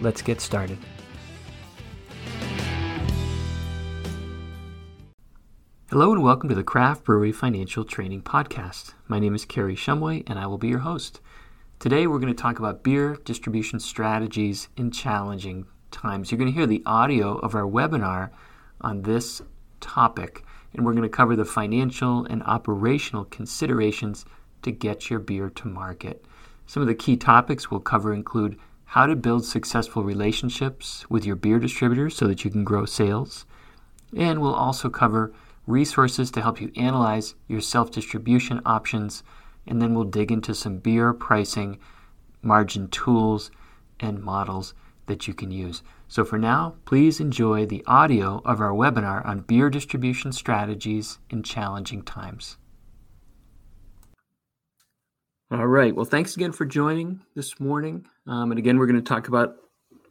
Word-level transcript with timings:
let's 0.00 0.22
get 0.22 0.40
started. 0.40 0.78
Hello 5.90 6.12
and 6.12 6.22
welcome 6.22 6.48
to 6.48 6.54
the 6.54 6.62
Craft 6.62 7.04
Brewery 7.04 7.32
Financial 7.32 7.84
Training 7.84 8.22
Podcast. 8.22 8.94
My 9.06 9.18
name 9.18 9.34
is 9.34 9.44
Kerry 9.44 9.74
Shumway 9.74 10.22
and 10.26 10.38
I 10.38 10.46
will 10.46 10.58
be 10.58 10.68
your 10.68 10.80
host. 10.80 11.20
Today 11.78 12.06
we're 12.06 12.18
going 12.18 12.34
to 12.34 12.40
talk 12.40 12.58
about 12.58 12.82
beer 12.82 13.16
distribution 13.24 13.80
strategies 13.80 14.68
in 14.76 14.90
challenging 14.90 15.64
times. 15.90 16.30
You're 16.30 16.38
going 16.38 16.52
to 16.52 16.56
hear 16.56 16.66
the 16.66 16.82
audio 16.84 17.38
of 17.38 17.54
our 17.54 17.62
webinar 17.62 18.30
on 18.80 19.02
this 19.02 19.42
topic, 19.80 20.44
and 20.74 20.84
we're 20.84 20.92
going 20.92 21.02
to 21.02 21.08
cover 21.08 21.36
the 21.36 21.44
financial 21.44 22.24
and 22.24 22.42
operational 22.42 23.24
considerations 23.24 24.24
to 24.62 24.70
get 24.70 25.08
your 25.08 25.20
beer 25.20 25.50
to 25.50 25.68
market. 25.68 26.24
Some 26.66 26.82
of 26.82 26.88
the 26.88 26.94
key 26.94 27.16
topics 27.16 27.70
we'll 27.70 27.80
cover 27.80 28.12
include 28.12 28.58
how 28.92 29.04
to 29.04 29.14
build 29.14 29.44
successful 29.44 30.02
relationships 30.02 31.04
with 31.10 31.26
your 31.26 31.36
beer 31.36 31.58
distributors 31.58 32.16
so 32.16 32.26
that 32.26 32.42
you 32.42 32.50
can 32.50 32.64
grow 32.64 32.86
sales. 32.86 33.44
And 34.16 34.40
we'll 34.40 34.54
also 34.54 34.88
cover 34.88 35.30
resources 35.66 36.30
to 36.30 36.40
help 36.40 36.58
you 36.58 36.72
analyze 36.74 37.34
your 37.48 37.60
self 37.60 37.90
distribution 37.90 38.62
options. 38.64 39.22
And 39.66 39.82
then 39.82 39.94
we'll 39.94 40.04
dig 40.04 40.32
into 40.32 40.54
some 40.54 40.78
beer 40.78 41.12
pricing, 41.12 41.78
margin 42.40 42.88
tools, 42.88 43.50
and 44.00 44.22
models 44.22 44.72
that 45.04 45.28
you 45.28 45.34
can 45.34 45.50
use. 45.50 45.82
So 46.08 46.24
for 46.24 46.38
now, 46.38 46.76
please 46.86 47.20
enjoy 47.20 47.66
the 47.66 47.84
audio 47.86 48.40
of 48.46 48.58
our 48.58 48.72
webinar 48.72 49.24
on 49.26 49.40
beer 49.40 49.68
distribution 49.68 50.32
strategies 50.32 51.18
in 51.28 51.42
challenging 51.42 52.02
times. 52.02 52.56
All 55.50 55.66
right. 55.66 55.96
Well, 55.96 56.04
thanks 56.04 56.36
again 56.36 56.52
for 56.52 56.66
joining 56.66 57.22
this 57.34 57.58
morning. 57.58 58.04
Um, 58.26 58.52
and 58.52 58.58
again, 58.58 58.76
we're 58.76 58.86
going 58.86 59.02
to 59.02 59.08
talk 59.08 59.28
about 59.28 59.56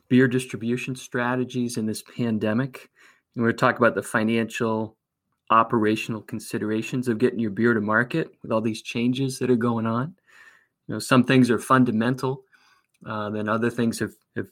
beer 0.09 0.27
distribution 0.27 0.95
strategies 0.95 1.77
in 1.77 1.85
this 1.85 2.01
pandemic. 2.01 2.89
And 3.35 3.43
we're 3.43 3.49
going 3.49 3.57
to 3.57 3.59
talk 3.59 3.77
about 3.77 3.93
the 3.93 4.01
financial, 4.01 4.97
operational 5.51 6.23
considerations 6.23 7.07
of 7.07 7.19
getting 7.19 7.37
your 7.37 7.51
beer 7.51 7.75
to 7.75 7.81
market 7.81 8.31
with 8.41 8.51
all 8.51 8.61
these 8.61 8.81
changes 8.81 9.37
that 9.37 9.51
are 9.51 9.55
going 9.55 9.85
on. 9.85 10.15
You 10.87 10.95
know, 10.95 10.99
some 10.99 11.23
things 11.23 11.51
are 11.51 11.59
fundamental, 11.59 12.41
uh, 13.05 13.29
then 13.29 13.47
other 13.47 13.69
things 13.69 13.99
have, 13.99 14.13
have 14.35 14.47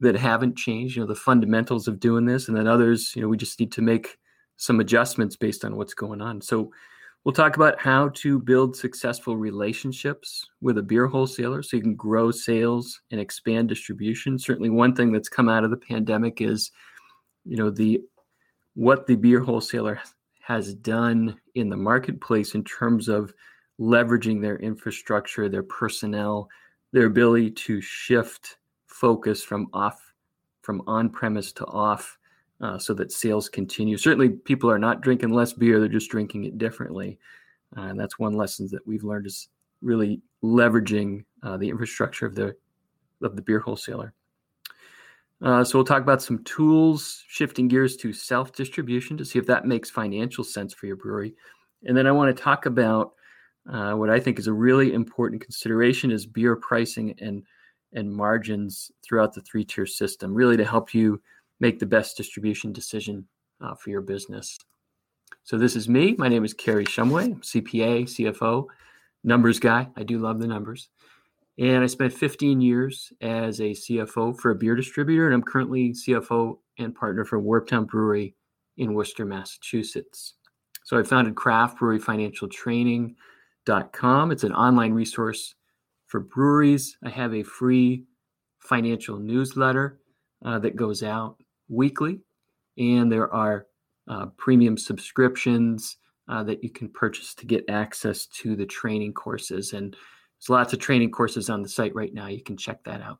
that 0.00 0.16
haven't 0.16 0.56
changed. 0.56 0.96
You 0.96 1.02
know, 1.02 1.06
the 1.06 1.14
fundamentals 1.14 1.86
of 1.86 2.00
doing 2.00 2.24
this, 2.24 2.48
and 2.48 2.56
then 2.56 2.66
others, 2.66 3.14
you 3.14 3.22
know, 3.22 3.28
we 3.28 3.36
just 3.36 3.60
need 3.60 3.70
to 3.70 3.82
make 3.82 4.18
some 4.56 4.80
adjustments 4.80 5.36
based 5.36 5.64
on 5.64 5.76
what's 5.76 5.94
going 5.94 6.20
on. 6.20 6.40
So 6.40 6.72
We'll 7.24 7.34
talk 7.34 7.56
about 7.56 7.80
how 7.80 8.10
to 8.10 8.38
build 8.38 8.76
successful 8.76 9.36
relationships 9.36 10.48
with 10.60 10.78
a 10.78 10.82
beer 10.82 11.06
wholesaler 11.06 11.62
so 11.62 11.76
you 11.76 11.82
can 11.82 11.94
grow 11.94 12.30
sales 12.30 13.00
and 13.10 13.20
expand 13.20 13.68
distribution. 13.68 14.38
Certainly, 14.38 14.70
one 14.70 14.94
thing 14.94 15.12
that's 15.12 15.28
come 15.28 15.48
out 15.48 15.64
of 15.64 15.70
the 15.70 15.76
pandemic 15.76 16.40
is, 16.40 16.70
you 17.44 17.56
know, 17.56 17.70
the 17.70 18.00
what 18.74 19.06
the 19.06 19.16
beer 19.16 19.40
wholesaler 19.40 20.00
has 20.40 20.74
done 20.74 21.38
in 21.54 21.68
the 21.68 21.76
marketplace 21.76 22.54
in 22.54 22.64
terms 22.64 23.08
of 23.08 23.34
leveraging 23.80 24.40
their 24.40 24.56
infrastructure, 24.58 25.48
their 25.48 25.62
personnel, 25.62 26.48
their 26.92 27.06
ability 27.06 27.50
to 27.50 27.80
shift 27.80 28.56
focus 28.86 29.42
from 29.42 29.68
off 29.72 30.00
from 30.62 30.82
on 30.86 31.08
premise 31.08 31.52
to 31.52 31.64
off 31.66 32.17
uh, 32.60 32.78
so 32.78 32.94
that 32.94 33.12
sales 33.12 33.48
continue. 33.48 33.96
Certainly, 33.96 34.30
people 34.30 34.70
are 34.70 34.78
not 34.78 35.00
drinking 35.00 35.30
less 35.30 35.52
beer; 35.52 35.78
they're 35.78 35.88
just 35.88 36.10
drinking 36.10 36.44
it 36.44 36.58
differently, 36.58 37.18
uh, 37.76 37.82
and 37.82 37.98
that's 37.98 38.18
one 38.18 38.34
lesson 38.34 38.68
that 38.72 38.86
we've 38.86 39.04
learned 39.04 39.26
is 39.26 39.48
really 39.82 40.20
leveraging 40.42 41.24
uh, 41.42 41.56
the 41.56 41.68
infrastructure 41.68 42.26
of 42.26 42.34
the 42.34 42.54
of 43.22 43.36
the 43.36 43.42
beer 43.42 43.60
wholesaler. 43.60 44.12
Uh, 45.40 45.62
so 45.62 45.78
we'll 45.78 45.84
talk 45.84 46.02
about 46.02 46.20
some 46.20 46.42
tools, 46.42 47.22
shifting 47.28 47.68
gears 47.68 47.96
to 47.96 48.12
self 48.12 48.52
distribution 48.52 49.16
to 49.16 49.24
see 49.24 49.38
if 49.38 49.46
that 49.46 49.66
makes 49.66 49.88
financial 49.88 50.42
sense 50.42 50.74
for 50.74 50.86
your 50.86 50.96
brewery, 50.96 51.34
and 51.84 51.96
then 51.96 52.06
I 52.06 52.12
want 52.12 52.36
to 52.36 52.42
talk 52.42 52.66
about 52.66 53.12
uh, 53.72 53.92
what 53.92 54.10
I 54.10 54.18
think 54.18 54.38
is 54.38 54.48
a 54.48 54.52
really 54.52 54.92
important 54.92 55.42
consideration 55.42 56.10
is 56.10 56.26
beer 56.26 56.56
pricing 56.56 57.14
and 57.20 57.44
and 57.92 58.12
margins 58.12 58.90
throughout 59.02 59.32
the 59.32 59.40
three 59.42 59.64
tier 59.64 59.86
system, 59.86 60.34
really 60.34 60.56
to 60.56 60.64
help 60.64 60.92
you 60.92 61.20
make 61.60 61.78
the 61.78 61.86
best 61.86 62.16
distribution 62.16 62.72
decision 62.72 63.26
uh, 63.60 63.74
for 63.74 63.90
your 63.90 64.00
business. 64.00 64.58
So 65.44 65.58
this 65.58 65.76
is 65.76 65.88
me. 65.88 66.14
My 66.18 66.28
name 66.28 66.44
is 66.44 66.54
Kerry 66.54 66.84
Shumway, 66.84 67.38
CPA, 67.40 68.04
CFO, 68.04 68.66
numbers 69.24 69.58
guy. 69.58 69.88
I 69.96 70.02
do 70.02 70.18
love 70.18 70.40
the 70.40 70.46
numbers. 70.46 70.90
And 71.58 71.82
I 71.82 71.86
spent 71.86 72.12
15 72.12 72.60
years 72.60 73.12
as 73.20 73.60
a 73.60 73.70
CFO 73.70 74.38
for 74.38 74.50
a 74.50 74.54
beer 74.54 74.76
distributor, 74.76 75.26
and 75.26 75.34
I'm 75.34 75.42
currently 75.42 75.92
CFO 75.92 76.58
and 76.78 76.94
partner 76.94 77.24
for 77.24 77.40
Wormtown 77.40 77.86
Brewery 77.86 78.36
in 78.76 78.94
Worcester, 78.94 79.24
Massachusetts. 79.24 80.34
So 80.84 80.98
I 80.98 81.02
founded 81.02 81.34
Craft 81.34 81.78
Brewery 81.78 81.98
Financial 81.98 82.48
Training.com. 82.48 84.30
It's 84.30 84.44
an 84.44 84.54
online 84.54 84.92
resource 84.92 85.54
for 86.06 86.20
breweries. 86.20 86.96
I 87.02 87.10
have 87.10 87.34
a 87.34 87.42
free 87.42 88.04
financial 88.60 89.18
newsletter 89.18 89.98
uh, 90.44 90.60
that 90.60 90.76
goes 90.76 91.02
out 91.02 91.36
weekly, 91.68 92.20
and 92.76 93.10
there 93.10 93.32
are 93.32 93.66
uh, 94.08 94.26
premium 94.36 94.76
subscriptions 94.76 95.98
uh, 96.28 96.42
that 96.42 96.62
you 96.62 96.70
can 96.70 96.88
purchase 96.88 97.34
to 97.34 97.46
get 97.46 97.68
access 97.68 98.26
to 98.26 98.56
the 98.56 98.66
training 98.66 99.12
courses. 99.12 99.72
And 99.72 99.92
there's 99.92 100.48
lots 100.48 100.72
of 100.72 100.78
training 100.78 101.10
courses 101.10 101.50
on 101.50 101.62
the 101.62 101.68
site 101.68 101.94
right 101.94 102.12
now. 102.12 102.26
You 102.28 102.42
can 102.42 102.56
check 102.56 102.84
that 102.84 103.00
out 103.00 103.18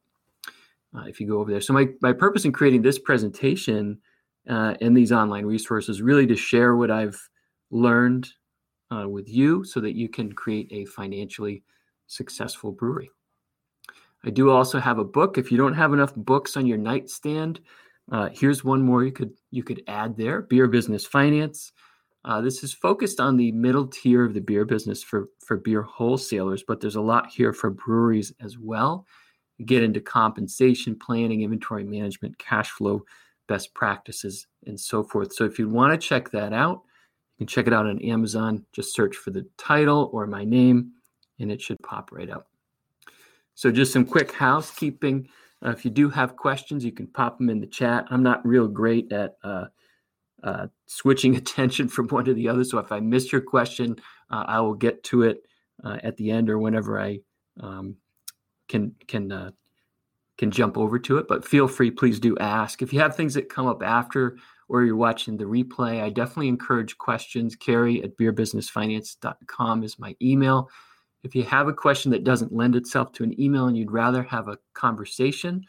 uh, 0.97 1.05
if 1.07 1.21
you 1.21 1.27
go 1.27 1.41
over 1.41 1.51
there. 1.51 1.61
So, 1.61 1.73
my, 1.73 1.89
my 2.01 2.13
purpose 2.13 2.45
in 2.45 2.53
creating 2.53 2.83
this 2.83 2.99
presentation 2.99 3.99
uh, 4.49 4.75
and 4.81 4.97
these 4.97 5.13
online 5.13 5.47
resources 5.47 6.01
really 6.01 6.27
to 6.27 6.37
share 6.37 6.77
what 6.77 6.91
I've 6.91 7.29
learned 7.71 8.29
uh, 8.91 9.09
with 9.09 9.29
you 9.29 9.65
so 9.65 9.81
that 9.81 9.95
you 9.95 10.09
can 10.09 10.33
create 10.33 10.69
a 10.71 10.87
financially 10.87 11.63
successful 12.07 12.73
brewery. 12.73 13.11
I 14.25 14.31
do 14.31 14.51
also 14.51 14.81
have 14.81 14.99
a 14.99 15.05
book. 15.05 15.39
If 15.39 15.53
you 15.53 15.59
don't 15.59 15.75
have 15.75 15.93
enough 15.93 16.15
books 16.15 16.57
on 16.57 16.67
your 16.67 16.79
nightstand, 16.79 17.61
uh, 18.11 18.29
here's 18.33 18.65
one 18.65 18.83
more 18.83 19.05
you 19.05 19.13
could 19.13 19.33
you 19.51 19.63
could 19.63 19.83
add 19.87 20.17
there: 20.17 20.43
beer 20.43 20.67
business 20.67 21.07
finance. 21.07 21.73
Uh, 22.25 22.41
this 22.41 22.63
is 22.63 22.73
focused 22.73 23.21
on 23.21 23.37
the 23.37 23.53
middle 23.53 23.87
tier 23.87 24.25
of 24.25 24.35
the 24.35 24.41
beer 24.41 24.65
business 24.65 25.03
for 25.03 25.29
for 25.45 25.57
beer 25.57 25.83
wholesalers, 25.83 26.63
but 26.67 26.81
there's 26.81 26.97
a 26.97 27.01
lot 27.01 27.31
here 27.31 27.53
for 27.53 27.71
breweries 27.71 28.33
as 28.41 28.59
well. 28.59 29.07
You 29.59 29.67
get 29.67 29.83
into 29.83 30.01
compensation 30.01 30.97
planning, 30.97 31.43
inventory 31.43 31.85
management, 31.85 32.39
cash 32.39 32.71
flow, 32.71 33.05
best 33.47 33.75
practices, 33.75 34.47
and 34.67 34.79
so 34.79 35.03
forth. 35.03 35.33
So 35.33 35.45
if 35.45 35.59
you 35.59 35.69
want 35.69 35.99
to 35.99 36.07
check 36.07 36.31
that 36.31 36.53
out, 36.53 36.83
you 37.37 37.45
can 37.45 37.47
check 37.47 37.67
it 37.67 37.73
out 37.73 37.87
on 37.87 38.01
Amazon. 38.01 38.65
Just 38.73 38.95
search 38.95 39.17
for 39.17 39.31
the 39.31 39.47
title 39.59 40.11
or 40.13 40.27
my 40.27 40.45
name, 40.45 40.93
and 41.41 41.51
it 41.51 41.61
should 41.61 41.79
pop 41.83 42.11
right 42.13 42.31
up. 42.31 42.49
So 43.55 43.73
just 43.73 43.93
some 43.93 44.05
quick 44.05 44.33
housekeeping. 44.33 45.29
Uh, 45.65 45.71
if 45.71 45.85
you 45.85 45.91
do 45.91 46.09
have 46.09 46.37
questions, 46.37 46.85
you 46.85 46.93
can 46.93 47.07
pop 47.07 47.39
them 47.39 47.51
in 47.51 47.61
the 47.61 47.67
chat. 47.67 48.07
I'm 48.11 48.23
not 48.23 48.47
real 48.47 48.69
great 48.69 49.13
at 49.13 49.37
uh, 49.43 49.67
uh, 50.43 50.67
switching 50.87 51.37
attention 51.37 51.89
from 51.89 52.09
one 52.09 52.25
to 52.25 52.35
the 52.35 52.49
other. 52.49 52.65
So 52.65 52.79
if 52.79 52.93
I 52.93 53.01
miss 53.01 53.33
your 53.33 53.41
question, 53.41 53.97
uh, 54.31 54.45
I 54.47 54.61
will 54.61 54.75
get 54.75 55.03
to 55.05 55.23
it 55.23 55.43
uh, 55.85 55.99
at 56.03 56.17
the 56.17 56.31
end 56.31 56.51
or 56.51 56.59
whenever 56.59 57.01
I 57.01 57.21
um, 57.61 57.97
can 58.69 58.95
can 59.07 59.33
uh, 59.33 59.51
can 60.37 60.51
jump 60.51 60.79
over 60.79 60.99
to 61.01 61.19
it. 61.19 61.27
But 61.29 61.45
feel 61.45 61.69
free, 61.69 61.91
please 61.91 62.21
do 62.21 62.37
ask. 62.39 62.83
If 62.83 62.93
you 62.93 63.01
have 63.01 63.17
things 63.17 63.35
that 63.35 63.49
come 63.49 63.67
up 63.67 63.83
after 63.83 64.37
or 64.69 64.85
you're 64.85 64.97
watching 64.97 65.37
the 65.37 65.45
replay, 65.45 66.03
I 66.03 66.11
definitely 66.11 66.49
encourage 66.49 66.97
questions. 66.99 67.57
Kerry 67.57 68.03
at 68.03 68.17
beerbusinessfinance.com 68.17 69.83
is 69.83 69.99
my 69.99 70.15
email. 70.23 70.71
If 71.23 71.35
you 71.35 71.43
have 71.45 71.69
a 71.69 71.73
question 71.73 72.11
that 72.13 72.25
doesn't 72.25 72.55
lend 72.55 72.77
itself 72.77 73.13
to 73.13 73.25
an 73.25 73.39
email 73.41 73.67
and 73.67 73.77
you'd 73.77 73.91
rather 73.91 74.23
have 74.23 74.49
a 74.49 74.59
conversation, 74.75 75.65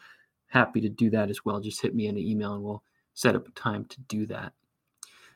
happy 0.46 0.80
to 0.80 0.88
do 0.88 1.10
that 1.10 1.30
as 1.30 1.44
well. 1.44 1.60
Just 1.60 1.82
hit 1.82 1.94
me 1.94 2.06
in 2.06 2.16
an 2.16 2.22
email 2.22 2.54
and 2.54 2.62
we'll 2.62 2.82
set 3.14 3.34
up 3.34 3.48
a 3.48 3.50
time 3.52 3.84
to 3.86 4.00
do 4.02 4.26
that. 4.26 4.52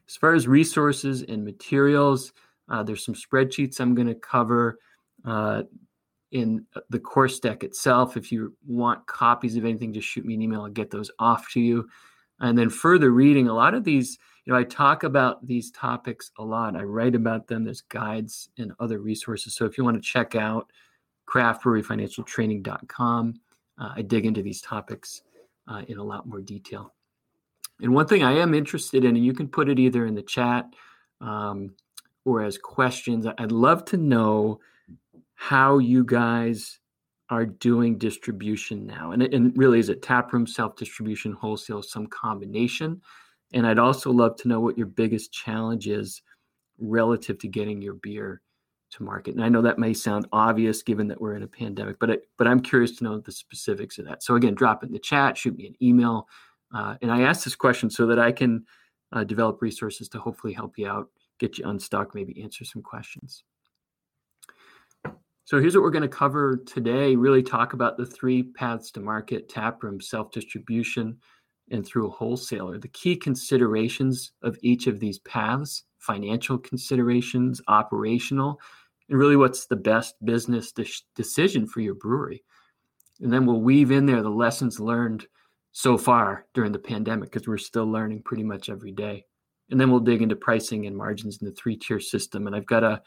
As 0.09 0.17
far 0.17 0.35
as 0.35 0.47
resources 0.47 1.23
and 1.23 1.45
materials, 1.45 2.33
uh, 2.69 2.83
there's 2.83 3.05
some 3.05 3.15
spreadsheets 3.15 3.81
I'm 3.81 3.95
going 3.95 4.09
to 4.09 4.15
cover. 4.15 4.79
Uh, 5.25 5.63
in 6.35 6.67
the 6.91 6.99
course 6.99 7.39
deck 7.39 7.63
itself. 7.63 8.17
If 8.17 8.33
you 8.33 8.55
want 8.67 9.07
copies 9.07 9.57
of 9.57 9.65
anything, 9.65 9.93
just 9.93 10.09
shoot 10.09 10.27
me 10.27 10.35
an 10.35 10.43
email. 10.43 10.63
I'll 10.63 10.69
get 10.69 10.91
those 10.91 11.11
off 11.21 11.51
to 11.53 11.61
you. 11.61 11.89
And 12.45 12.57
then 12.59 12.69
further 12.69 13.11
reading, 13.11 13.49
a 13.49 13.55
lot 13.55 13.73
of 13.73 13.85
these, 13.85 14.19
you 14.45 14.53
know, 14.53 14.59
I 14.59 14.65
talk 14.65 15.03
about 15.03 15.47
these 15.47 15.71
topics 15.71 16.31
a 16.39 16.45
lot. 16.45 16.77
I 16.77 16.83
write 16.83 17.15
about 17.15 17.47
them. 17.47 17.65
There's 17.65 17.81
guides 17.81 18.51
and 18.59 18.75
other 18.79 18.99
resources. 18.99 19.55
So 19.55 19.65
if 19.65 19.79
you 19.79 19.85
want 19.85 19.97
to 19.97 20.03
check 20.03 20.35
out 20.35 20.71
craftbreweryfinancialtraining.com, 21.27 23.41
uh, 23.79 23.89
I 23.97 24.03
dig 24.03 24.27
into 24.27 24.43
these 24.43 24.61
topics 24.61 25.23
uh, 25.69 25.85
in 25.89 25.97
a 25.97 26.05
lot 26.05 26.27
more 26.27 26.43
detail. 26.43 26.93
And 27.81 27.95
one 27.95 28.07
thing 28.07 28.23
I 28.23 28.33
am 28.33 28.53
interested 28.53 29.07
in, 29.07 29.17
and 29.17 29.25
you 29.25 29.33
can 29.33 29.49
put 29.49 29.71
it 29.71 29.79
either 29.79 30.05
in 30.05 30.15
the 30.15 30.23
chat 30.23 30.67
um, 31.23 31.75
or 32.27 32.43
as 32.43 32.59
questions, 32.59 33.27
I'd 33.39 33.53
love 33.53 33.87
to 33.87 33.97
know 33.97 34.61
how 35.35 35.79
you 35.79 36.05
guys 36.05 36.79
are 37.31 37.47
doing 37.47 37.99
distribution 37.99 38.87
now. 38.87 39.13
And, 39.13 39.23
and 39.23 39.57
really, 39.57 39.79
is 39.79 39.89
it 39.89 40.03
taproom, 40.03 40.47
self 40.47 40.77
distribution, 40.77 41.33
wholesale, 41.33 41.83
some 41.83 42.07
combination? 42.07 43.01
And 43.53 43.67
I'd 43.67 43.79
also 43.79 44.11
love 44.11 44.37
to 44.37 44.49
know 44.49 44.61
what 44.61 44.77
your 44.77 44.87
biggest 44.87 45.33
challenge 45.33 45.87
is 45.87 46.23
relative 46.79 47.39
to 47.39 47.49
getting 47.49 47.81
your 47.81 47.95
beer 47.95 48.43
to 48.91 49.03
market. 49.03 49.35
And 49.35 49.45
I 49.45 49.49
know 49.49 49.63
that 49.63 49.79
may 49.79 49.95
sound 49.95 50.27
obvious 50.33 50.83
given 50.83 51.09
that 51.09 51.21
we're 51.21 51.37
in 51.37 51.43
a 51.43 51.49
pandemic, 51.49 51.99
but 51.99 52.23
but 52.37 52.47
I'm 52.47 52.61
curious 52.61 52.97
to 52.99 53.05
know 53.05 53.19
the 53.19 53.33
specifics 53.33 53.99
of 53.99 54.07
that. 54.07 54.23
So 54.23 54.37
again, 54.37 54.55
drop 54.55 54.83
it 54.83 54.87
in 54.87 54.93
the 54.93 54.99
chat, 54.99 55.37
shoot 55.37 55.57
me 55.57 55.67
an 55.67 55.75
email, 55.83 56.29
uh, 56.75 56.97
and 57.03 57.11
I 57.11 57.23
ask 57.23 57.45
this 57.45 57.57
question 57.57 57.91
so 57.91 58.07
that 58.07 58.19
I 58.19 58.33
can 58.33 58.65
uh, 59.13 59.25
develop 59.25 59.63
resources 59.63 60.09
to 60.11 60.19
hopefully 60.19 60.53
help 60.53 60.77
you 60.77 60.89
out, 60.89 61.09
get 61.39 61.59
you 61.59 61.69
unstuck, 61.69 62.15
maybe 62.15 62.43
answer 62.43 62.65
some 62.65 62.83
questions. 62.83 63.45
So 65.47 65.61
here's 65.61 65.75
what 65.75 65.83
we're 65.83 65.91
going 65.91 66.03
to 66.03 66.09
cover 66.09 66.57
today. 66.65 67.17
Really 67.17 67.43
talk 67.43 67.75
about 67.75 67.99
the 67.99 68.07
three 68.07 68.43
paths 68.43 68.91
to 68.93 69.01
market: 69.01 69.49
taproom, 69.49 70.01
self-distribution, 70.01 71.19
and 71.71 71.87
through 71.87 72.07
a 72.09 72.11
wholesaler. 72.11 72.79
The 72.79 72.89
key 72.89 73.15
considerations 73.15 74.33
of 74.43 74.57
each 74.63 74.87
of 74.87 75.01
these 75.01 75.19
paths: 75.19 75.85
financial 75.99 76.57
considerations, 76.57 77.61
operational, 77.69 78.59
and 79.11 79.19
really 79.19 79.37
what's 79.37 79.67
the 79.67 79.77
best 79.77 80.15
business 80.25 80.73
de- 80.73 80.87
decision 81.15 81.67
for 81.67 81.81
your 81.81 81.95
brewery. 81.95 82.43
And 83.21 83.31
then 83.31 83.45
we'll 83.45 83.61
weave 83.61 83.91
in 83.91 84.07
there 84.07 84.23
the 84.23 84.31
lessons 84.31 84.81
learned 84.81 85.27
so 85.73 85.99
far 85.99 86.47
during 86.55 86.73
the 86.73 86.79
pandemic 86.79 87.31
because 87.31 87.47
we're 87.47 87.59
still 87.59 87.87
learning 87.87 88.23
pretty 88.23 88.45
much 88.45 88.71
every 88.71 88.93
day. 88.93 89.27
And 89.71 89.81
then 89.81 89.91
we'll 89.91 90.01
dig 90.01 90.23
into 90.23 90.37
pricing 90.37 90.87
and 90.87 90.97
margins 90.97 91.39
in 91.41 91.47
the 91.47 91.55
three 91.55 91.77
tier 91.77 92.01
system. 92.01 92.47
And 92.47 92.57
I've 92.57 92.67
got 92.67 92.83
a, 92.83 93.03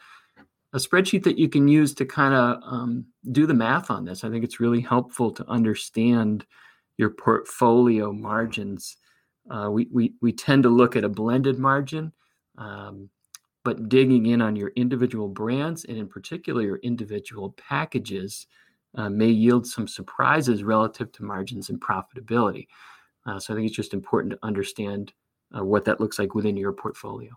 a 0.72 0.78
spreadsheet 0.78 1.24
that 1.24 1.38
you 1.38 1.48
can 1.48 1.66
use 1.68 1.94
to 1.94 2.04
kind 2.04 2.34
of 2.34 2.62
um, 2.64 3.06
do 3.32 3.46
the 3.46 3.54
math 3.54 3.90
on 3.90 4.04
this. 4.04 4.22
I 4.22 4.30
think 4.30 4.44
it's 4.44 4.60
really 4.60 4.80
helpful 4.80 5.30
to 5.32 5.48
understand 5.48 6.44
your 6.98 7.10
portfolio 7.10 8.12
margins. 8.12 8.96
Uh, 9.50 9.70
we, 9.70 9.88
we, 9.90 10.14
we 10.20 10.32
tend 10.32 10.64
to 10.64 10.68
look 10.68 10.94
at 10.96 11.04
a 11.04 11.08
blended 11.08 11.58
margin. 11.58 12.12
Um, 12.58 13.08
but 13.64 13.88
digging 13.88 14.26
in 14.26 14.40
on 14.40 14.56
your 14.56 14.72
individual 14.76 15.28
brands 15.28 15.84
and 15.84 15.98
in 15.98 16.08
particular 16.08 16.62
your 16.62 16.78
individual 16.78 17.50
packages 17.50 18.46
uh, 18.94 19.10
may 19.10 19.28
yield 19.28 19.66
some 19.66 19.86
surprises 19.86 20.64
relative 20.64 21.12
to 21.12 21.24
margins 21.24 21.68
and 21.68 21.80
profitability. 21.80 22.66
Uh, 23.26 23.38
so 23.38 23.52
I 23.52 23.56
think 23.56 23.66
it's 23.66 23.76
just 23.76 23.92
important 23.92 24.32
to 24.32 24.38
understand 24.42 25.12
uh, 25.54 25.62
what 25.62 25.84
that 25.84 26.00
looks 26.00 26.18
like 26.18 26.34
within 26.34 26.56
your 26.56 26.72
portfolio. 26.72 27.30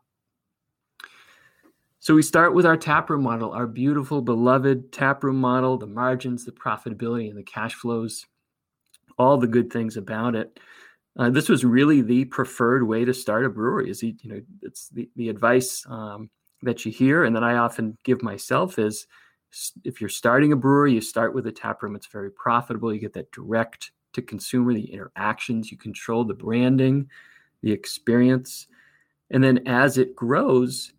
So 2.01 2.15
we 2.15 2.23
start 2.23 2.55
with 2.55 2.65
our 2.65 2.77
taproom 2.77 3.21
model, 3.21 3.51
our 3.51 3.67
beautiful, 3.67 4.23
beloved 4.23 4.91
taproom 4.91 5.35
model, 5.35 5.77
the 5.77 5.85
margins, 5.85 6.43
the 6.43 6.51
profitability, 6.51 7.29
and 7.29 7.37
the 7.37 7.43
cash 7.43 7.75
flows, 7.75 8.25
all 9.19 9.37
the 9.37 9.45
good 9.45 9.71
things 9.71 9.97
about 9.97 10.33
it. 10.33 10.59
Uh, 11.19 11.29
this 11.29 11.47
was 11.47 11.63
really 11.63 12.01
the 12.01 12.25
preferred 12.25 12.87
way 12.87 13.05
to 13.05 13.13
start 13.13 13.45
a 13.45 13.49
brewery. 13.49 13.91
Is 13.91 14.01
you 14.01 14.15
know 14.23 14.41
it's 14.63 14.89
the 14.89 15.11
the 15.15 15.29
advice 15.29 15.85
um, 15.87 16.31
that 16.63 16.85
you 16.85 16.91
hear, 16.91 17.23
and 17.23 17.35
that 17.35 17.43
I 17.43 17.57
often 17.57 17.95
give 18.03 18.23
myself 18.23 18.79
is 18.79 19.05
if 19.83 20.01
you're 20.01 20.09
starting 20.09 20.53
a 20.53 20.55
brewery, 20.55 20.93
you 20.93 21.01
start 21.01 21.35
with 21.35 21.45
a 21.45 21.51
taproom. 21.51 21.95
It's 21.95 22.07
very 22.07 22.31
profitable. 22.31 22.91
You 22.91 22.99
get 22.99 23.13
that 23.13 23.31
direct 23.31 23.91
to 24.13 24.23
consumer, 24.23 24.73
the 24.73 24.91
interactions. 24.91 25.71
You 25.71 25.77
control 25.77 26.23
the 26.23 26.33
branding, 26.33 27.11
the 27.61 27.71
experience, 27.71 28.65
and 29.29 29.43
then 29.43 29.67
as 29.67 29.99
it 29.99 30.15
grows, 30.15 30.93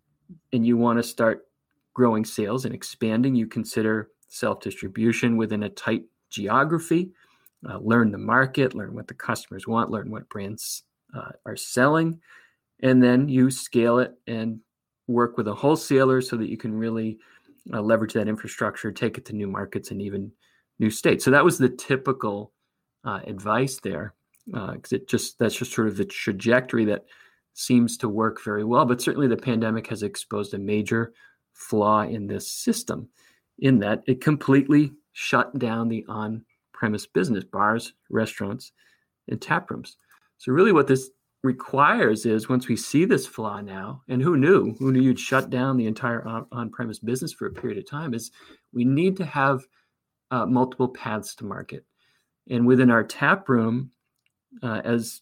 and 0.51 0.65
you 0.65 0.77
want 0.77 0.99
to 0.99 1.03
start 1.03 1.45
growing 1.93 2.25
sales 2.25 2.65
and 2.65 2.73
expanding, 2.73 3.35
you 3.35 3.47
consider 3.47 4.09
self 4.27 4.61
distribution 4.61 5.37
within 5.37 5.63
a 5.63 5.69
tight 5.69 6.03
geography 6.29 7.11
uh, 7.69 7.77
learn 7.79 8.11
the 8.11 8.17
market, 8.17 8.73
learn 8.73 8.93
what 8.93 9.07
the 9.07 9.13
customers 9.13 9.67
want, 9.67 9.89
learn 9.89 10.11
what 10.11 10.27
brands 10.29 10.83
uh, 11.15 11.31
are 11.45 11.55
selling, 11.55 12.19
and 12.81 13.01
then 13.01 13.29
you 13.29 13.49
scale 13.49 13.99
it 13.99 14.13
and 14.27 14.59
work 15.07 15.37
with 15.37 15.47
a 15.47 15.53
wholesaler 15.53 16.21
so 16.21 16.35
that 16.35 16.49
you 16.49 16.57
can 16.57 16.73
really 16.73 17.17
uh, 17.73 17.81
leverage 17.81 18.13
that 18.13 18.27
infrastructure, 18.27 18.91
take 18.91 19.17
it 19.17 19.25
to 19.25 19.33
new 19.33 19.47
markets 19.47 19.91
and 19.91 20.01
even 20.01 20.31
new 20.79 20.89
states. 20.89 21.23
So 21.23 21.31
that 21.31 21.45
was 21.45 21.57
the 21.57 21.69
typical 21.69 22.51
uh, 23.05 23.19
advice 23.25 23.79
there, 23.79 24.13
because 24.45 24.93
uh, 24.93 24.97
it 24.97 25.07
just 25.07 25.39
that's 25.39 25.55
just 25.55 25.71
sort 25.71 25.87
of 25.87 25.97
the 25.97 26.05
trajectory 26.05 26.85
that 26.85 27.05
seems 27.53 27.97
to 27.97 28.09
work 28.09 28.43
very 28.43 28.63
well. 28.63 28.85
But 28.85 29.01
certainly 29.01 29.27
the 29.27 29.37
pandemic 29.37 29.87
has 29.87 30.03
exposed 30.03 30.53
a 30.53 30.59
major 30.59 31.13
flaw 31.53 32.01
in 32.01 32.27
this 32.27 32.51
system, 32.51 33.09
in 33.59 33.79
that 33.79 34.03
it 34.07 34.21
completely 34.21 34.93
shut 35.13 35.57
down 35.59 35.87
the 35.87 36.05
on 36.07 36.43
premise 36.73 37.05
business 37.05 37.43
bars, 37.43 37.93
restaurants, 38.09 38.71
and 39.27 39.41
tap 39.41 39.69
rooms. 39.69 39.97
So, 40.37 40.51
really, 40.51 40.73
what 40.73 40.87
this 40.87 41.09
requires 41.43 42.25
is 42.25 42.49
once 42.49 42.67
we 42.67 42.75
see 42.75 43.05
this 43.05 43.27
flaw 43.27 43.61
now, 43.61 44.01
and 44.07 44.21
who 44.21 44.37
knew, 44.37 44.73
who 44.79 44.91
knew 44.91 45.01
you'd 45.01 45.19
shut 45.19 45.49
down 45.49 45.77
the 45.77 45.87
entire 45.87 46.25
on 46.51 46.69
premise 46.71 46.99
business 46.99 47.33
for 47.33 47.47
a 47.47 47.51
period 47.51 47.77
of 47.77 47.89
time, 47.89 48.13
is 48.13 48.31
we 48.73 48.83
need 48.83 49.15
to 49.17 49.25
have 49.25 49.65
uh, 50.31 50.45
multiple 50.45 50.87
paths 50.87 51.35
to 51.35 51.45
market. 51.45 51.85
And 52.49 52.65
within 52.65 52.89
our 52.89 53.03
tap 53.03 53.47
room, 53.47 53.91
uh, 54.61 54.81
as 54.83 55.21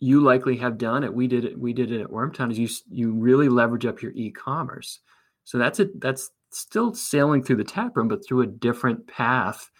you 0.00 0.20
likely 0.20 0.56
have 0.56 0.78
done 0.78 1.04
it, 1.04 1.14
we 1.14 1.26
did 1.26 1.44
it. 1.44 1.58
We 1.58 1.72
did 1.72 1.90
it 1.90 2.00
at 2.00 2.10
Wormtown. 2.10 2.50
Is 2.50 2.58
you 2.58 2.68
you 2.90 3.12
really 3.12 3.48
leverage 3.48 3.86
up 3.86 4.02
your 4.02 4.12
e-commerce. 4.12 5.00
So 5.44 5.58
that's 5.58 5.80
it. 5.80 6.00
That's 6.00 6.30
still 6.50 6.94
sailing 6.94 7.42
through 7.42 7.56
the 7.56 7.64
tap 7.64 7.96
room, 7.96 8.08
but 8.08 8.26
through 8.26 8.42
a 8.42 8.46
different 8.46 9.06
path 9.06 9.70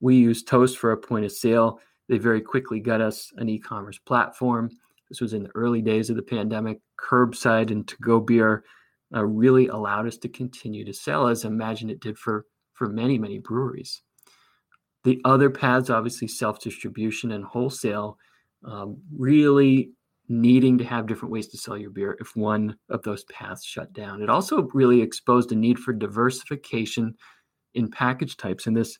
we 0.00 0.16
used 0.16 0.46
Toast 0.46 0.76
for 0.76 0.92
a 0.92 0.96
point 0.98 1.24
of 1.24 1.32
sale. 1.32 1.80
They 2.08 2.18
very 2.18 2.42
quickly 2.42 2.78
got 2.78 3.00
us 3.00 3.32
an 3.36 3.48
e 3.48 3.58
commerce 3.58 3.98
platform. 3.98 4.70
This 5.08 5.20
was 5.20 5.32
in 5.32 5.44
the 5.44 5.54
early 5.54 5.80
days 5.80 6.10
of 6.10 6.16
the 6.16 6.22
pandemic. 6.22 6.80
Curbside 6.98 7.70
and 7.70 7.86
to 7.88 7.96
go 7.98 8.20
beer 8.20 8.64
uh, 9.14 9.24
really 9.24 9.68
allowed 9.68 10.06
us 10.06 10.18
to 10.18 10.28
continue 10.28 10.84
to 10.84 10.92
sell, 10.92 11.28
as 11.28 11.44
I 11.44 11.48
imagine 11.48 11.88
it 11.88 12.00
did 12.00 12.18
for, 12.18 12.44
for 12.74 12.88
many, 12.88 13.18
many 13.18 13.38
breweries. 13.38 14.02
The 15.04 15.20
other 15.24 15.50
paths, 15.50 15.90
obviously, 15.90 16.28
self 16.28 16.60
distribution 16.60 17.32
and 17.32 17.44
wholesale, 17.44 18.18
um, 18.64 18.96
really 19.16 19.90
needing 20.28 20.78
to 20.78 20.84
have 20.84 21.06
different 21.06 21.32
ways 21.32 21.48
to 21.48 21.58
sell 21.58 21.76
your 21.76 21.90
beer 21.90 22.16
if 22.20 22.34
one 22.34 22.76
of 22.88 23.02
those 23.02 23.24
paths 23.24 23.64
shut 23.64 23.92
down. 23.92 24.22
It 24.22 24.30
also 24.30 24.68
really 24.72 25.02
exposed 25.02 25.52
a 25.52 25.54
need 25.54 25.78
for 25.78 25.92
diversification 25.92 27.14
in 27.74 27.90
package 27.90 28.36
types. 28.36 28.66
And 28.66 28.76
this 28.76 28.98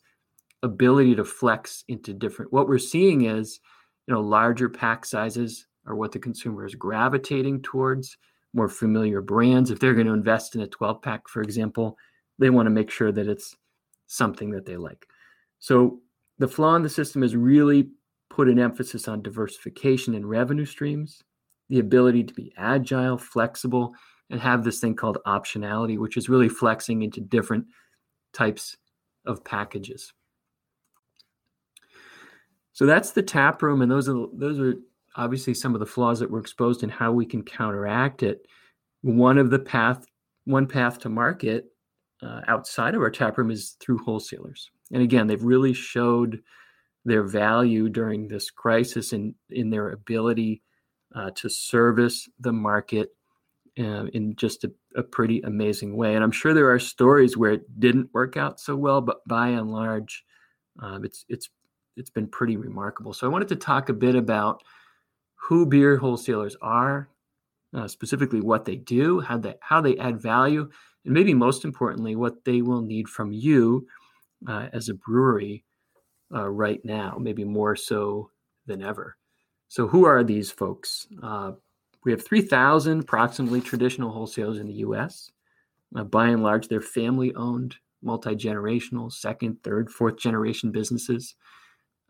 ability 0.64 1.14
to 1.14 1.24
flex 1.24 1.84
into 1.88 2.14
different 2.14 2.52
what 2.52 2.66
we're 2.66 2.78
seeing 2.78 3.26
is 3.26 3.60
you 4.06 4.14
know 4.14 4.20
larger 4.20 4.68
pack 4.68 5.04
sizes 5.04 5.66
are 5.86 5.94
what 5.94 6.10
the 6.10 6.18
consumer 6.18 6.64
is 6.64 6.74
gravitating 6.74 7.60
towards 7.60 8.16
more 8.54 8.68
familiar 8.68 9.20
brands 9.20 9.70
if 9.70 9.78
they're 9.78 9.94
going 9.94 10.06
to 10.06 10.14
invest 10.14 10.54
in 10.54 10.62
a 10.62 10.66
12 10.66 11.02
pack 11.02 11.28
for 11.28 11.42
example 11.42 11.98
they 12.38 12.48
want 12.48 12.66
to 12.66 12.70
make 12.70 12.90
sure 12.90 13.12
that 13.12 13.28
it's 13.28 13.54
something 14.06 14.50
that 14.50 14.64
they 14.64 14.76
like 14.76 15.06
so 15.58 16.00
the 16.38 16.48
flaw 16.48 16.74
in 16.76 16.82
the 16.82 16.88
system 16.88 17.22
is 17.22 17.36
really 17.36 17.90
put 18.34 18.48
an 18.48 18.58
emphasis 18.58 19.08
on 19.08 19.22
diversification 19.22 20.14
and 20.14 20.28
revenue 20.28 20.66
streams 20.66 21.22
the 21.68 21.78
ability 21.78 22.22
to 22.22 22.34
be 22.34 22.52
agile 22.56 23.16
flexible 23.16 23.94
and 24.30 24.40
have 24.40 24.64
this 24.64 24.80
thing 24.80 24.94
called 24.94 25.18
optionality 25.26 25.98
which 25.98 26.16
is 26.16 26.28
really 26.28 26.48
flexing 26.48 27.02
into 27.02 27.20
different 27.20 27.64
types 28.32 28.76
of 29.26 29.44
packages 29.44 30.12
so 32.74 32.86
that's 32.86 33.12
the 33.12 33.22
tap 33.22 33.62
room, 33.62 33.80
and 33.82 33.90
those 33.90 34.08
are 34.08 34.26
those 34.34 34.58
are 34.58 34.74
obviously 35.14 35.54
some 35.54 35.74
of 35.74 35.80
the 35.80 35.86
flaws 35.86 36.18
that 36.18 36.30
were 36.30 36.40
exposed 36.40 36.82
and 36.82 36.90
how 36.90 37.12
we 37.12 37.24
can 37.24 37.42
counteract 37.42 38.24
it. 38.24 38.46
One 39.02 39.38
of 39.38 39.50
the 39.50 39.60
path, 39.60 40.04
one 40.44 40.66
path 40.66 40.98
to 41.00 41.08
market 41.08 41.66
uh, 42.20 42.40
outside 42.48 42.96
of 42.96 43.00
our 43.00 43.10
tap 43.10 43.38
room 43.38 43.52
is 43.52 43.76
through 43.78 43.98
wholesalers. 43.98 44.70
And 44.92 45.02
again, 45.02 45.28
they've 45.28 45.42
really 45.42 45.72
showed 45.72 46.42
their 47.04 47.22
value 47.22 47.88
during 47.88 48.28
this 48.28 48.50
crisis 48.50 49.12
and 49.12 49.34
in, 49.50 49.70
their 49.70 49.90
ability 49.90 50.62
uh, 51.14 51.30
to 51.34 51.48
service 51.48 52.28
the 52.40 52.52
market 52.52 53.10
uh, 53.78 54.06
in 54.06 54.34
just 54.36 54.64
a, 54.64 54.72
a, 54.96 55.02
pretty 55.02 55.40
amazing 55.42 55.96
way. 55.96 56.14
And 56.14 56.24
I'm 56.24 56.30
sure 56.30 56.54
there 56.54 56.72
are 56.72 56.78
stories 56.78 57.36
where 57.36 57.52
it 57.52 57.80
didn't 57.80 58.08
work 58.14 58.36
out 58.36 58.60
so 58.60 58.76
well, 58.76 59.00
but 59.00 59.26
by 59.26 59.48
and 59.48 59.70
large, 59.70 60.24
um, 60.80 61.04
it's 61.04 61.24
it's 61.28 61.50
it's 61.96 62.10
been 62.10 62.28
pretty 62.28 62.56
remarkable. 62.56 63.12
So 63.12 63.26
I 63.26 63.30
wanted 63.30 63.48
to 63.48 63.56
talk 63.56 63.88
a 63.88 63.94
bit 63.94 64.14
about 64.14 64.62
who 65.34 65.66
beer 65.66 65.96
wholesalers 65.96 66.56
are, 66.62 67.08
uh, 67.74 67.86
specifically 67.88 68.40
what 68.40 68.64
they 68.64 68.76
do, 68.76 69.20
how 69.20 69.38
they 69.38 69.54
how 69.60 69.80
they 69.80 69.96
add 69.98 70.22
value, 70.22 70.70
and 71.04 71.14
maybe 71.14 71.34
most 71.34 71.64
importantly, 71.64 72.16
what 72.16 72.44
they 72.44 72.62
will 72.62 72.82
need 72.82 73.08
from 73.08 73.32
you 73.32 73.86
uh, 74.48 74.68
as 74.72 74.88
a 74.88 74.94
brewery 74.94 75.64
uh, 76.32 76.48
right 76.48 76.84
now, 76.84 77.16
maybe 77.20 77.44
more 77.44 77.76
so 77.76 78.30
than 78.66 78.82
ever. 78.82 79.16
So, 79.68 79.88
who 79.88 80.04
are 80.04 80.22
these 80.22 80.50
folks? 80.50 81.06
Uh, 81.22 81.52
we 82.04 82.12
have 82.12 82.24
3,000 82.24 83.00
approximately 83.00 83.60
traditional 83.60 84.12
wholesalers 84.12 84.58
in 84.58 84.66
the 84.66 84.74
US. 84.74 85.30
Uh, 85.96 86.04
by 86.04 86.28
and 86.28 86.42
large, 86.42 86.68
they're 86.68 86.80
family 86.80 87.34
owned, 87.34 87.76
multi 88.02 88.34
generational, 88.34 89.10
second, 89.10 89.62
third, 89.64 89.90
fourth 89.90 90.18
generation 90.18 90.70
businesses. 90.70 91.34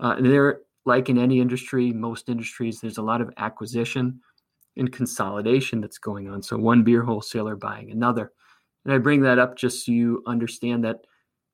Uh, 0.00 0.14
and 0.16 0.26
they're 0.26 0.60
like 0.84 1.08
in 1.08 1.18
any 1.18 1.40
industry, 1.40 1.92
most 1.92 2.28
industries, 2.28 2.80
there's 2.80 2.98
a 2.98 3.02
lot 3.02 3.20
of 3.20 3.32
acquisition 3.38 4.20
and 4.76 4.92
consolidation 4.92 5.80
that's 5.80 5.98
going 5.98 6.28
on. 6.28 6.42
So, 6.42 6.56
one 6.56 6.82
beer 6.82 7.02
wholesaler 7.02 7.56
buying 7.56 7.90
another. 7.90 8.32
And 8.84 8.92
I 8.92 8.98
bring 8.98 9.22
that 9.22 9.38
up 9.38 9.56
just 9.56 9.86
so 9.86 9.92
you 9.92 10.22
understand 10.26 10.84
that 10.84 11.06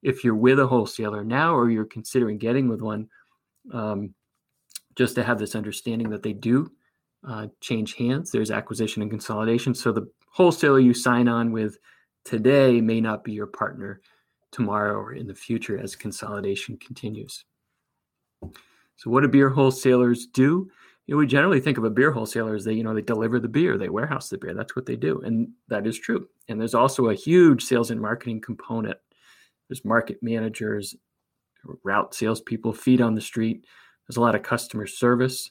if 0.02 0.24
you're 0.24 0.34
with 0.34 0.58
a 0.58 0.66
wholesaler 0.66 1.24
now 1.24 1.54
or 1.54 1.70
you're 1.70 1.84
considering 1.84 2.38
getting 2.38 2.68
with 2.68 2.80
one, 2.80 3.08
um, 3.72 4.14
just 4.96 5.14
to 5.14 5.22
have 5.22 5.38
this 5.38 5.54
understanding 5.54 6.10
that 6.10 6.22
they 6.22 6.32
do 6.32 6.70
uh, 7.26 7.46
change 7.60 7.94
hands. 7.94 8.30
There's 8.30 8.50
acquisition 8.50 9.02
and 9.02 9.10
consolidation. 9.10 9.74
So 9.74 9.92
the 9.92 10.10
wholesaler 10.30 10.80
you 10.80 10.94
sign 10.94 11.28
on 11.28 11.52
with 11.52 11.78
today 12.24 12.80
may 12.80 13.00
not 13.00 13.24
be 13.24 13.32
your 13.32 13.46
partner 13.46 14.00
tomorrow 14.52 14.94
or 14.94 15.12
in 15.12 15.26
the 15.26 15.34
future 15.34 15.78
as 15.78 15.94
consolidation 15.94 16.76
continues. 16.78 17.44
So 18.96 19.10
what 19.10 19.22
do 19.22 19.28
beer 19.28 19.48
wholesalers 19.48 20.26
do? 20.26 20.70
You 21.06 21.14
know, 21.14 21.18
we 21.18 21.26
generally 21.26 21.60
think 21.60 21.78
of 21.78 21.84
a 21.84 21.90
beer 21.90 22.12
wholesaler 22.12 22.54
as 22.54 22.64
they, 22.64 22.72
you 22.72 22.84
know, 22.84 22.94
they 22.94 23.02
deliver 23.02 23.40
the 23.40 23.48
beer, 23.48 23.76
they 23.78 23.88
warehouse 23.88 24.28
the 24.28 24.38
beer. 24.38 24.54
That's 24.54 24.76
what 24.76 24.86
they 24.86 24.96
do, 24.96 25.20
and 25.22 25.48
that 25.68 25.86
is 25.86 25.98
true. 25.98 26.28
And 26.48 26.60
there's 26.60 26.74
also 26.74 27.08
a 27.08 27.14
huge 27.14 27.64
sales 27.64 27.90
and 27.90 28.00
marketing 28.00 28.40
component. 28.40 28.98
There's 29.70 29.84
market 29.84 30.18
managers, 30.20 30.96
route 31.84 32.12
salespeople, 32.12 32.72
feet 32.72 33.00
on 33.00 33.14
the 33.14 33.20
street. 33.20 33.64
There's 34.06 34.16
a 34.16 34.20
lot 34.20 34.34
of 34.34 34.42
customer 34.42 34.88
service, 34.88 35.48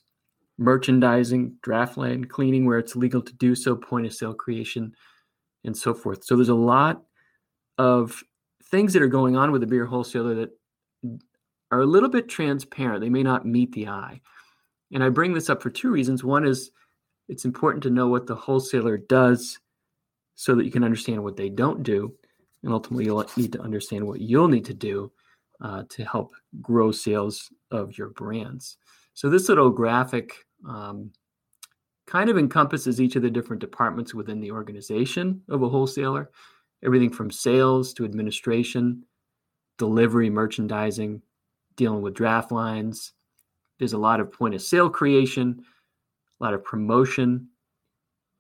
merchandising, 0.57 1.55
draft 1.63 1.95
line 1.95 2.25
cleaning 2.25 2.65
where 2.65 2.79
it's 2.79 2.97
legal 2.97 3.21
to 3.21 3.33
do 3.33 3.55
so, 3.55 3.77
point 3.77 4.05
of 4.05 4.13
sale 4.13 4.33
creation, 4.33 4.93
and 5.63 5.75
so 5.75 5.93
forth. 5.93 6.25
So 6.25 6.35
there's 6.35 6.49
a 6.49 6.53
lot 6.53 7.01
of 7.77 8.21
things 8.65 8.91
that 8.91 9.01
are 9.01 9.07
going 9.07 9.38
on 9.38 9.53
with 9.53 9.61
the 9.61 9.67
beer 9.67 9.85
wholesaler 9.85 10.35
that 10.35 10.49
are 11.71 11.79
a 11.79 11.85
little 11.85 12.09
bit 12.09 12.27
transparent. 12.27 12.99
They 12.99 13.09
may 13.09 13.23
not 13.23 13.45
meet 13.45 13.71
the 13.71 13.88
eye. 13.88 14.19
And 14.91 15.01
I 15.01 15.09
bring 15.09 15.33
this 15.33 15.49
up 15.49 15.63
for 15.63 15.69
two 15.69 15.91
reasons. 15.91 16.25
One 16.25 16.45
is 16.45 16.71
it's 17.29 17.45
important 17.45 17.83
to 17.83 17.89
know 17.89 18.09
what 18.09 18.27
the 18.27 18.35
wholesaler 18.35 18.97
does 18.97 19.59
so 20.35 20.55
that 20.55 20.65
you 20.65 20.71
can 20.71 20.83
understand 20.83 21.23
what 21.23 21.38
they 21.38 21.47
don't 21.47 21.83
do. 21.83 22.13
And 22.63 22.73
ultimately, 22.73 23.05
you'll 23.05 23.25
need 23.37 23.53
to 23.53 23.61
understand 23.61 24.05
what 24.05 24.21
you'll 24.21 24.47
need 24.47 24.65
to 24.65 24.73
do 24.73 25.11
uh, 25.61 25.83
to 25.89 26.03
help 26.05 26.31
grow 26.61 26.91
sales 26.91 27.49
of 27.71 27.97
your 27.97 28.09
brands. 28.09 28.77
So 29.13 29.29
this 29.29 29.49
little 29.49 29.69
graphic 29.69 30.33
um, 30.67 31.11
kind 32.07 32.29
of 32.29 32.37
encompasses 32.37 32.99
each 32.99 33.15
of 33.15 33.21
the 33.21 33.29
different 33.29 33.61
departments 33.61 34.13
within 34.13 34.39
the 34.39 34.51
organization 34.51 35.41
of 35.49 35.61
a 35.61 35.69
wholesaler, 35.69 36.31
everything 36.83 37.11
from 37.11 37.29
sales 37.29 37.93
to 37.93 38.05
administration, 38.05 39.03
delivery, 39.77 40.29
merchandising, 40.29 41.21
dealing 41.75 42.01
with 42.01 42.13
draft 42.13 42.51
lines. 42.51 43.13
There's 43.77 43.93
a 43.93 43.97
lot 43.97 44.19
of 44.19 44.31
point 44.31 44.55
of 44.55 44.61
sale 44.61 44.89
creation, 44.89 45.61
a 46.39 46.43
lot 46.43 46.53
of 46.53 46.63
promotion, 46.63 47.47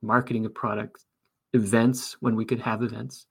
marketing 0.01 0.45
of 0.45 0.53
products, 0.53 1.05
events 1.53 2.17
when 2.21 2.35
we 2.35 2.45
could 2.45 2.59
have 2.59 2.83
events, 2.83 3.25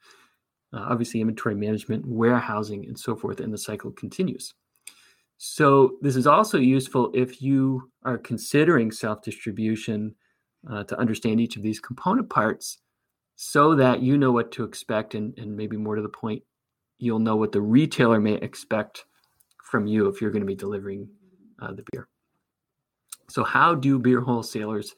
uh, 0.72 0.86
obviously 0.88 1.20
inventory 1.20 1.54
management, 1.54 2.04
warehousing, 2.06 2.86
and 2.86 2.98
so 2.98 3.16
forth, 3.16 3.40
and 3.40 3.52
the 3.52 3.58
cycle 3.58 3.90
continues. 3.90 4.54
So 5.38 5.98
this 6.02 6.16
is 6.16 6.26
also 6.26 6.58
useful 6.58 7.10
if 7.14 7.40
you 7.40 7.90
are 8.04 8.18
considering 8.18 8.90
self-distribution 8.90 10.14
uh, 10.68 10.84
to 10.84 10.98
understand 10.98 11.40
each 11.40 11.56
of 11.56 11.62
these 11.62 11.80
component 11.80 12.28
parts 12.28 12.78
so 13.36 13.76
that 13.76 14.02
you 14.02 14.18
know 14.18 14.32
what 14.32 14.50
to 14.52 14.64
expect 14.64 15.14
and, 15.14 15.38
and 15.38 15.56
maybe 15.56 15.76
more 15.76 15.94
to 15.94 16.02
the 16.02 16.08
point, 16.08 16.42
you'll 16.98 17.20
know 17.20 17.36
what 17.36 17.52
the 17.52 17.60
retailer 17.60 18.20
may 18.20 18.34
expect 18.34 19.04
from 19.62 19.86
you 19.86 20.08
if 20.08 20.20
you're 20.20 20.32
going 20.32 20.42
to 20.42 20.46
be 20.46 20.56
delivering 20.56 21.08
uh, 21.62 21.72
the 21.72 21.84
beer. 21.92 22.08
So 23.28 23.44
how 23.44 23.74
do 23.74 23.98
beer 23.98 24.20
wholesalers 24.20 24.96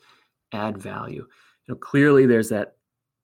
add 0.52 0.78
value? 0.78 1.26
You 1.66 1.74
know, 1.74 1.76
clearly 1.76 2.24
there's 2.24 2.48
that 2.48 2.76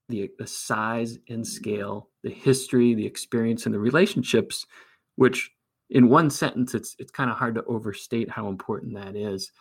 the, 0.09 0.31
the 0.39 0.47
size 0.47 1.19
and 1.29 1.47
scale, 1.47 2.11
the 2.27 2.35
history, 2.35 2.93
the 2.93 3.07
experience, 3.07 3.67
and 3.67 3.75
the 3.75 3.79
relationships, 3.79 4.67
which 5.15 5.49
in 5.91 6.09
one 6.09 6.29
sentence, 6.29 6.75
it's 6.75 6.97
it's 6.99 7.13
kind 7.13 7.31
of 7.31 7.37
hard 7.37 7.55
to 7.55 7.65
overstate 7.65 8.29
how 8.29 8.49
important 8.49 8.95
that 8.95 9.15
is. 9.15 9.53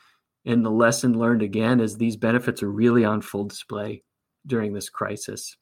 And 0.46 0.66
the 0.66 0.72
lesson 0.72 1.20
learned 1.20 1.44
again 1.44 1.80
is 1.80 1.96
these 1.96 2.18
benefits 2.18 2.64
are 2.64 2.72
really 2.72 3.06
on 3.06 3.22
full 3.22 3.44
display 3.44 4.04
during 4.48 4.74
this 4.74 4.90
crisis. 4.90 5.56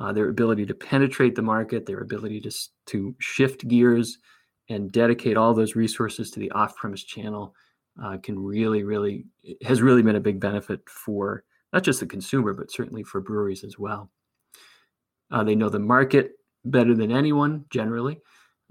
Uh, 0.00 0.12
their 0.12 0.30
ability 0.30 0.64
to 0.64 0.74
penetrate 0.74 1.34
the 1.34 1.42
market, 1.42 1.84
their 1.84 2.00
ability 2.00 2.40
to 2.40 2.52
to 2.86 3.14
shift 3.18 3.68
gears 3.68 4.16
and 4.70 4.90
dedicate 4.90 5.36
all 5.36 5.52
those 5.52 5.76
resources 5.76 6.30
to 6.30 6.40
the 6.40 6.50
off-premise 6.52 7.04
channel 7.04 7.54
uh, 8.02 8.16
can 8.16 8.38
really, 8.38 8.82
really 8.82 9.26
has 9.62 9.82
really 9.82 10.02
been 10.02 10.16
a 10.16 10.20
big 10.20 10.40
benefit 10.40 10.80
for 10.88 11.44
not 11.74 11.82
just 11.82 12.00
the 12.00 12.06
consumer, 12.06 12.54
but 12.54 12.72
certainly 12.72 13.02
for 13.02 13.20
breweries 13.20 13.62
as 13.62 13.78
well. 13.78 14.10
Uh, 15.30 15.44
they 15.44 15.54
know 15.54 15.68
the 15.68 15.78
market 15.78 16.32
better 16.64 16.94
than 16.94 17.10
anyone 17.10 17.64
generally 17.70 18.18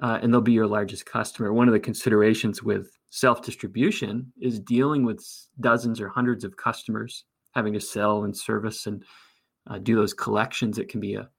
uh, 0.01 0.19
and 0.21 0.31
they'll 0.31 0.41
be 0.41 0.51
your 0.51 0.67
largest 0.67 1.05
customer. 1.05 1.51
One 1.51 1.67
of 1.67 1.73
the 1.73 1.79
considerations 1.79 2.61
with 2.61 2.91
self 3.09 3.41
distribution 3.41 4.31
is 4.39 4.59
dealing 4.59 5.05
with 5.05 5.25
dozens 5.59 5.99
or 5.99 6.07
hundreds 6.07 6.43
of 6.43 6.57
customers, 6.57 7.25
having 7.51 7.73
to 7.73 7.79
sell 7.79 8.23
and 8.23 8.35
service 8.35 8.85
and 8.85 9.03
uh, 9.69 9.79
do 9.79 9.95
those 9.95 10.13
collections. 10.13 10.77
It 10.77 10.89
can 10.89 10.99
be 10.99 11.15
a 11.15 11.29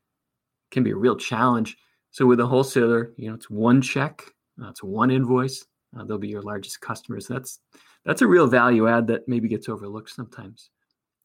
can 0.71 0.83
be 0.83 0.91
a 0.91 0.97
real 0.97 1.17
challenge. 1.17 1.77
So 2.11 2.27
with 2.27 2.41
a 2.41 2.47
wholesaler, 2.47 3.13
you 3.17 3.29
know, 3.29 3.35
it's 3.35 3.51
one 3.51 3.81
check, 3.81 4.23
uh, 4.63 4.69
it's 4.69 4.83
one 4.83 5.11
invoice. 5.11 5.65
Uh, 5.99 6.05
they'll 6.05 6.19
be 6.19 6.29
your 6.29 6.43
largest 6.43 6.81
customers. 6.81 7.27
That's 7.27 7.61
that's 8.05 8.23
a 8.23 8.27
real 8.27 8.47
value 8.47 8.89
add 8.89 9.07
that 9.07 9.29
maybe 9.29 9.49
gets 9.49 9.69
overlooked 9.69 10.11
sometimes. 10.11 10.71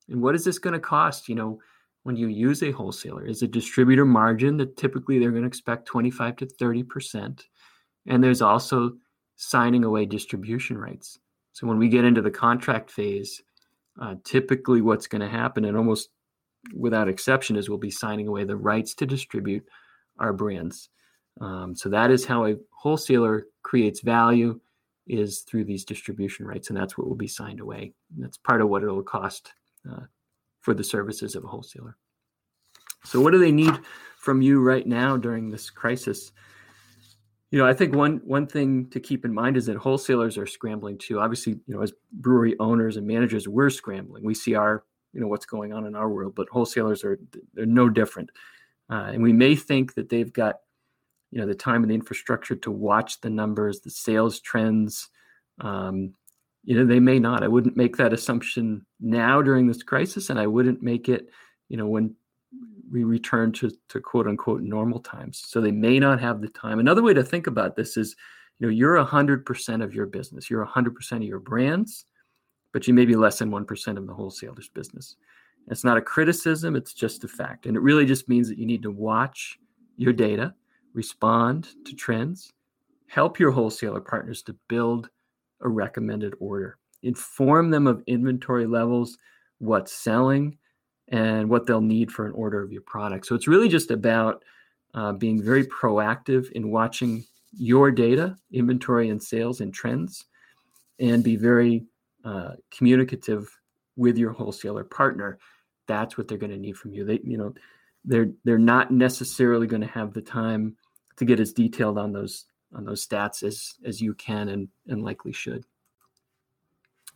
And 0.10 0.22
what 0.22 0.36
is 0.36 0.44
this 0.44 0.60
going 0.60 0.74
to 0.74 0.80
cost? 0.80 1.28
You 1.30 1.36
know, 1.36 1.60
when 2.04 2.16
you 2.18 2.28
use 2.28 2.62
a 2.62 2.72
wholesaler 2.72 3.26
is 3.26 3.42
a 3.42 3.48
distributor 3.48 4.06
margin 4.06 4.58
that 4.58 4.78
typically 4.78 5.20
they're 5.20 5.32
going 5.32 5.44
to 5.44 5.48
expect 5.48 5.86
25 5.86 6.36
to 6.38 6.46
30%. 6.46 7.44
And 8.08 8.24
there's 8.24 8.42
also 8.42 8.94
signing 9.38 9.84
away 9.84 10.06
distribution 10.06 10.78
rights. 10.78 11.20
So 11.54 11.66
when 11.66 11.78
we 11.78 11.88
get 11.88 12.06
into 12.06 12.22
the 12.22 12.32
contract 12.32 12.92
phase, 12.92 13.42
uh, 14.02 14.16
typically 14.24 14.82
what's 14.82 15.08
going 15.08 15.22
to 15.22 15.30
happen, 15.30 15.66
and 15.66 15.78
almost 15.78 16.10
without 16.76 17.08
exception, 17.08 17.56
is 17.56 17.70
we'll 17.70 17.78
be 17.78 17.92
signing 17.92 18.28
away 18.28 18.44
the 18.44 18.58
rights 18.58 18.94
to 18.96 19.06
distribute 19.06 19.64
our 20.20 20.34
brands. 20.34 20.90
Um, 21.40 21.76
so 21.76 21.90
that 21.90 22.12
is 22.12 22.26
how 22.26 22.46
a 22.46 22.56
wholesaler 22.72 23.48
creates 23.62 24.02
value 24.02 24.60
is 25.08 25.42
through 25.42 25.66
these 25.66 25.86
distribution 25.86 26.46
rights, 26.46 26.70
and 26.70 26.78
that's 26.78 26.98
what 26.98 27.08
will 27.08 27.16
be 27.16 27.28
signed 27.28 27.60
away. 27.60 27.94
That's 28.18 28.38
part 28.38 28.62
of 28.62 28.70
what 28.70 28.84
it'll 28.84 29.04
cost 29.04 29.54
uh, 29.90 30.02
for 30.64 30.74
the 30.74 30.84
services 30.84 31.36
of 31.36 31.44
a 31.44 31.48
wholesaler. 31.48 31.98
So, 33.04 33.20
what 33.22 33.32
do 33.32 33.38
they 33.38 33.52
need 33.52 33.78
from 34.18 34.42
you 34.42 34.62
right 34.62 34.88
now 34.88 35.18
during 35.18 35.52
this 35.52 35.70
crisis? 35.70 36.32
You 37.52 37.60
know, 37.60 37.68
I 37.68 37.74
think 37.74 37.94
one 37.94 38.22
one 38.24 38.48
thing 38.48 38.90
to 38.90 39.00
keep 39.00 39.26
in 39.26 39.34
mind 39.34 39.58
is 39.58 39.66
that 39.68 39.78
wholesalers 39.78 40.38
are 40.38 40.48
scrambling 40.48 40.98
too. 40.98 41.20
Obviously, 41.20 41.60
you 41.68 41.76
know, 41.76 41.82
as 41.82 41.94
brewery 42.14 42.56
owners 42.60 42.98
and 42.98 43.06
managers, 43.06 43.48
we're 43.48 43.70
scrambling. 43.70 44.24
We 44.24 44.34
see 44.34 44.56
our, 44.56 44.86
you 45.12 45.20
know, 45.20 45.28
what's 45.28 45.46
going 45.46 45.74
on 45.74 45.86
in 45.86 45.96
our 45.96 46.10
world, 46.10 46.34
but 46.34 46.48
wholesalers 46.50 47.04
are 47.04 47.20
they're 47.54 47.66
no 47.66 47.90
different. 47.90 48.32
Uh, 48.90 49.12
and 49.14 49.22
we 49.22 49.34
may 49.34 49.56
think 49.56 49.94
that 49.96 50.10
they've 50.10 50.34
got, 50.34 50.56
you 51.32 51.40
know, 51.40 51.46
the 51.46 51.54
time 51.54 51.84
and 51.84 51.92
the 51.92 51.96
infrastructure 51.96 52.56
to 52.56 52.72
watch 52.72 53.20
the 53.22 53.30
numbers, 53.30 53.82
the 53.82 53.92
sales 53.92 54.40
trends, 54.40 55.10
um, 55.60 56.14
you 56.64 56.76
know 56.76 56.86
they 56.86 57.00
may 57.00 57.20
not. 57.20 57.44
I 57.44 57.48
wouldn't 57.48 57.78
make 57.78 57.98
that 57.98 58.14
assumption 58.14 58.86
now 59.00 59.42
during 59.42 59.68
this 59.68 59.84
crisis 59.84 60.30
and 60.30 60.40
i 60.40 60.48
wouldn't 60.48 60.82
make 60.82 61.10
it 61.10 61.30
you 61.70 61.78
know 61.78 61.88
when 61.88 62.16
we 62.92 63.04
return 63.04 63.52
to, 63.52 63.72
to 63.90 64.00
quote 64.00 64.28
unquote 64.28 64.62
normal 64.62 65.00
times. 65.00 65.42
So 65.48 65.60
they 65.60 65.72
may 65.72 65.98
not 65.98 66.22
have 66.22 66.42
the 66.42 66.50
time. 66.50 66.80
Another 66.80 67.02
way 67.02 67.14
to 67.14 67.24
think 67.24 67.48
about 67.48 67.76
this 67.76 67.98
is 67.98 68.16
you 68.60 68.68
know 68.68 68.72
you're 68.72 69.04
100% 69.04 69.84
of 69.84 69.96
your 69.96 70.06
business. 70.06 70.50
You're 70.50 70.66
100% 70.66 71.12
of 71.14 71.24
your 71.24 71.40
brands 71.40 72.06
but 72.74 72.88
you 72.88 72.94
may 72.94 73.06
be 73.06 73.16
less 73.16 73.40
than 73.40 73.52
1% 73.52 73.98
of 73.98 74.08
the 74.08 74.14
wholesaler's 74.14 74.68
business. 74.68 75.16
It's 75.70 75.86
not 75.86 75.98
a 75.98 76.02
criticism, 76.02 76.76
it's 76.76 76.94
just 76.94 77.24
a 77.24 77.28
fact. 77.28 77.68
And 77.68 77.78
it 77.78 77.82
really 77.82 78.06
just 78.06 78.28
means 78.28 78.50
that 78.50 78.58
you 78.58 78.66
need 78.66 78.82
to 78.82 78.92
watch 78.92 79.58
your 79.96 80.12
data, 80.12 80.54
respond 80.94 81.70
to 81.86 81.96
trends, 81.96 82.52
help 83.08 83.40
your 83.40 83.52
wholesaler 83.52 84.02
partners 84.02 84.42
to 84.44 84.56
build 84.68 85.10
a 85.64 85.70
recommended 85.70 86.34
order, 86.40 86.78
inform 87.02 87.72
them 87.72 87.88
of 87.88 88.04
inventory 88.08 88.66
levels, 88.66 89.18
what's 89.60 89.92
selling, 89.92 90.58
and 91.10 91.50
what 91.50 91.66
they'll 91.66 91.82
need 91.82 92.12
for 92.12 92.26
an 92.26 92.34
order 92.34 92.62
of 92.62 92.72
your 92.72 92.82
product. 92.84 93.26
So 93.26 93.36
it's 93.36 93.48
really 93.48 93.70
just 93.70 93.92
about 93.92 94.44
uh, 94.94 95.14
being 95.14 95.42
very 95.42 95.66
proactive 95.66 96.52
in 96.52 96.72
watching 96.72 97.24
your 97.58 97.92
data, 97.92 98.36
inventory 98.52 99.10
and 99.10 99.22
sales 99.22 99.62
and 99.62 99.74
trends, 99.74 100.26
and 101.00 101.24
be 101.24 101.36
very 101.36 101.86
uh, 102.24 102.52
communicative 102.72 103.50
with 103.96 104.18
your 104.18 104.32
wholesaler 104.32 104.84
partner. 104.84 105.38
That's 105.88 106.18
what 106.18 106.28
they're 106.28 106.38
going 106.38 106.52
to 106.52 106.58
need 106.58 106.78
from 106.78 106.94
you. 106.94 107.04
They, 107.04 107.20
you 107.24 107.38
know, 107.38 107.54
they're 108.06 108.32
they're 108.44 108.58
not 108.58 108.92
necessarily 108.92 109.68
going 109.68 109.82
to 109.82 109.88
have 109.88 110.14
the 110.14 110.22
time 110.22 110.76
to 111.18 111.26
get 111.26 111.40
as 111.40 111.54
detailed 111.54 111.98
on 111.98 112.12
those 112.12 112.46
on 112.74 112.86
those 112.86 113.06
stats 113.06 113.44
as 113.44 113.76
as 113.86 114.02
you 114.02 114.14
can 114.14 114.50
and 114.50 114.68
and 114.88 115.04
likely 115.04 115.32
should. 115.32 115.66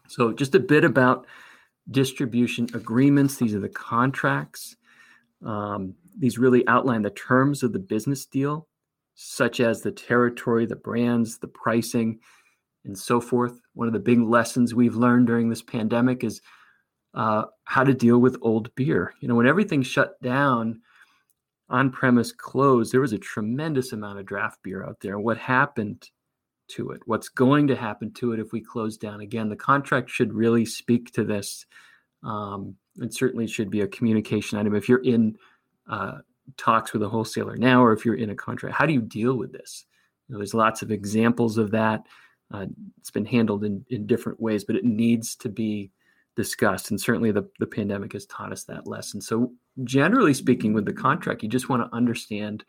So 0.07 0.31
just 0.31 0.55
a 0.55 0.59
bit 0.59 0.83
about 0.83 1.27
distribution 1.89 2.67
agreements. 2.73 3.37
These 3.37 3.55
are 3.55 3.59
the 3.59 3.69
contracts. 3.69 4.75
Um, 5.45 5.95
these 6.17 6.37
really 6.37 6.67
outline 6.67 7.01
the 7.01 7.09
terms 7.11 7.63
of 7.63 7.73
the 7.73 7.79
business 7.79 8.25
deal, 8.25 8.67
such 9.15 9.59
as 9.59 9.81
the 9.81 9.91
territory, 9.91 10.65
the 10.65 10.75
brands, 10.75 11.37
the 11.37 11.47
pricing, 11.47 12.19
and 12.85 12.97
so 12.97 13.21
forth. 13.21 13.59
One 13.73 13.87
of 13.87 13.93
the 13.93 13.99
big 13.99 14.19
lessons 14.21 14.73
we've 14.73 14.95
learned 14.95 15.27
during 15.27 15.49
this 15.49 15.61
pandemic 15.61 16.23
is 16.23 16.41
uh, 17.13 17.45
how 17.65 17.83
to 17.83 17.93
deal 17.93 18.19
with 18.19 18.37
old 18.41 18.73
beer. 18.75 19.13
You 19.19 19.27
know, 19.27 19.35
when 19.35 19.47
everything 19.47 19.83
shut 19.83 20.21
down, 20.21 20.81
on 21.69 21.91
premise 21.91 22.31
closed, 22.31 22.91
there 22.91 23.01
was 23.01 23.13
a 23.13 23.17
tremendous 23.17 23.91
amount 23.91 24.19
of 24.19 24.25
draft 24.25 24.62
beer 24.63 24.86
out 24.86 25.00
there. 25.01 25.19
What 25.19 25.38
happened 25.38 26.09
to 26.69 26.91
it? 26.91 27.01
What's 27.05 27.29
going 27.29 27.67
to 27.67 27.75
happen 27.75 28.13
to 28.15 28.33
it 28.33 28.39
if 28.39 28.51
we 28.51 28.62
close 28.62 28.97
down 28.97 29.21
again? 29.21 29.50
The 29.50 29.55
contract 29.55 30.09
should 30.09 30.33
really 30.33 30.65
speak 30.65 31.12
to 31.13 31.24
this. 31.24 31.65
Um, 32.24 32.75
it 32.97 33.13
certainly 33.13 33.47
should 33.47 33.69
be 33.69 33.81
a 33.81 33.88
communication 33.88 34.57
item. 34.57 34.75
If 34.75 34.89
you're 34.89 35.03
in 35.03 35.38
uh, 35.89 36.19
talks 36.55 36.93
with 36.93 37.03
a 37.03 37.09
wholesaler 37.09 37.57
now, 37.57 37.83
or 37.83 37.93
if 37.93 38.05
you're 38.05 38.15
in 38.15 38.29
a 38.29 38.36
contract, 38.36 38.75
how 38.75 38.86
do 38.86 38.93
you 38.93 39.01
deal 39.01 39.36
with 39.36 39.51
this? 39.51 39.86
You 40.27 40.33
know, 40.33 40.39
there's 40.39 40.53
lots 40.53 40.81
of 40.81 40.91
examples 40.91 41.57
of 41.57 41.71
that. 41.71 42.05
Uh, 42.51 42.65
it's 42.97 43.12
been 43.12 43.25
handled 43.25 43.65
in, 43.65 43.86
in 43.89 44.07
different 44.07 44.39
ways, 44.39 44.63
but 44.63 44.75
it 44.75 44.86
needs 44.86 45.36
to 45.38 45.50
be 45.50 45.91
discussed. 46.38 46.91
And 46.91 47.01
certainly 47.01 47.32
the, 47.32 47.50
the 47.60 47.67
pandemic 47.67 48.13
has 48.13 48.25
taught 48.27 48.53
us 48.53 48.63
that 48.65 48.88
lesson. 48.88 49.20
So, 49.20 49.51
generally 49.84 50.34
speaking, 50.34 50.74
with 50.74 50.86
the 50.86 50.94
contract, 50.94 51.44
you 51.44 51.50
just 51.50 51.67
want 51.67 51.84
to 51.84 51.96
understand 51.96 52.63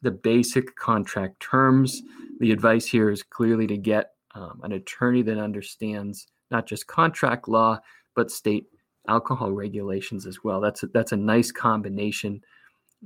the 0.00 0.10
basic 0.10 0.74
contract 0.74 1.38
terms. 1.38 2.02
The 2.40 2.50
advice 2.50 2.86
here 2.86 3.10
is 3.10 3.22
clearly 3.22 3.68
to 3.68 3.76
get 3.76 4.12
um, 4.34 4.60
an 4.64 4.72
attorney 4.72 5.22
that 5.22 5.38
understands 5.38 6.26
not 6.50 6.66
just 6.66 6.86
contract 6.86 7.48
law, 7.48 7.78
but 8.16 8.30
state 8.30 8.66
alcohol 9.08 9.52
regulations 9.52 10.26
as 10.26 10.42
well. 10.42 10.60
That's 10.60 10.82
a, 10.82 10.86
that's 10.88 11.12
a 11.12 11.16
nice 11.16 11.52
combination 11.52 12.42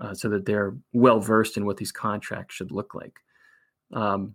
uh, 0.01 0.15
so 0.15 0.29
that 0.29 0.47
they're 0.47 0.77
well 0.93 1.21
versed 1.21 1.57
in 1.57 1.67
what 1.67 1.77
these 1.77 1.93
contracts 1.93 2.55
should 2.55 2.71
look 2.71 2.95
like. 2.95 3.19
Um, 3.93 4.35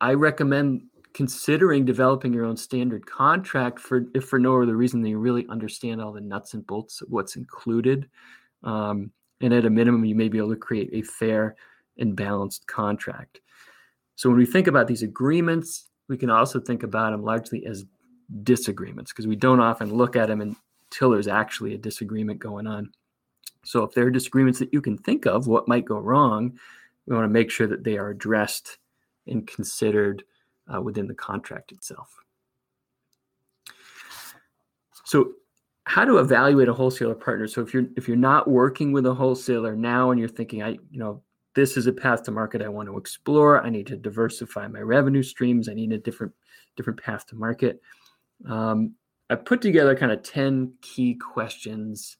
I 0.00 0.14
recommend 0.14 0.82
considering 1.14 1.84
developing 1.84 2.32
your 2.32 2.44
own 2.44 2.56
standard 2.56 3.06
contract 3.06 3.78
for 3.78 4.04
if 4.14 4.24
for 4.24 4.38
no 4.38 4.60
other 4.60 4.76
reason 4.76 5.06
you 5.06 5.16
really 5.16 5.46
understand 5.48 6.02
all 6.02 6.12
the 6.12 6.20
nuts 6.20 6.54
and 6.54 6.66
bolts 6.66 7.00
of 7.00 7.08
what's 7.08 7.36
included. 7.36 8.08
Um, 8.64 9.10
and 9.40 9.54
at 9.54 9.64
a 9.64 9.70
minimum, 9.70 10.04
you 10.04 10.14
may 10.14 10.28
be 10.28 10.38
able 10.38 10.50
to 10.50 10.56
create 10.56 10.90
a 10.92 11.02
fair 11.02 11.54
and 11.98 12.16
balanced 12.16 12.66
contract. 12.66 13.40
So 14.16 14.28
when 14.28 14.38
we 14.38 14.46
think 14.46 14.66
about 14.66 14.88
these 14.88 15.02
agreements, 15.02 15.88
we 16.08 16.16
can 16.16 16.30
also 16.30 16.60
think 16.60 16.82
about 16.82 17.12
them 17.12 17.22
largely 17.22 17.64
as 17.64 17.84
disagreements 18.42 19.12
because 19.12 19.26
we 19.26 19.36
don't 19.36 19.60
often 19.60 19.94
look 19.94 20.16
at 20.16 20.28
them 20.28 20.40
until 20.40 21.10
there's 21.10 21.28
actually 21.28 21.74
a 21.74 21.78
disagreement 21.78 22.40
going 22.40 22.66
on. 22.66 22.90
So 23.64 23.82
if 23.84 23.94
there 23.94 24.06
are 24.06 24.10
disagreements 24.10 24.58
that 24.58 24.72
you 24.72 24.80
can 24.80 24.98
think 24.98 25.26
of, 25.26 25.46
what 25.46 25.68
might 25.68 25.84
go 25.84 25.98
wrong, 25.98 26.58
we 27.06 27.14
want 27.14 27.24
to 27.24 27.32
make 27.32 27.50
sure 27.50 27.66
that 27.66 27.84
they 27.84 27.98
are 27.98 28.10
addressed 28.10 28.78
and 29.26 29.46
considered 29.46 30.24
uh, 30.72 30.80
within 30.80 31.06
the 31.06 31.14
contract 31.14 31.72
itself. 31.72 32.14
So, 35.04 35.32
how 35.86 36.04
to 36.06 36.16
evaluate 36.16 36.68
a 36.68 36.72
wholesaler 36.72 37.14
partner? 37.14 37.46
So, 37.46 37.60
if 37.60 37.74
you're 37.74 37.86
if 37.96 38.08
you're 38.08 38.16
not 38.16 38.48
working 38.48 38.92
with 38.92 39.06
a 39.06 39.14
wholesaler 39.14 39.76
now, 39.76 40.10
and 40.10 40.18
you're 40.18 40.28
thinking, 40.28 40.62
I 40.62 40.70
you 40.70 40.98
know 40.98 41.22
this 41.54 41.76
is 41.76 41.86
a 41.86 41.92
path 41.92 42.22
to 42.24 42.30
market 42.30 42.62
I 42.62 42.68
want 42.68 42.88
to 42.88 42.96
explore. 42.96 43.62
I 43.62 43.70
need 43.70 43.86
to 43.88 43.96
diversify 43.96 44.66
my 44.68 44.80
revenue 44.80 45.22
streams. 45.22 45.68
I 45.68 45.74
need 45.74 45.92
a 45.92 45.98
different 45.98 46.32
different 46.76 47.02
path 47.02 47.26
to 47.26 47.36
market. 47.36 47.80
Um, 48.48 48.94
I 49.30 49.36
put 49.36 49.60
together 49.60 49.94
kind 49.96 50.12
of 50.12 50.22
ten 50.22 50.72
key 50.80 51.14
questions 51.14 52.16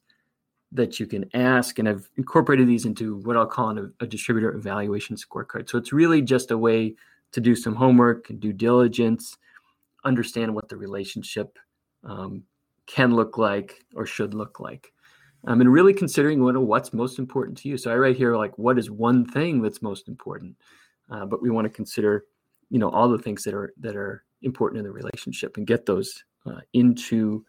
that 0.71 0.99
you 0.99 1.07
can 1.07 1.29
ask, 1.33 1.79
and 1.79 1.87
I've 1.87 2.09
incorporated 2.17 2.67
these 2.67 2.85
into 2.85 3.17
what 3.17 3.37
I'll 3.37 3.45
call 3.45 3.77
a, 3.77 3.89
a 3.99 4.07
distributor 4.07 4.53
evaluation 4.53 5.15
scorecard. 5.15 5.69
So 5.69 5.77
it's 5.77 5.93
really 5.93 6.21
just 6.21 6.51
a 6.51 6.57
way 6.57 6.95
to 7.35 7.41
do 7.41 7.53
some 7.53 7.75
homework 7.75 8.29
and 8.29 8.39
due 8.39 8.53
diligence, 8.53 9.37
understand 10.05 10.55
what 10.55 10.69
the 10.69 10.77
relationship 10.77 11.59
um, 12.05 12.43
can 12.87 13.13
look 13.13 13.37
like 13.37 13.83
or 13.93 14.05
should 14.05 14.33
look 14.33 14.61
like. 14.61 14.93
Um, 15.45 15.59
and 15.59 15.69
really 15.69 15.93
considering 15.93 16.41
what, 16.41 16.55
what's 16.57 16.93
most 16.93 17.19
important 17.19 17.57
to 17.57 17.67
you. 17.67 17.77
So 17.77 17.91
I 17.91 17.97
write 17.97 18.15
here 18.15 18.37
like 18.37 18.57
what 18.57 18.79
is 18.79 18.89
one 18.89 19.25
thing 19.25 19.61
that's 19.61 19.81
most 19.81 20.07
important, 20.07 20.55
uh, 21.11 21.25
but 21.25 21.41
we 21.41 21.49
want 21.49 21.65
to 21.65 21.69
consider, 21.69 22.23
you 22.69 22.79
know, 22.79 22.89
all 22.89 23.09
the 23.09 23.19
things 23.19 23.43
that 23.43 23.53
are 23.53 23.73
that 23.81 23.97
are 23.97 24.23
important 24.41 24.79
in 24.79 24.85
the 24.85 24.91
relationship 24.91 25.57
and 25.57 25.67
get 25.67 25.85
those 25.85 26.23
uh, 26.45 26.61
into 26.71 27.43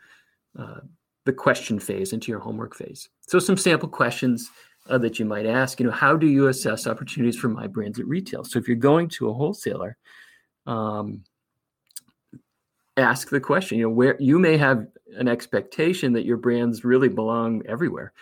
uh, 0.59 0.81
the 1.27 1.33
question 1.33 1.79
phase, 1.79 2.13
into 2.13 2.33
your 2.33 2.41
homework 2.41 2.75
phase. 2.75 3.09
So 3.21 3.39
some 3.39 3.57
sample 3.57 3.89
questions 3.89 4.51
uh, 4.89 4.99
that 4.99 5.19
you 5.19 5.25
might 5.25 5.47
ask. 5.47 5.81
You 5.81 5.87
know, 5.87 5.93
how 5.93 6.17
do 6.17 6.27
you 6.27 6.49
assess 6.49 6.87
opportunities 6.87 7.39
for 7.39 7.49
my 7.49 7.67
brands 7.67 7.99
at 7.99 8.07
retail? 8.07 8.45
So 8.45 8.59
if 8.59 8.69
you're 8.69 8.77
going 8.77 9.09
to 9.11 9.29
a 9.29 9.35
wholesaler, 9.35 9.97
um, 10.67 11.25
ask 12.97 13.29
the 13.31 13.41
question. 13.41 13.79
You 13.79 13.85
know, 13.85 13.91
where 13.91 14.17
you 14.19 14.39
may 14.39 14.57
have 14.57 14.87
an 15.17 15.29
expectation 15.29 16.13
that 16.15 16.25
your 16.25 16.37
brands 16.37 16.85
really 16.85 17.09
belong 17.09 17.63
everywhere, 17.67 18.13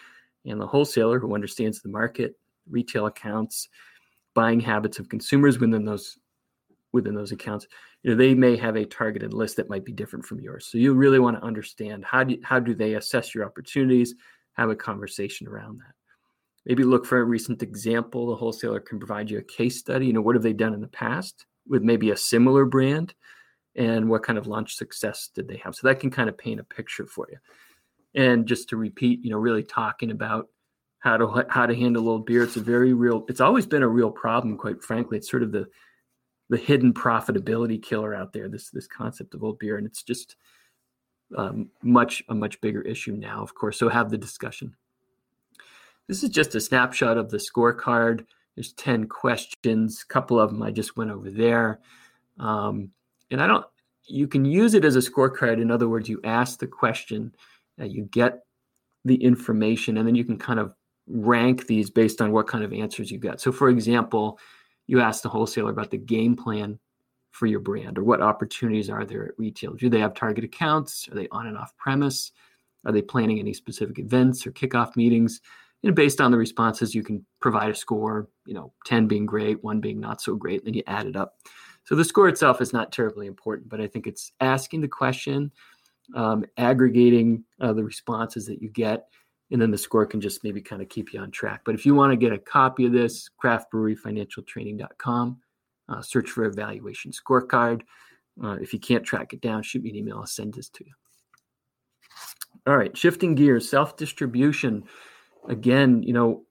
and 0.45 0.61
the 0.61 0.67
wholesaler 0.67 1.19
who 1.19 1.35
understands 1.35 1.81
the 1.81 1.89
market, 1.89 2.37
retail 2.69 3.07
accounts, 3.07 3.69
buying 4.35 4.61
habits 4.61 4.99
of 4.99 5.09
consumers 5.09 5.59
within 5.59 5.85
those 5.85 6.19
within 6.93 7.15
those 7.15 7.33
accounts, 7.33 7.67
you 8.05 8.11
know, 8.11 8.17
they 8.17 8.35
may 8.35 8.57
have 8.57 8.77
a 8.77 8.85
targeted 8.85 9.35
list 9.35 9.57
that 9.57 9.69
might 9.69 9.85
be 9.85 9.91
different 9.91 10.25
from 10.25 10.41
yours. 10.41 10.65
So 10.67 10.79
you 10.79 10.95
really 10.95 11.19
want 11.19 11.37
to 11.37 11.43
understand 11.43 12.05
how 12.05 12.23
do 12.25 12.37
how 12.43 12.61
do 12.61 12.75
they 12.75 12.95
assess 12.95 13.35
your 13.35 13.45
opportunities, 13.45 14.15
have 14.53 14.71
a 14.71 14.77
conversation 14.77 15.49
around 15.49 15.79
that 15.79 15.94
maybe 16.67 16.85
look 16.85 17.07
for 17.07 17.19
a 17.19 17.25
recent 17.25 17.63
example. 17.63 18.27
The 18.27 18.37
wholesaler 18.37 18.81
can 18.81 18.99
provide 18.99 19.31
you 19.31 19.39
a 19.39 19.43
case 19.43 19.79
study. 19.79 20.07
You 20.07 20.13
know, 20.13 20.21
what 20.21 20.35
have 20.35 20.43
they 20.43 20.53
done 20.53 20.75
in 20.75 20.81
the 20.81 20.89
past 20.89 21.47
with 21.67 21.83
maybe 21.83 22.11
a 22.11 22.17
similar 22.17 22.65
brand? 22.65 23.15
And 23.77 24.09
what 24.09 24.23
kind 24.23 24.39
of 24.39 24.47
launch 24.47 24.77
success 24.77 25.29
did 25.35 25.49
they 25.49 25.57
have? 25.57 25.75
So 25.75 25.89
that 25.89 25.99
can 25.99 26.11
kind 26.11 26.29
of 26.29 26.39
paint 26.39 26.61
a 26.61 26.65
picture 26.65 27.07
for 27.07 27.27
you. 27.31 27.39
And 28.15 28.47
just 28.47 28.69
to 28.69 28.77
repeat, 28.77 29.25
you 29.25 29.31
know, 29.31 29.39
really 29.39 29.65
talking 29.65 30.13
about 30.13 30.49
how 31.05 31.19
to 31.19 31.45
how 31.51 31.67
to 31.67 31.75
handle 31.75 32.09
old 32.09 32.25
beer. 32.25 32.43
It's 32.43 32.57
a 32.57 32.61
very 32.61 32.95
real. 32.95 33.27
It's 33.29 33.41
always 33.41 33.67
been 33.67 33.83
a 33.83 33.89
real 33.89 34.11
problem, 34.11 34.57
quite 34.57 34.83
frankly. 34.83 35.19
It's 35.19 35.31
sort 35.31 35.43
of 35.43 35.53
the 35.53 35.67
the 36.49 36.57
hidden 36.57 36.95
profitability 36.95 37.83
killer 37.83 38.15
out 38.15 38.33
there. 38.33 38.49
This 38.49 38.71
this 38.71 38.87
concept 38.87 39.35
of 39.35 39.45
old 39.45 39.59
beer, 39.59 39.77
and 39.77 39.87
it's 39.87 40.03
just 40.03 40.37
um, 41.37 41.69
much 41.83 42.23
a 42.29 42.35
much 42.35 42.59
bigger 42.63 42.81
issue 42.81 43.13
now, 43.13 43.43
of 43.43 43.55
course. 43.55 43.79
So 43.79 43.91
have 43.91 44.11
the 44.11 44.19
discussion. 44.19 44.75
This 46.09 46.23
is 46.23 46.31
just 46.31 46.55
a 46.55 46.61
snapshot 46.61 47.17
of 47.17 47.31
the 47.31 47.39
scorecard. 47.39 48.27
There's 48.55 48.73
10 48.75 49.09
questions. 49.09 50.03
A 50.03 50.13
couple 50.13 50.39
of 50.39 50.51
them 50.51 50.63
I 50.63 50.71
just 50.71 50.97
went 50.97 51.11
over 51.11 51.31
there. 51.31 51.81
Um, 52.39 52.91
and 53.31 53.43
I 53.43 53.47
don't, 53.47 53.65
you 54.07 54.29
can 54.29 54.45
use 54.45 54.75
it 54.75 54.85
as 54.85 54.97
a 54.97 55.01
scorecard. 55.01 55.61
In 55.61 55.71
other 55.71 55.89
words, 55.89 56.09
you 56.09 56.21
ask 56.25 56.59
the 56.59 56.67
question, 56.67 57.35
uh, 57.81 57.85
you 57.85 58.05
get 58.05 58.41
the 59.05 59.17
information, 59.17 59.99
and 59.99 60.07
then 60.07 60.15
you 60.15 60.25
can 60.25 60.39
kind 60.39 60.61
of 60.61 60.75
rank 61.07 61.67
these 61.67 61.91
based 61.91 62.21
on 62.21 62.33
what 62.33 62.47
kind 62.47 62.65
of 62.65 62.73
answers 62.73 63.11
you 63.11 63.19
get. 63.19 63.41
So, 63.41 63.53
for 63.53 63.69
example, 63.69 64.39
you 64.87 65.01
ask 65.01 65.23
the 65.23 65.29
wholesaler 65.29 65.71
about 65.71 65.91
the 65.91 65.99
game 65.99 66.37
plan 66.37 66.79
for 67.31 67.47
your 67.47 67.61
brand 67.61 67.99
or 67.99 68.05
what 68.05 68.23
opportunities 68.23 68.89
are 68.89 69.05
there 69.05 69.27
at 69.27 69.39
retail. 69.39 69.73
Do 69.73 69.89
they 69.89 69.99
have 69.99 70.15
target 70.15 70.45
accounts? 70.45 71.09
Are 71.09 71.15
they 71.15 71.29
on 71.33 71.47
and 71.47 71.59
off 71.59 71.77
premise? 71.77 72.33
Are 72.85 72.93
they 72.93 73.03
planning 73.03 73.41
any 73.41 73.55
specific 73.55 73.99
events 73.99 74.47
or 74.47 74.53
kickoff 74.53 74.95
meetings? 74.95 75.41
Based 75.93 76.21
on 76.21 76.31
the 76.31 76.39
responses, 76.39 76.95
you 76.95 77.03
can 77.03 77.25
provide 77.41 77.71
a 77.71 77.75
score, 77.75 78.29
you 78.47 78.55
know, 78.55 78.73
10 78.87 79.07
being 79.07 79.27
great, 79.27 79.63
one 79.63 79.81
being 79.81 80.01
not 80.01 80.23
so 80.23 80.35
great, 80.35 80.61
and 80.61 80.67
then 80.67 80.75
you 80.75 80.83
add 80.87 81.07
it 81.07 81.17
up. 81.17 81.35
So 81.85 81.95
the 81.95 82.05
score 82.05 82.29
itself 82.29 82.61
is 82.63 82.73
not 82.73 82.93
terribly 82.93 83.27
important, 83.27 83.69
but 83.69 83.81
I 83.81 83.87
think 83.87 84.07
it's 84.07 84.33
asking 84.41 84.81
the 84.81 84.89
question 84.89 85.53
um, 86.15 86.45
aggregating 86.57 87.45
uh, 87.61 87.73
the 87.73 87.85
responses 87.85 88.47
that 88.47 88.63
you 88.63 88.69
get, 88.71 89.09
and 89.51 89.61
then 89.61 89.71
the 89.71 89.79
score 89.79 90.07
can 90.07 90.21
just 90.21 90.45
maybe 90.45 90.61
kind 90.61 90.81
of 90.83 90.89
keep 90.89 91.13
you 91.13 91.21
on 91.21 91.31
track. 91.31 91.61
But 91.65 91.75
if 91.75 91.85
you 91.85 91.95
want 91.95 92.13
to 92.13 92.17
get 92.17 92.33
a 92.33 92.39
copy 92.39 92.87
of 92.87 92.93
this, 92.93 93.29
craftbreweryfinancialtraining.com, 93.43 95.39
uh, 95.89 96.01
search 96.03 96.31
for 96.31 96.45
evaluation 96.45 97.13
scorecard. 97.13 97.83
Uh, 98.43 98.57
if 98.61 98.73
you 98.73 98.79
can't 98.79 99.05
track 99.05 99.33
it 99.33 99.41
down, 99.41 99.63
shoot 99.63 99.83
me 99.83 99.91
an 99.91 99.97
email. 99.97 100.19
I'll 100.19 100.27
send 100.27 100.55
this 100.55 100.69
to 100.71 100.85
you. 100.85 100.93
All 102.67 102.77
right, 102.77 102.97
shifting 102.97 103.35
gears, 103.35 103.69
self 103.69 103.97
distribution. 103.97 104.85
Again, 105.49 106.03
you 106.03 106.13
know, 106.13 106.45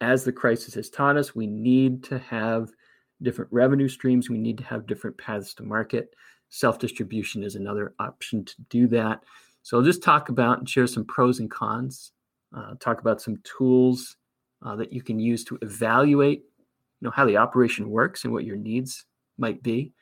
as 0.00 0.24
the 0.24 0.32
crisis 0.32 0.74
has 0.74 0.90
taught 0.90 1.16
us, 1.16 1.34
we 1.34 1.46
need 1.46 2.02
to 2.04 2.18
have 2.18 2.70
different 3.22 3.52
revenue 3.52 3.88
streams. 3.88 4.30
We 4.30 4.38
need 4.38 4.58
to 4.58 4.64
have 4.64 4.86
different 4.86 5.18
paths 5.18 5.54
to 5.54 5.62
market. 5.62 6.14
Self 6.48 6.78
distribution 6.78 7.42
is 7.42 7.54
another 7.54 7.94
option 7.98 8.44
to 8.44 8.54
do 8.68 8.86
that. 8.88 9.22
So 9.62 9.76
I'll 9.76 9.84
just 9.84 10.02
talk 10.02 10.30
about 10.30 10.58
and 10.58 10.68
share 10.68 10.86
some 10.86 11.04
pros 11.04 11.38
and 11.38 11.50
cons. 11.50 12.12
Uh, 12.56 12.74
talk 12.80 13.00
about 13.00 13.20
some 13.20 13.36
tools 13.44 14.16
uh, 14.64 14.74
that 14.76 14.92
you 14.92 15.02
can 15.02 15.20
use 15.20 15.44
to 15.44 15.58
evaluate, 15.62 16.40
you 16.40 17.06
know, 17.06 17.10
how 17.10 17.24
the 17.24 17.36
operation 17.36 17.88
works 17.88 18.24
and 18.24 18.32
what 18.32 18.44
your 18.44 18.56
needs 18.56 19.04
might 19.38 19.62
be. 19.62 19.92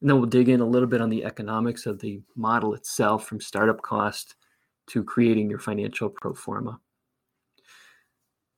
And 0.00 0.08
then 0.08 0.16
we'll 0.16 0.26
dig 0.26 0.48
in 0.48 0.60
a 0.60 0.66
little 0.66 0.88
bit 0.88 1.02
on 1.02 1.10
the 1.10 1.24
economics 1.24 1.84
of 1.84 1.98
the 1.98 2.22
model 2.34 2.72
itself, 2.74 3.26
from 3.26 3.40
startup 3.40 3.82
cost 3.82 4.36
to 4.86 5.04
creating 5.04 5.50
your 5.50 5.58
financial 5.58 6.08
pro 6.08 6.32
forma. 6.32 6.80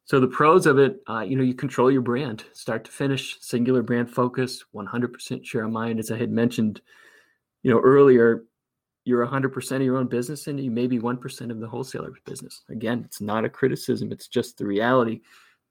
So 0.04 0.18
the 0.18 0.26
pros 0.26 0.66
of 0.66 0.78
it, 0.78 1.00
uh, 1.08 1.20
you 1.20 1.36
know, 1.36 1.42
you 1.42 1.54
control 1.54 1.90
your 1.90 2.02
brand, 2.02 2.44
start 2.52 2.84
to 2.84 2.90
finish, 2.90 3.38
singular 3.40 3.82
brand 3.82 4.10
focus, 4.10 4.64
100% 4.74 5.44
share 5.44 5.64
of 5.64 5.70
mind. 5.70 6.00
As 6.00 6.10
I 6.10 6.18
had 6.18 6.30
mentioned, 6.30 6.80
you 7.62 7.70
know, 7.70 7.80
earlier, 7.80 8.44
you're 9.04 9.26
100% 9.26 9.76
of 9.76 9.82
your 9.82 9.96
own 9.96 10.08
business 10.08 10.46
and 10.46 10.60
you 10.60 10.70
may 10.70 10.86
be 10.86 10.98
1% 10.98 11.50
of 11.50 11.60
the 11.60 11.68
wholesaler's 11.68 12.18
business. 12.24 12.62
Again, 12.68 13.02
it's 13.04 13.20
not 13.20 13.44
a 13.44 13.48
criticism, 13.48 14.12
it's 14.12 14.28
just 14.28 14.58
the 14.58 14.66
reality. 14.66 15.20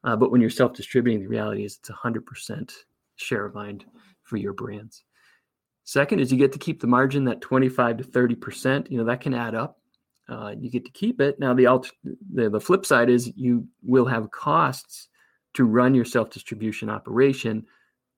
Uh, 0.03 0.15
but 0.15 0.31
when 0.31 0.41
you're 0.41 0.49
self-distributing, 0.49 1.21
the 1.21 1.27
reality 1.27 1.63
is 1.63 1.77
it's 1.77 1.89
100% 1.89 2.71
share 3.15 3.45
of 3.45 3.53
mind 3.53 3.85
for 4.23 4.37
your 4.37 4.53
brands. 4.53 5.03
Second 5.83 6.19
is 6.19 6.31
you 6.31 6.37
get 6.37 6.51
to 6.53 6.59
keep 6.59 6.79
the 6.79 6.87
margin 6.87 7.25
that 7.25 7.41
25 7.41 7.97
to 7.97 8.03
30%. 8.03 8.89
You 8.89 8.97
know, 8.97 9.03
that 9.05 9.21
can 9.21 9.33
add 9.33 9.55
up 9.55 9.80
uh, 10.31 10.55
you 10.57 10.69
get 10.69 10.85
to 10.85 10.91
keep 10.91 11.19
it. 11.19 11.39
Now 11.39 11.53
the, 11.53 11.67
alt- 11.67 11.91
the 12.33 12.49
the 12.49 12.59
flip 12.59 12.85
side 12.85 13.09
is 13.09 13.31
you 13.35 13.67
will 13.83 14.05
have 14.05 14.31
costs 14.31 15.09
to 15.55 15.65
run 15.65 15.93
your 15.93 16.05
self 16.05 16.29
distribution 16.29 16.89
operation, 16.89 17.65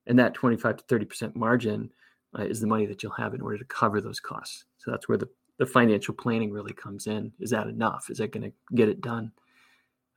and 0.06 0.18
that 0.18 0.34
25 0.34 0.76
to 0.76 0.84
30 0.84 1.04
percent 1.04 1.36
margin 1.36 1.90
uh, 2.38 2.42
is 2.42 2.60
the 2.60 2.66
money 2.66 2.86
that 2.86 3.02
you'll 3.02 3.12
have 3.12 3.34
in 3.34 3.40
order 3.40 3.58
to 3.58 3.64
cover 3.64 4.00
those 4.00 4.20
costs. 4.20 4.64
So 4.78 4.90
that's 4.90 5.08
where 5.08 5.18
the 5.18 5.28
the 5.58 5.66
financial 5.66 6.14
planning 6.14 6.52
really 6.52 6.72
comes 6.72 7.06
in. 7.06 7.32
Is 7.40 7.50
that 7.50 7.66
enough? 7.66 8.06
Is 8.10 8.18
that 8.18 8.32
going 8.32 8.50
to 8.50 8.76
get 8.76 8.88
it 8.88 9.00
done? 9.00 9.32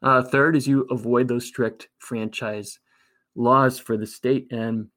Uh, 0.02 0.22
third 0.22 0.56
is 0.56 0.68
you 0.68 0.82
avoid 0.92 1.28
those 1.28 1.46
strict 1.46 1.90
franchise 2.00 2.80
laws 3.36 3.80
for 3.80 3.98
the 3.98 4.06
state, 4.06 4.48
and 4.52 4.88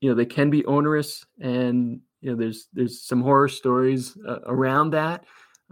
you 0.00 0.08
know 0.08 0.14
they 0.14 0.26
can 0.26 0.50
be 0.50 0.64
onerous, 0.66 1.24
and 1.40 2.00
you 2.20 2.30
know 2.30 2.36
there's 2.36 2.68
there's 2.72 3.02
some 3.02 3.22
horror 3.22 3.48
stories 3.48 4.16
uh, 4.28 4.38
around 4.46 4.90
that. 4.90 5.24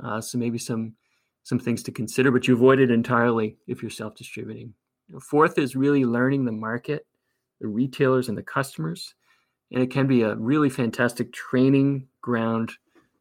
Uh, 0.03 0.21
so 0.21 0.39
maybe 0.39 0.59
some 0.59 0.95
some 1.43 1.59
things 1.59 1.83
to 1.83 1.93
consider, 1.93 2.31
but 2.31 2.47
you 2.47 2.55
avoid 2.55 2.79
it 2.79 2.91
entirely 2.91 3.57
if 3.67 3.83
you're 3.83 3.91
self-distributing. 3.91 4.75
Fourth 5.21 5.59
is 5.59 5.75
really 5.75 6.05
learning 6.05 6.45
the 6.45 6.53
market, 6.53 7.07
the 7.61 7.67
retailers 7.67 8.29
and 8.29 8.37
the 8.37 8.43
customers. 8.43 9.15
And 9.73 9.83
it 9.83 9.91
can 9.91 10.07
be 10.07 10.23
a 10.23 10.35
really 10.35 10.69
fantastic 10.69 11.33
training 11.33 12.09
ground 12.21 12.73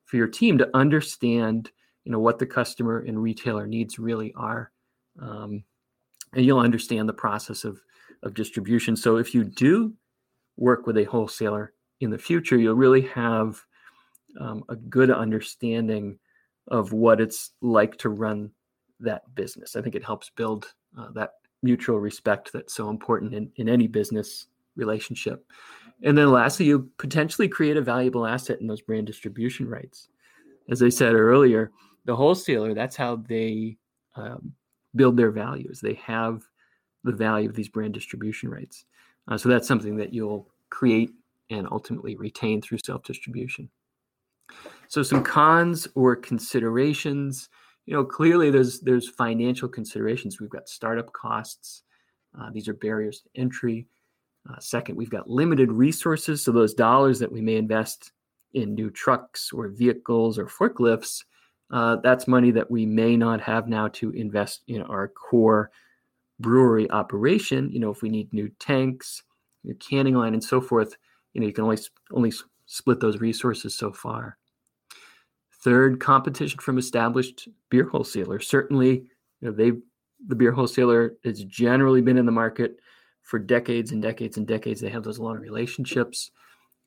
for 0.05 0.17
your 0.17 0.27
team 0.27 0.57
to 0.57 0.69
understand, 0.73 1.71
you 2.03 2.11
know, 2.11 2.19
what 2.19 2.39
the 2.39 2.45
customer 2.45 2.99
and 2.99 3.21
retailer 3.21 3.65
needs 3.65 3.99
really 3.99 4.33
are. 4.35 4.71
Um, 5.21 5.63
and 6.33 6.45
you'll 6.45 6.59
understand 6.59 7.07
the 7.07 7.13
process 7.13 7.63
of, 7.63 7.79
of 8.23 8.33
distribution. 8.33 8.95
So 8.95 9.17
if 9.17 9.33
you 9.33 9.43
do 9.43 9.93
work 10.57 10.85
with 10.85 10.97
a 10.97 11.05
wholesaler 11.05 11.73
in 12.01 12.09
the 12.09 12.17
future, 12.17 12.57
you'll 12.57 12.75
really 12.75 13.01
have 13.01 13.61
um, 14.39 14.63
a 14.69 14.75
good 14.75 15.09
understanding 15.09 16.19
of 16.67 16.93
what 16.93 17.19
it's 17.21 17.51
like 17.61 17.97
to 17.97 18.09
run 18.09 18.51
that 18.99 19.23
business. 19.35 19.75
I 19.75 19.81
think 19.81 19.95
it 19.95 20.05
helps 20.05 20.29
build 20.29 20.73
uh, 20.97 21.11
that 21.11 21.33
mutual 21.63 21.99
respect 21.99 22.51
that's 22.53 22.73
so 22.73 22.89
important 22.89 23.33
in, 23.33 23.51
in 23.55 23.69
any 23.69 23.87
business 23.87 24.47
relationship. 24.75 25.45
And 26.03 26.17
then 26.17 26.31
lastly, 26.31 26.65
you 26.65 26.89
potentially 26.97 27.47
create 27.47 27.77
a 27.77 27.81
valuable 27.81 28.25
asset 28.25 28.61
in 28.61 28.67
those 28.67 28.81
brand 28.81 29.07
distribution 29.07 29.67
rights. 29.67 30.09
As 30.69 30.81
I 30.81 30.89
said 30.89 31.13
earlier, 31.13 31.71
the 32.05 32.15
wholesaler, 32.15 32.73
that's 32.73 32.95
how 32.95 33.17
they 33.17 33.77
um, 34.15 34.53
build 34.95 35.17
their 35.17 35.31
values. 35.31 35.81
They 35.81 35.95
have 35.95 36.43
the 37.03 37.11
value 37.11 37.49
of 37.49 37.55
these 37.55 37.69
brand 37.69 37.93
distribution 37.93 38.49
rights. 38.49 38.85
Uh, 39.27 39.37
so 39.37 39.49
that's 39.49 39.67
something 39.67 39.97
that 39.97 40.13
you'll 40.13 40.47
create 40.69 41.11
and 41.49 41.67
ultimately 41.71 42.15
retain 42.15 42.61
through 42.61 42.79
self 42.79 43.03
distribution. 43.03 43.69
So 44.89 45.03
some 45.03 45.23
cons 45.23 45.87
or 45.93 46.15
considerations, 46.15 47.47
you 47.85 47.93
know, 47.93 48.03
clearly 48.03 48.49
there's 48.49 48.79
there's 48.81 49.07
financial 49.07 49.69
considerations. 49.69 50.39
We've 50.39 50.49
got 50.49 50.67
startup 50.67 51.13
costs. 51.13 51.83
Uh, 52.37 52.49
these 52.51 52.67
are 52.67 52.73
barriers 52.73 53.21
to 53.21 53.29
entry. 53.39 53.87
Uh, 54.49 54.59
second, 54.59 54.95
we've 54.95 55.09
got 55.09 55.29
limited 55.29 55.71
resources. 55.71 56.43
So 56.43 56.51
those 56.51 56.73
dollars 56.73 57.19
that 57.19 57.31
we 57.31 57.39
may 57.39 57.55
invest 57.55 58.11
in 58.53 58.73
new 58.73 58.89
trucks 58.89 59.51
or 59.53 59.67
vehicles 59.67 60.39
or 60.39 60.47
forklifts, 60.47 61.23
uh, 61.71 61.97
that's 62.01 62.27
money 62.27 62.49
that 62.49 62.71
we 62.71 62.83
may 62.87 63.15
not 63.15 63.41
have 63.41 63.67
now 63.67 63.89
to 63.89 64.09
invest 64.11 64.63
in 64.67 64.81
our 64.81 65.07
core 65.07 65.69
brewery 66.39 66.89
operation. 66.89 67.71
You 67.71 67.79
know, 67.79 67.91
if 67.91 68.01
we 68.01 68.09
need 68.09 68.33
new 68.33 68.49
tanks, 68.59 69.21
new 69.63 69.75
canning 69.75 70.15
line, 70.15 70.33
and 70.33 70.43
so 70.43 70.59
forth, 70.59 70.95
you 71.33 71.41
know, 71.41 71.47
you 71.47 71.53
can 71.53 71.65
only 71.65 71.77
only 72.11 72.33
split 72.65 72.99
those 72.99 73.19
resources 73.19 73.75
so 73.75 73.91
far. 73.93 74.38
Third, 75.61 75.99
competition 75.99 76.59
from 76.59 76.77
established 76.77 77.49
beer 77.69 77.87
wholesalers. 77.87 78.47
Certainly, 78.47 79.03
you 79.41 79.49
know, 79.49 79.51
they 79.51 79.73
the 80.27 80.35
beer 80.35 80.51
wholesaler 80.51 81.15
has 81.23 81.43
generally 81.45 82.01
been 82.01 82.17
in 82.17 82.25
the 82.25 82.31
market 82.31 82.77
for 83.21 83.39
decades 83.39 83.91
and 83.91 84.01
decades 84.01 84.37
and 84.37 84.47
decades. 84.47 84.81
They 84.81 84.89
have 84.89 85.03
those 85.03 85.19
long 85.19 85.37
relationships. 85.37 86.31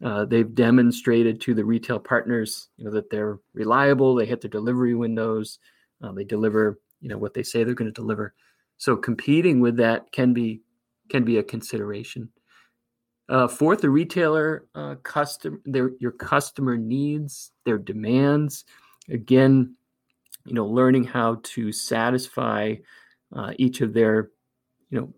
Uh, 0.05 0.25
they've 0.25 0.55
demonstrated 0.55 1.41
to 1.41 1.55
the 1.55 1.65
retail 1.65 1.99
partners, 1.99 2.69
you 2.77 2.85
know, 2.85 2.91
that 2.91 3.09
they're 3.11 3.39
reliable. 3.55 4.15
They 4.15 4.27
hit 4.27 4.41
their 4.41 4.51
delivery 4.51 4.95
windows. 4.95 5.59
Uh, 6.03 6.13
they 6.13 6.25
deliver, 6.25 6.81
you 7.01 7.09
know, 7.09 7.19
what 7.19 7.35
they 7.35 7.43
say 7.43 7.63
they're 7.63 7.75
going 7.75 7.93
to 7.93 8.01
deliver. 8.01 8.35
So 8.79 8.97
competing 8.97 9.61
with 9.61 9.77
that 9.77 10.11
can 10.13 10.33
be 10.33 10.63
can 11.09 11.25
be 11.25 11.39
a 11.39 11.43
consideration. 11.43 12.31
Uh, 13.29 13.49
fourth, 13.49 13.81
the 13.81 13.91
retailer 13.91 14.67
uh, 14.75 14.97
custom 15.03 15.63
their 15.65 15.93
your 16.01 16.13
customer 16.13 16.77
needs, 16.77 17.53
their 17.65 17.79
demands. 17.79 18.65
Again, 19.09 19.75
you 20.45 20.55
know, 20.55 20.67
learning 20.67 21.05
how 21.05 21.41
to 21.43 21.73
satisfy 21.73 22.75
uh, 23.35 23.53
each 23.57 23.81
of 23.81 23.93
their, 23.95 24.31
you 24.91 25.01
know, 25.01 25.13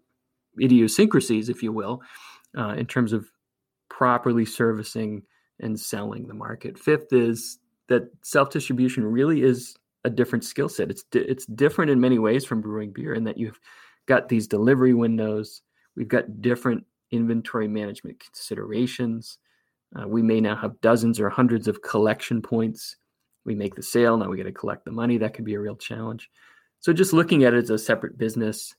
idiosyncrasies, 0.62 1.48
if 1.48 1.62
you 1.62 1.72
will, 1.72 2.02
uh, 2.56 2.74
in 2.76 2.86
terms 2.86 3.12
of 3.12 3.30
properly 3.88 4.44
servicing 4.44 5.22
and 5.60 5.78
selling 5.78 6.26
the 6.26 6.34
market. 6.34 6.78
Fifth 6.78 7.12
is 7.12 7.58
that 7.88 8.08
self 8.22 8.50
distribution 8.50 9.04
really 9.04 9.42
is 9.42 9.76
a 10.04 10.10
different 10.10 10.44
skill 10.44 10.68
set. 10.68 10.90
It's 10.90 11.04
di- 11.04 11.20
it's 11.20 11.46
different 11.46 11.90
in 11.90 12.00
many 12.00 12.18
ways 12.18 12.44
from 12.44 12.60
brewing 12.60 12.92
beer 12.92 13.14
in 13.14 13.24
that 13.24 13.38
you've 13.38 13.60
got 14.06 14.28
these 14.28 14.46
delivery 14.46 14.94
windows. 14.94 15.62
We've 15.96 16.08
got 16.08 16.42
different 16.42 16.84
inventory 17.14 17.68
management 17.68 18.20
considerations. 18.20 19.38
Uh, 19.96 20.08
we 20.08 20.22
may 20.22 20.40
now 20.40 20.56
have 20.56 20.80
dozens 20.80 21.20
or 21.20 21.30
hundreds 21.30 21.68
of 21.68 21.82
collection 21.82 22.42
points. 22.42 22.96
We 23.44 23.54
make 23.54 23.74
the 23.74 23.82
sale, 23.82 24.16
now 24.16 24.28
we 24.28 24.36
got 24.36 24.44
to 24.44 24.52
collect 24.52 24.84
the 24.84 24.90
money. 24.90 25.18
That 25.18 25.34
could 25.34 25.44
be 25.44 25.54
a 25.54 25.60
real 25.60 25.76
challenge. 25.76 26.30
So, 26.80 26.92
just 26.92 27.12
looking 27.12 27.44
at 27.44 27.54
it 27.54 27.64
as 27.64 27.70
a 27.70 27.78
separate 27.78 28.18
business 28.18 28.74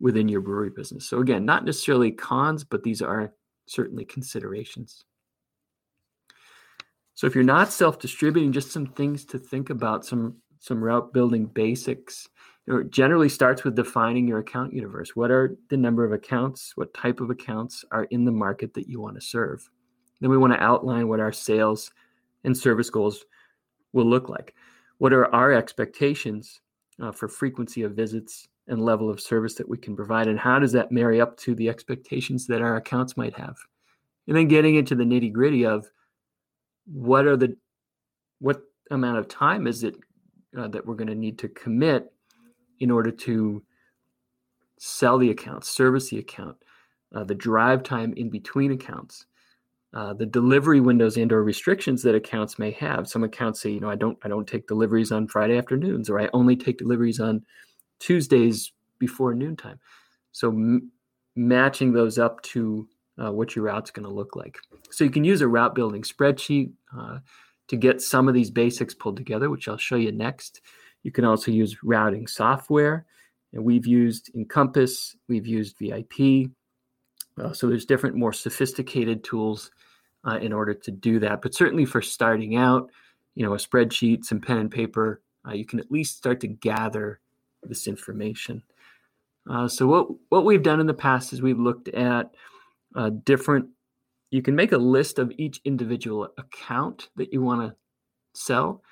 within 0.00 0.28
your 0.28 0.40
brewery 0.40 0.70
business. 0.70 1.06
So, 1.06 1.20
again, 1.20 1.44
not 1.44 1.64
necessarily 1.64 2.10
cons, 2.10 2.64
but 2.64 2.82
these 2.82 3.00
are 3.00 3.32
certainly 3.66 4.04
considerations. 4.04 5.04
So, 7.14 7.26
if 7.26 7.34
you're 7.34 7.44
not 7.44 7.72
self 7.72 7.98
distributing, 7.98 8.52
just 8.52 8.72
some 8.72 8.86
things 8.86 9.24
to 9.26 9.38
think 9.38 9.70
about, 9.70 10.04
some, 10.04 10.36
some 10.58 10.82
route 10.82 11.12
building 11.12 11.46
basics 11.46 12.28
generally 12.90 13.28
starts 13.28 13.64
with 13.64 13.74
defining 13.74 14.28
your 14.28 14.38
account 14.38 14.72
universe. 14.72 15.16
What 15.16 15.30
are 15.30 15.56
the 15.68 15.76
number 15.76 16.04
of 16.04 16.12
accounts? 16.12 16.72
What 16.76 16.94
type 16.94 17.20
of 17.20 17.30
accounts 17.30 17.84
are 17.90 18.04
in 18.04 18.24
the 18.24 18.32
market 18.32 18.74
that 18.74 18.88
you 18.88 19.00
want 19.00 19.16
to 19.16 19.20
serve? 19.20 19.68
Then 20.20 20.30
we 20.30 20.38
want 20.38 20.52
to 20.52 20.62
outline 20.62 21.08
what 21.08 21.20
our 21.20 21.32
sales 21.32 21.90
and 22.44 22.56
service 22.56 22.90
goals 22.90 23.24
will 23.92 24.06
look 24.06 24.28
like. 24.28 24.54
What 24.98 25.12
are 25.12 25.32
our 25.34 25.52
expectations 25.52 26.60
uh, 27.00 27.10
for 27.10 27.26
frequency 27.26 27.82
of 27.82 27.92
visits 27.92 28.48
and 28.68 28.80
level 28.80 29.10
of 29.10 29.20
service 29.20 29.54
that 29.54 29.68
we 29.68 29.78
can 29.78 29.96
provide? 29.96 30.28
And 30.28 30.38
how 30.38 30.60
does 30.60 30.72
that 30.72 30.92
marry 30.92 31.20
up 31.20 31.36
to 31.38 31.56
the 31.56 31.68
expectations 31.68 32.46
that 32.46 32.62
our 32.62 32.76
accounts 32.76 33.16
might 33.16 33.36
have? 33.36 33.56
And 34.28 34.36
then 34.36 34.46
getting 34.46 34.76
into 34.76 34.94
the 34.94 35.04
nitty 35.04 35.32
gritty 35.32 35.66
of 35.66 35.90
what 36.86 37.26
are 37.26 37.36
the 37.36 37.56
what 38.38 38.62
amount 38.90 39.18
of 39.18 39.28
time 39.28 39.66
is 39.66 39.82
it 39.82 39.96
uh, 40.56 40.68
that 40.68 40.86
we're 40.86 40.94
going 40.94 41.08
to 41.08 41.14
need 41.14 41.38
to 41.38 41.48
commit 41.48 42.12
in 42.82 42.90
order 42.90 43.12
to 43.12 43.62
sell 44.76 45.16
the 45.16 45.30
account, 45.30 45.64
service 45.64 46.10
the 46.10 46.18
account, 46.18 46.56
uh, 47.14 47.22
the 47.22 47.34
drive 47.34 47.84
time 47.84 48.12
in 48.16 48.28
between 48.28 48.72
accounts, 48.72 49.26
uh, 49.94 50.12
the 50.14 50.26
delivery 50.26 50.80
windows 50.80 51.16
and 51.16 51.32
or 51.32 51.44
restrictions 51.44 52.02
that 52.02 52.16
accounts 52.16 52.58
may 52.58 52.72
have. 52.72 53.06
Some 53.06 53.22
accounts 53.22 53.60
say, 53.60 53.70
you 53.70 53.78
know, 53.78 53.88
I 53.88 53.94
don't 53.94 54.18
I 54.24 54.28
don't 54.28 54.48
take 54.48 54.66
deliveries 54.66 55.12
on 55.12 55.28
Friday 55.28 55.56
afternoons, 55.56 56.10
or 56.10 56.18
I 56.18 56.28
only 56.32 56.56
take 56.56 56.78
deliveries 56.78 57.20
on 57.20 57.44
Tuesdays 58.00 58.72
before 58.98 59.32
noontime. 59.32 59.78
So 60.32 60.48
m- 60.48 60.90
matching 61.36 61.92
those 61.92 62.18
up 62.18 62.42
to 62.42 62.88
uh, 63.22 63.30
what 63.30 63.54
your 63.54 63.66
route's 63.66 63.92
going 63.92 64.08
to 64.08 64.12
look 64.12 64.34
like. 64.34 64.58
So 64.90 65.04
you 65.04 65.10
can 65.10 65.22
use 65.22 65.40
a 65.40 65.46
route 65.46 65.76
building 65.76 66.02
spreadsheet 66.02 66.72
uh, 66.98 67.18
to 67.68 67.76
get 67.76 68.02
some 68.02 68.26
of 68.26 68.34
these 68.34 68.50
basics 68.50 68.94
pulled 68.94 69.18
together, 69.18 69.50
which 69.50 69.68
I'll 69.68 69.76
show 69.76 69.96
you 69.96 70.10
next. 70.10 70.62
You 71.02 71.10
can 71.10 71.24
also 71.24 71.50
use 71.50 71.82
routing 71.82 72.26
software 72.26 73.06
and 73.52 73.64
we've 73.64 73.86
used 73.86 74.30
Encompass, 74.34 75.16
we've 75.28 75.46
used 75.46 75.76
VIP. 75.78 76.50
Uh, 77.38 77.52
so 77.52 77.68
there's 77.68 77.84
different, 77.84 78.16
more 78.16 78.32
sophisticated 78.32 79.24
tools 79.24 79.70
uh, 80.26 80.38
in 80.40 80.52
order 80.52 80.74
to 80.74 80.90
do 80.90 81.18
that. 81.20 81.42
But 81.42 81.54
certainly 81.54 81.84
for 81.84 82.02
starting 82.02 82.56
out, 82.56 82.90
you 83.34 83.44
know, 83.44 83.54
a 83.54 83.58
spreadsheet, 83.58 84.24
some 84.24 84.40
pen 84.40 84.58
and 84.58 84.70
paper, 84.70 85.22
uh, 85.46 85.52
you 85.52 85.64
can 85.64 85.80
at 85.80 85.90
least 85.90 86.16
start 86.16 86.40
to 86.40 86.48
gather 86.48 87.20
this 87.62 87.86
information. 87.86 88.62
Uh, 89.48 89.66
so 89.66 89.86
what 89.86 90.06
what 90.28 90.44
we've 90.44 90.62
done 90.62 90.80
in 90.80 90.86
the 90.86 90.94
past 90.94 91.32
is 91.32 91.42
we've 91.42 91.58
looked 91.58 91.88
at 91.88 92.30
uh, 92.94 93.10
different. 93.24 93.66
You 94.30 94.40
can 94.40 94.54
make 94.54 94.72
a 94.72 94.78
list 94.78 95.18
of 95.18 95.32
each 95.36 95.60
individual 95.64 96.28
account 96.38 97.08
that 97.16 97.32
you 97.32 97.42
want 97.42 97.60
to 97.62 97.76
sell, 98.34 98.82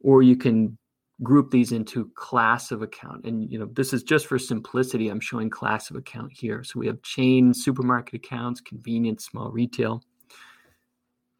or 0.00 0.22
you 0.22 0.36
can 0.36 0.78
group 1.22 1.50
these 1.50 1.72
into 1.72 2.10
class 2.14 2.70
of 2.70 2.82
account. 2.82 3.24
And 3.24 3.50
you 3.50 3.58
know, 3.58 3.68
this 3.72 3.92
is 3.92 4.02
just 4.02 4.26
for 4.26 4.38
simplicity. 4.38 5.08
I'm 5.08 5.20
showing 5.20 5.50
class 5.50 5.90
of 5.90 5.96
account 5.96 6.32
here. 6.32 6.62
So 6.62 6.78
we 6.78 6.86
have 6.86 7.02
chain 7.02 7.52
supermarket 7.52 8.14
accounts, 8.14 8.60
convenience, 8.60 9.24
small 9.24 9.50
retail. 9.50 10.02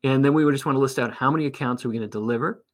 And 0.05 0.25
then 0.25 0.35
we 0.35 0.45
would 0.45 0.53
just 0.53 0.67
want 0.67 0.77
to 0.77 0.81
list 0.81 0.99
out 0.99 1.14
how 1.14 1.31
many 1.31 1.47
accounts 1.47 1.85
are 1.85 1.88
we 1.88 1.97
going 1.97 2.09
to 2.09 2.11
deliver, 2.11 2.64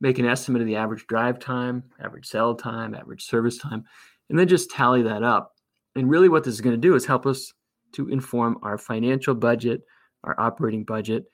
make 0.00 0.18
an 0.18 0.26
estimate 0.26 0.60
of 0.60 0.66
the 0.66 0.76
average 0.76 1.06
drive 1.06 1.38
time, 1.38 1.84
average 2.00 2.26
sell 2.26 2.54
time, 2.54 2.94
average 2.94 3.24
service 3.24 3.58
time, 3.58 3.84
and 4.28 4.38
then 4.38 4.48
just 4.48 4.70
tally 4.70 5.02
that 5.02 5.22
up. 5.22 5.54
And 5.94 6.08
really 6.08 6.28
what 6.28 6.44
this 6.44 6.54
is 6.54 6.60
going 6.60 6.74
to 6.74 6.80
do 6.80 6.94
is 6.94 7.04
help 7.04 7.26
us 7.26 7.52
to 7.92 8.08
inform 8.08 8.58
our 8.62 8.78
financial 8.78 9.34
budget, 9.34 9.82
our 10.24 10.38
operating 10.40 10.84
budget. 10.84 11.24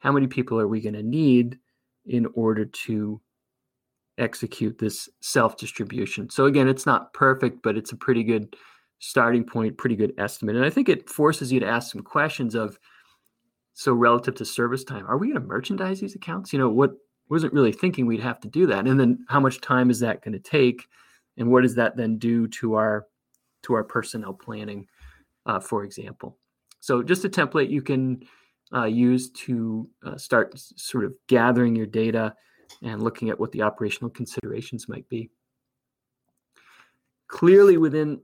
How 0.00 0.12
many 0.12 0.26
people 0.26 0.58
are 0.58 0.68
we 0.68 0.80
going 0.80 0.94
to 0.94 1.02
need 1.02 1.58
in 2.06 2.26
order 2.34 2.64
to 2.64 3.20
execute 4.18 4.78
this 4.78 5.08
self 5.20 5.56
distribution. 5.56 6.30
So 6.30 6.46
again, 6.46 6.68
it's 6.68 6.86
not 6.86 7.12
perfect, 7.12 7.62
but 7.62 7.76
it's 7.76 7.92
a 7.92 7.96
pretty 7.96 8.24
good 8.24 8.56
starting 8.98 9.44
point, 9.44 9.78
pretty 9.78 9.96
good 9.96 10.12
estimate. 10.18 10.56
And 10.56 10.64
I 10.64 10.70
think 10.70 10.88
it 10.88 11.08
forces 11.08 11.52
you 11.52 11.60
to 11.60 11.66
ask 11.66 11.92
some 11.92 12.02
questions 12.02 12.54
of 12.54 12.78
so 13.74 13.92
relative 13.92 14.34
to 14.36 14.44
service 14.44 14.82
time, 14.82 15.06
are 15.06 15.18
we 15.18 15.28
going 15.28 15.40
to 15.40 15.46
merchandise 15.46 16.00
these 16.00 16.16
accounts? 16.16 16.52
You 16.52 16.58
know, 16.58 16.68
what 16.68 16.92
wasn't 17.30 17.52
really 17.52 17.72
thinking 17.72 18.06
we'd 18.06 18.20
have 18.20 18.40
to 18.40 18.48
do 18.48 18.66
that. 18.66 18.86
And 18.86 18.98
then 18.98 19.24
how 19.28 19.40
much 19.40 19.60
time 19.60 19.90
is 19.90 20.00
that 20.00 20.24
going 20.24 20.32
to 20.32 20.38
take? 20.38 20.88
And 21.36 21.50
what 21.50 21.62
does 21.62 21.74
that 21.76 21.96
then 21.96 22.18
do 22.18 22.48
to 22.48 22.74
our 22.74 23.06
to 23.62 23.74
our 23.74 23.84
personnel 23.84 24.32
planning, 24.32 24.86
uh, 25.46 25.60
for 25.60 25.84
example? 25.84 26.38
So 26.80 27.02
just 27.02 27.24
a 27.24 27.28
template 27.28 27.70
you 27.70 27.82
can 27.82 28.22
uh, 28.72 28.84
use 28.84 29.30
to 29.30 29.88
uh, 30.04 30.16
start 30.16 30.54
sort 30.56 31.04
of 31.04 31.14
gathering 31.28 31.74
your 31.74 31.86
data 31.86 32.34
and 32.82 33.02
looking 33.02 33.30
at 33.30 33.38
what 33.38 33.52
the 33.52 33.62
operational 33.62 34.10
considerations 34.10 34.88
might 34.88 35.08
be. 35.08 35.30
Clearly, 37.28 37.76
within 37.76 38.20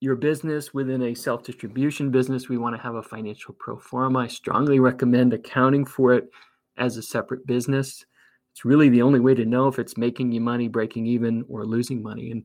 your 0.00 0.16
business, 0.16 0.74
within 0.74 1.02
a 1.02 1.14
self 1.14 1.44
distribution 1.44 2.10
business, 2.10 2.48
we 2.48 2.58
want 2.58 2.76
to 2.76 2.82
have 2.82 2.94
a 2.94 3.02
financial 3.02 3.54
pro 3.58 3.78
forma. 3.78 4.20
I 4.20 4.26
strongly 4.26 4.80
recommend 4.80 5.32
accounting 5.32 5.84
for 5.84 6.14
it 6.14 6.28
as 6.76 6.96
a 6.96 7.02
separate 7.02 7.46
business. 7.46 8.04
It's 8.52 8.64
really 8.64 8.88
the 8.88 9.02
only 9.02 9.20
way 9.20 9.34
to 9.34 9.44
know 9.44 9.66
if 9.68 9.78
it's 9.78 9.96
making 9.96 10.32
you 10.32 10.40
money, 10.40 10.68
breaking 10.68 11.06
even, 11.06 11.44
or 11.48 11.66
losing 11.66 12.02
money. 12.02 12.30
And 12.30 12.44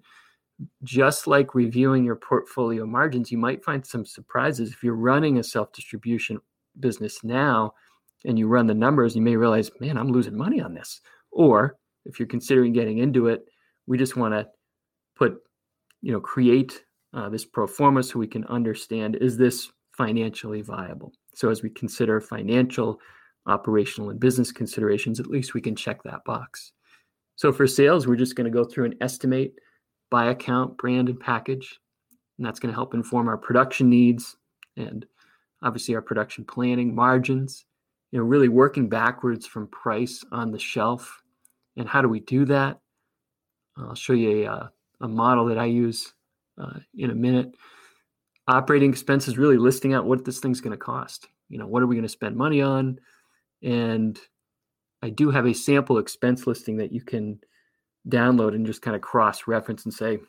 just 0.84 1.28
like 1.28 1.56
reviewing 1.56 2.04
your 2.04 2.16
portfolio 2.16 2.86
margins, 2.86 3.32
you 3.32 3.38
might 3.38 3.64
find 3.64 3.86
some 3.86 4.06
surprises. 4.06 4.72
If 4.72 4.84
you're 4.84 4.96
running 4.96 5.38
a 5.38 5.44
self 5.44 5.72
distribution 5.72 6.40
business 6.80 7.24
now, 7.24 7.74
and 8.26 8.38
you 8.38 8.48
run 8.48 8.68
the 8.68 8.74
numbers, 8.74 9.16
you 9.16 9.22
may 9.22 9.36
realize, 9.36 9.72
man, 9.80 9.98
I'm 9.98 10.12
losing 10.12 10.36
money 10.36 10.62
on 10.62 10.74
this. 10.74 11.02
Or 11.32 11.78
if 12.06 12.20
you're 12.20 12.28
considering 12.28 12.74
getting 12.74 12.98
into 12.98 13.28
it, 13.28 13.46
we 13.88 13.98
just 13.98 14.16
want 14.16 14.34
to 14.34 14.48
put, 15.16 15.38
you 16.02 16.12
know, 16.12 16.20
create 16.20 16.84
uh, 17.14 17.30
this 17.30 17.46
pro 17.46 17.66
forma 17.68 18.04
so 18.04 18.20
we 18.20 18.28
can 18.28 18.46
understand 18.46 19.16
is 19.16 19.38
this 19.38 19.70
financially 19.98 20.62
viable? 20.62 21.14
So 21.34 21.50
as 21.50 21.62
we 21.64 21.70
consider 21.70 22.22
financial, 22.22 23.00
operational, 23.46 24.10
and 24.10 24.20
business 24.20 24.52
considerations, 24.52 25.20
at 25.20 25.28
least 25.28 25.54
we 25.54 25.62
can 25.62 25.76
check 25.76 26.04
that 26.04 26.24
box. 26.26 26.72
So 27.36 27.54
for 27.54 27.68
sales, 27.68 28.06
we're 28.06 28.16
just 28.16 28.36
going 28.36 28.52
to 28.52 28.58
go 28.58 28.66
through 28.66 28.86
and 28.86 28.96
estimate 29.02 29.54
by 30.12 30.26
account, 30.26 30.78
brand, 30.78 31.10
and 31.10 31.20
package. 31.20 31.80
And 32.38 32.46
that's 32.46 32.60
going 32.60 32.72
to 32.72 32.76
help 32.76 32.94
inform 32.94 33.28
our 33.28 33.38
production 33.38 33.90
needs 33.90 34.36
and 34.78 35.06
obviously 35.62 35.96
our 35.96 36.02
production 36.02 36.46
planning, 36.46 36.94
margins, 36.94 37.66
you 38.12 38.20
know, 38.20 38.26
really 38.26 38.50
working 38.50 38.90
backwards 38.90 39.46
from 39.46 39.68
price 39.68 40.24
on 40.32 40.52
the 40.52 40.60
shelf. 40.60 41.22
And 41.78 41.88
how 41.88 42.02
do 42.02 42.10
we 42.10 42.20
do 42.20 42.46
that? 42.46 42.80
I'll 43.78 43.96
show 43.96 44.14
you 44.14 44.46
a, 44.46 44.52
uh, 44.52 44.68
a 45.02 45.08
model 45.08 45.46
that 45.46 45.58
I 45.58 45.66
use 45.66 46.14
uh, 46.60 46.80
in 46.98 47.12
a 47.12 47.16
minute. 47.16 47.56
Operating 48.48 48.90
expenses, 48.90 49.38
really 49.38 49.58
listing 49.58 49.94
out 49.94 50.06
what 50.06 50.26
this 50.26 50.40
thing's 50.40 50.62
going 50.62 50.72
to 50.72 50.78
cost. 50.78 51.28
You 51.50 51.60
know, 51.60 51.68
what 51.68 51.84
are 51.84 51.88
we 51.88 51.96
going 51.96 52.04
to 52.04 52.10
spend 52.10 52.36
money 52.36 52.62
on? 52.62 53.00
And 53.62 54.20
I 55.02 55.10
do 55.10 55.30
have 55.30 55.46
a 55.46 55.54
sample 55.54 55.98
expense 55.98 56.48
listing 56.48 56.78
that 56.78 56.92
you 56.92 57.02
can 57.02 57.40
download 58.08 58.56
and 58.56 58.66
just 58.66 58.82
kind 58.82 58.96
of 58.96 59.02
cross 59.02 59.48
reference 59.48 59.86
and 59.86 59.94
say, 59.94 60.20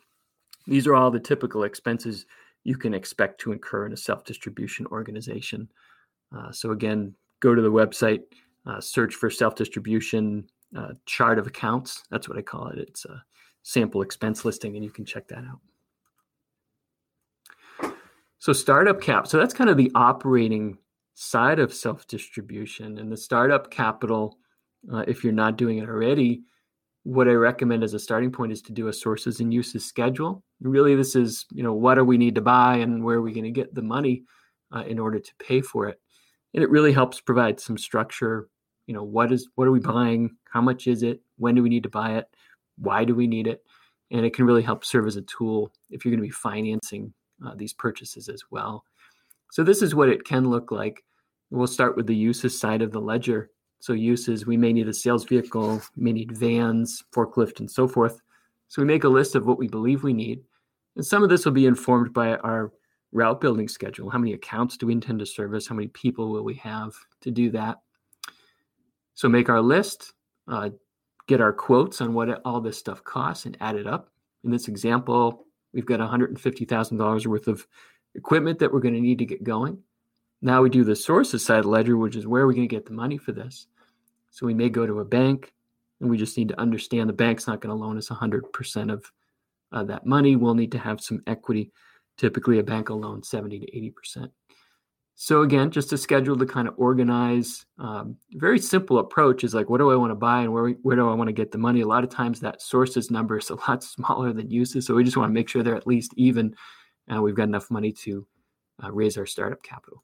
these 0.67 0.87
are 0.87 0.95
all 0.95 1.11
the 1.11 1.19
typical 1.19 1.63
expenses 1.63 2.25
you 2.63 2.77
can 2.77 2.93
expect 2.93 3.41
to 3.41 3.51
incur 3.51 3.87
in 3.87 3.93
a 3.93 3.97
self 3.97 4.23
distribution 4.23 4.85
organization. 4.87 5.67
Uh, 6.35 6.51
so, 6.51 6.71
again, 6.71 7.15
go 7.41 7.53
to 7.53 7.61
the 7.61 7.71
website, 7.71 8.21
uh, 8.65 8.79
search 8.79 9.15
for 9.15 9.29
self 9.29 9.55
distribution 9.55 10.47
uh, 10.77 10.93
chart 11.05 11.37
of 11.37 11.47
accounts. 11.47 12.03
That's 12.09 12.29
what 12.29 12.37
I 12.37 12.41
call 12.41 12.67
it. 12.67 12.79
It's 12.79 13.03
a 13.05 13.21
sample 13.63 14.01
expense 14.01 14.45
listing, 14.45 14.75
and 14.75 14.85
you 14.85 14.91
can 14.91 15.03
check 15.03 15.27
that 15.27 15.43
out. 15.43 15.59
So, 18.39 18.53
startup 18.53 19.01
cap. 19.01 19.27
So, 19.27 19.37
that's 19.37 19.53
kind 19.53 19.69
of 19.69 19.77
the 19.77 19.91
operating 19.93 20.77
side 21.15 21.59
of 21.59 21.73
self 21.73 22.07
distribution. 22.07 22.99
And 22.99 23.11
the 23.11 23.17
startup 23.17 23.69
capital, 23.69 24.37
uh, 24.91 25.03
if 25.07 25.23
you're 25.23 25.33
not 25.33 25.57
doing 25.57 25.79
it 25.79 25.89
already, 25.89 26.43
what 27.03 27.27
I 27.27 27.33
recommend 27.33 27.83
as 27.83 27.95
a 27.95 27.99
starting 27.99 28.31
point 28.31 28.51
is 28.51 28.61
to 28.63 28.71
do 28.71 28.87
a 28.87 28.93
sources 28.93 29.39
and 29.39 29.53
uses 29.53 29.83
schedule. 29.83 30.43
Really, 30.61 30.95
this 30.95 31.15
is, 31.15 31.47
you 31.51 31.63
know, 31.63 31.73
what 31.73 31.95
do 31.95 32.03
we 32.03 32.17
need 32.17 32.35
to 32.35 32.41
buy 32.41 32.77
and 32.77 33.03
where 33.03 33.17
are 33.17 33.21
we 33.23 33.33
going 33.33 33.43
to 33.43 33.51
get 33.51 33.73
the 33.73 33.81
money 33.81 34.23
uh, 34.73 34.83
in 34.83 34.99
order 34.99 35.19
to 35.19 35.35
pay 35.39 35.61
for 35.61 35.87
it 35.87 35.99
and 36.53 36.63
it 36.63 36.69
really 36.69 36.93
helps 36.93 37.21
provide 37.21 37.59
some 37.59 37.77
structure 37.77 38.47
you 38.91 38.93
know 38.93 39.03
what 39.03 39.31
is 39.31 39.47
what 39.55 39.67
are 39.67 39.71
we 39.71 39.79
buying? 39.79 40.35
How 40.51 40.59
much 40.59 40.85
is 40.85 41.01
it? 41.01 41.21
When 41.37 41.55
do 41.55 41.63
we 41.63 41.69
need 41.69 41.83
to 41.83 41.89
buy 41.89 42.17
it? 42.17 42.27
Why 42.77 43.05
do 43.05 43.15
we 43.15 43.25
need 43.25 43.47
it? 43.47 43.63
And 44.11 44.25
it 44.25 44.33
can 44.33 44.45
really 44.45 44.63
help 44.63 44.83
serve 44.83 45.07
as 45.07 45.15
a 45.15 45.21
tool 45.21 45.71
if 45.89 46.03
you're 46.03 46.11
going 46.11 46.21
to 46.21 46.27
be 46.27 46.29
financing 46.29 47.13
uh, 47.45 47.53
these 47.55 47.71
purchases 47.71 48.27
as 48.27 48.43
well. 48.51 48.83
So 49.51 49.63
this 49.63 49.81
is 49.81 49.95
what 49.95 50.09
it 50.09 50.25
can 50.25 50.49
look 50.49 50.71
like. 50.71 51.05
We'll 51.51 51.67
start 51.67 51.95
with 51.95 52.07
the 52.07 52.15
uses 52.15 52.59
side 52.59 52.81
of 52.81 52.91
the 52.91 52.99
ledger. 52.99 53.49
So 53.79 53.93
uses 53.93 54.45
we 54.45 54.57
may 54.57 54.73
need 54.73 54.89
a 54.89 54.93
sales 54.93 55.23
vehicle 55.23 55.81
we 55.95 56.03
may 56.03 56.11
need 56.11 56.37
vans 56.37 57.03
forklift 57.15 57.61
and 57.61 57.71
so 57.71 57.87
forth. 57.87 58.21
So 58.67 58.81
we 58.81 58.87
make 58.87 59.05
a 59.05 59.09
list 59.09 59.35
of 59.35 59.45
what 59.45 59.57
we 59.57 59.69
believe 59.69 60.03
we 60.03 60.13
need. 60.13 60.41
And 60.97 61.05
some 61.05 61.23
of 61.23 61.29
this 61.29 61.45
will 61.45 61.53
be 61.53 61.65
informed 61.65 62.11
by 62.13 62.35
our 62.35 62.73
route 63.11 63.41
building 63.41 63.67
schedule. 63.67 64.09
How 64.09 64.17
many 64.17 64.33
accounts 64.33 64.77
do 64.77 64.87
we 64.87 64.93
intend 64.93 65.19
to 65.19 65.25
service? 65.25 65.67
How 65.67 65.75
many 65.75 65.87
people 65.89 66.31
will 66.31 66.43
we 66.43 66.55
have 66.55 66.93
to 67.21 67.31
do 67.31 67.49
that? 67.51 67.79
So 69.13 69.27
make 69.27 69.49
our 69.49 69.61
list, 69.61 70.13
uh, 70.47 70.69
get 71.27 71.41
our 71.41 71.53
quotes 71.53 72.01
on 72.01 72.13
what 72.13 72.41
all 72.45 72.61
this 72.61 72.77
stuff 72.77 73.03
costs, 73.03 73.45
and 73.45 73.57
add 73.59 73.75
it 73.75 73.87
up. 73.87 74.09
In 74.43 74.51
this 74.51 74.67
example, 74.67 75.45
we've 75.73 75.85
got 75.85 75.99
$150,000 75.99 77.25
worth 77.27 77.47
of 77.47 77.67
equipment 78.15 78.59
that 78.59 78.71
we're 78.71 78.79
going 78.79 78.93
to 78.93 79.01
need 79.01 79.19
to 79.19 79.25
get 79.25 79.43
going. 79.43 79.77
Now 80.41 80.61
we 80.61 80.69
do 80.69 80.83
the 80.83 80.95
sources 80.95 81.45
side 81.45 81.65
ledger, 81.65 81.97
which 81.97 82.15
is 82.15 82.25
where 82.25 82.43
are 82.43 82.47
we 82.47 82.55
going 82.55 82.67
to 82.67 82.75
get 82.75 82.85
the 82.85 82.93
money 82.93 83.17
for 83.17 83.31
this? 83.31 83.67
So 84.31 84.45
we 84.45 84.53
may 84.53 84.69
go 84.69 84.87
to 84.87 85.01
a 85.01 85.05
bank, 85.05 85.53
and 85.99 86.09
we 86.09 86.17
just 86.17 86.37
need 86.37 86.49
to 86.49 86.59
understand 86.59 87.07
the 87.07 87.13
bank's 87.13 87.45
not 87.45 87.61
going 87.61 87.75
to 87.75 87.79
loan 87.79 87.97
us 87.97 88.09
100% 88.09 88.91
of 88.91 89.11
uh, 89.71 89.83
that 89.83 90.05
money. 90.05 90.35
We'll 90.35 90.55
need 90.55 90.71
to 90.71 90.79
have 90.79 91.01
some 91.01 91.21
equity 91.27 91.71
typically 92.21 92.59
a 92.59 92.63
bank 92.63 92.91
loan 92.91 93.23
70 93.23 93.59
to 93.59 93.65
80%. 94.15 94.29
So 95.15 95.41
again, 95.41 95.71
just 95.71 95.91
a 95.91 95.97
schedule 95.97 96.37
to 96.37 96.45
kind 96.45 96.67
of 96.67 96.75
organize. 96.77 97.65
Um, 97.79 98.15
very 98.33 98.59
simple 98.59 98.99
approach 98.99 99.43
is 99.43 99.55
like, 99.55 99.69
what 99.69 99.79
do 99.79 99.91
I 99.91 99.95
want 99.95 100.11
to 100.11 100.15
buy 100.15 100.41
and 100.41 100.53
where 100.53 100.69
where 100.83 100.95
do 100.95 101.09
I 101.09 101.15
want 101.15 101.27
to 101.29 101.33
get 101.33 101.51
the 101.51 101.57
money? 101.57 101.81
A 101.81 101.87
lot 101.87 102.03
of 102.03 102.11
times 102.11 102.39
that 102.39 102.61
sources 102.61 103.11
number 103.11 103.37
is 103.37 103.49
a 103.49 103.55
lot 103.55 103.83
smaller 103.95 104.33
than 104.33 104.49
uses, 104.49 104.85
so 104.85 104.95
we 104.95 105.03
just 105.03 105.17
want 105.17 105.29
to 105.29 105.33
make 105.33 105.49
sure 105.49 105.63
they're 105.63 105.75
at 105.75 105.87
least 105.87 106.13
even, 106.15 106.55
and 107.07 107.21
we've 107.21 107.35
got 107.35 107.43
enough 107.43 107.69
money 107.69 107.91
to 107.91 108.25
uh, 108.83 108.91
raise 108.91 109.17
our 109.17 109.25
startup 109.25 109.61
capital. 109.63 110.03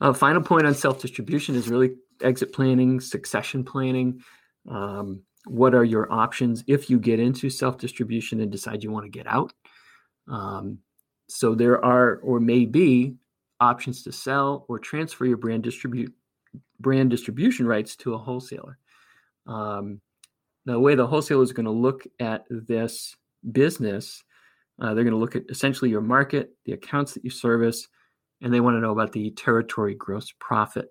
Uh, 0.00 0.12
final 0.12 0.42
point 0.42 0.66
on 0.66 0.74
self 0.74 1.00
distribution 1.00 1.54
is 1.56 1.68
really 1.68 1.96
exit 2.20 2.52
planning, 2.52 3.00
succession 3.00 3.64
planning. 3.64 4.22
Um, 4.68 5.22
what 5.44 5.74
are 5.74 5.84
your 5.84 6.10
options 6.10 6.64
if 6.66 6.88
you 6.88 6.98
get 6.98 7.20
into 7.20 7.50
self 7.50 7.78
distribution 7.78 8.40
and 8.40 8.50
decide 8.50 8.82
you 8.82 8.90
want 8.90 9.04
to 9.06 9.10
get 9.10 9.26
out? 9.26 9.52
Um, 10.28 10.78
so 11.28 11.54
there 11.54 11.84
are 11.84 12.16
or 12.16 12.40
may 12.40 12.64
be 12.66 13.14
options 13.60 14.02
to 14.02 14.12
sell 14.12 14.64
or 14.68 14.78
transfer 14.78 15.24
your 15.24 15.36
brand 15.36 15.62
distribute 15.62 16.12
brand 16.80 17.10
distribution 17.10 17.66
rights 17.66 17.96
to 17.96 18.14
a 18.14 18.18
wholesaler. 18.18 18.78
Um, 19.46 20.00
the 20.66 20.78
way 20.78 20.94
the 20.94 21.06
wholesaler 21.06 21.42
is 21.42 21.52
going 21.52 21.66
to 21.66 21.72
look 21.72 22.04
at 22.20 22.44
this 22.50 23.16
business, 23.52 24.22
uh, 24.80 24.94
they're 24.94 25.04
going 25.04 25.14
to 25.14 25.18
look 25.18 25.36
at 25.36 25.44
essentially 25.48 25.90
your 25.90 26.00
market, 26.00 26.50
the 26.64 26.72
accounts 26.72 27.14
that 27.14 27.24
you 27.24 27.30
service, 27.30 27.88
and 28.40 28.52
they 28.52 28.60
want 28.60 28.76
to 28.76 28.80
know 28.80 28.92
about 28.92 29.12
the 29.12 29.30
territory 29.32 29.94
gross 29.94 30.32
profit. 30.40 30.88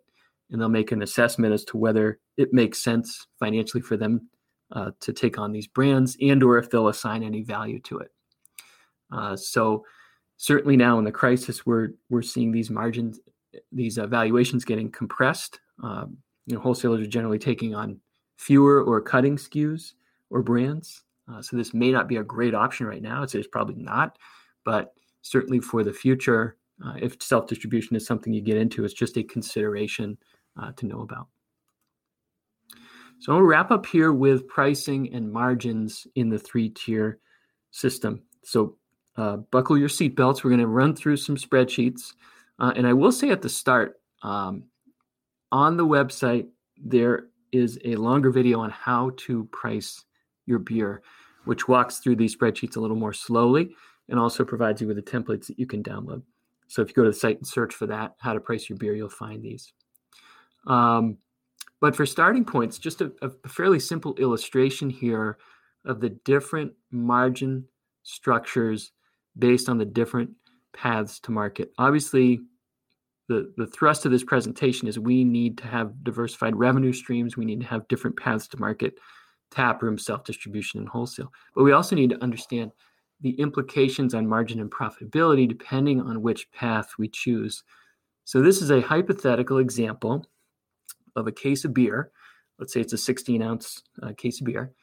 And 0.49 0.61
they'll 0.61 0.69
make 0.69 0.91
an 0.91 1.01
assessment 1.01 1.53
as 1.53 1.63
to 1.65 1.77
whether 1.77 2.19
it 2.37 2.53
makes 2.53 2.83
sense 2.83 3.27
financially 3.39 3.81
for 3.81 3.97
them 3.97 4.29
uh, 4.71 4.91
to 5.01 5.13
take 5.13 5.39
on 5.39 5.51
these 5.51 5.67
brands 5.67 6.15
and 6.21 6.43
or 6.43 6.57
if 6.57 6.69
they'll 6.69 6.89
assign 6.89 7.23
any 7.23 7.41
value 7.41 7.79
to 7.81 7.99
it. 7.99 8.11
Uh, 9.13 9.35
so 9.35 9.85
certainly 10.37 10.75
now 10.75 10.97
in 10.97 11.05
the 11.05 11.11
crisis, 11.11 11.65
we're 11.65 11.89
we're 12.09 12.21
seeing 12.21 12.51
these 12.51 12.69
margins, 12.69 13.19
these 13.71 13.97
uh, 13.97 14.07
valuations 14.07 14.65
getting 14.65 14.91
compressed. 14.91 15.59
Um, 15.81 16.17
you 16.45 16.55
know, 16.55 16.61
wholesalers 16.61 17.01
are 17.01 17.09
generally 17.09 17.39
taking 17.39 17.73
on 17.75 17.99
fewer 18.37 18.83
or 18.83 18.99
cutting 19.01 19.37
SKUs 19.37 19.93
or 20.29 20.41
brands. 20.41 21.03
Uh, 21.31 21.41
so 21.41 21.55
this 21.55 21.73
may 21.73 21.91
not 21.91 22.07
be 22.07 22.17
a 22.17 22.23
great 22.23 22.53
option 22.53 22.85
right 22.85 23.01
now. 23.01 23.23
It's, 23.23 23.33
it's 23.35 23.47
probably 23.47 23.75
not, 23.75 24.17
but 24.65 24.93
certainly 25.21 25.59
for 25.59 25.83
the 25.83 25.93
future, 25.93 26.57
uh, 26.85 26.95
if 27.01 27.21
self 27.21 27.47
distribution 27.47 27.95
is 27.95 28.05
something 28.05 28.33
you 28.33 28.41
get 28.41 28.57
into, 28.57 28.83
it's 28.83 28.93
just 28.93 29.17
a 29.17 29.23
consideration 29.23 30.17
uh, 30.61 30.71
to 30.73 30.85
know 30.85 31.01
about. 31.01 31.27
So 33.19 33.37
to 33.37 33.43
wrap 33.43 33.71
up 33.71 33.85
here 33.85 34.11
with 34.11 34.47
pricing 34.49 35.13
and 35.13 35.31
margins 35.31 36.05
in 36.15 36.27
the 36.27 36.39
three 36.39 36.69
tier 36.69 37.19
system. 37.71 38.23
So 38.43 38.75
uh, 39.17 39.37
buckle 39.37 39.77
your 39.77 39.89
seatbelts. 39.89 40.43
We're 40.43 40.49
going 40.49 40.59
to 40.59 40.67
run 40.67 40.95
through 40.95 41.17
some 41.17 41.37
spreadsheets. 41.37 42.13
Uh, 42.59 42.73
and 42.75 42.87
I 42.87 42.93
will 42.93 43.11
say 43.11 43.29
at 43.29 43.41
the 43.41 43.49
start, 43.49 43.99
um, 44.21 44.63
on 45.51 45.77
the 45.77 45.85
website, 45.85 46.47
there 46.77 47.27
is 47.51 47.79
a 47.85 47.95
longer 47.95 48.31
video 48.31 48.59
on 48.59 48.71
how 48.71 49.11
to 49.17 49.45
price 49.45 50.03
your 50.45 50.59
beer, 50.59 51.01
which 51.45 51.67
walks 51.67 51.99
through 51.99 52.15
these 52.15 52.35
spreadsheets 52.35 52.75
a 52.75 52.79
little 52.79 52.97
more 52.97 53.13
slowly 53.13 53.75
and 54.09 54.19
also 54.19 54.43
provides 54.43 54.81
you 54.81 54.87
with 54.87 54.95
the 54.97 55.03
templates 55.03 55.47
that 55.47 55.59
you 55.59 55.67
can 55.67 55.83
download. 55.83 56.23
So 56.67 56.81
if 56.81 56.89
you 56.89 56.95
go 56.95 57.03
to 57.03 57.09
the 57.09 57.15
site 57.15 57.37
and 57.37 57.47
search 57.47 57.73
for 57.73 57.85
that, 57.87 58.15
how 58.19 58.33
to 58.33 58.39
price 58.39 58.67
your 58.67 58.77
beer, 58.77 58.95
you'll 58.95 59.09
find 59.09 59.43
these. 59.43 59.71
Um, 60.65 61.17
but 61.79 61.95
for 61.95 62.05
starting 62.05 62.45
points, 62.45 62.79
just 62.79 63.01
a, 63.01 63.11
a 63.21 63.29
fairly 63.47 63.79
simple 63.79 64.15
illustration 64.15 64.89
here 64.89 65.37
of 65.85 65.99
the 65.99 66.09
different 66.09 66.73
margin 66.91 67.65
structures 68.03 68.91
based 69.37 69.69
on 69.69 69.77
the 69.77 69.85
different 69.85 70.31
paths 70.73 71.19
to 71.21 71.31
market. 71.31 71.71
Obviously, 71.77 72.41
the, 73.29 73.53
the 73.57 73.67
thrust 73.67 74.05
of 74.05 74.11
this 74.11 74.23
presentation 74.23 74.87
is 74.87 74.99
we 74.99 75.23
need 75.23 75.57
to 75.59 75.67
have 75.67 76.03
diversified 76.03 76.55
revenue 76.55 76.93
streams. 76.93 77.37
We 77.37 77.45
need 77.45 77.61
to 77.61 77.67
have 77.67 77.87
different 77.87 78.17
paths 78.17 78.47
to 78.49 78.59
market, 78.59 78.95
tap 79.51 79.81
room, 79.81 79.97
self 79.97 80.23
distribution, 80.23 80.79
and 80.79 80.89
wholesale. 80.89 81.31
But 81.55 81.63
we 81.63 81.71
also 81.71 81.95
need 81.95 82.09
to 82.09 82.21
understand 82.21 82.71
the 83.21 83.31
implications 83.39 84.13
on 84.13 84.27
margin 84.27 84.59
and 84.59 84.69
profitability 84.69 85.47
depending 85.47 86.01
on 86.01 86.21
which 86.21 86.51
path 86.51 86.91
we 86.99 87.07
choose. 87.07 87.63
So, 88.25 88.41
this 88.41 88.61
is 88.61 88.71
a 88.71 88.81
hypothetical 88.81 89.59
example 89.59 90.25
of 91.15 91.27
a 91.27 91.31
case 91.31 91.63
of 91.63 91.73
beer. 91.73 92.11
Let's 92.59 92.73
say 92.73 92.81
it's 92.81 92.93
a 92.93 92.97
16 92.97 93.41
ounce 93.41 93.81
uh, 94.01 94.13
case 94.17 94.41
of 94.41 94.47
beer. 94.47 94.73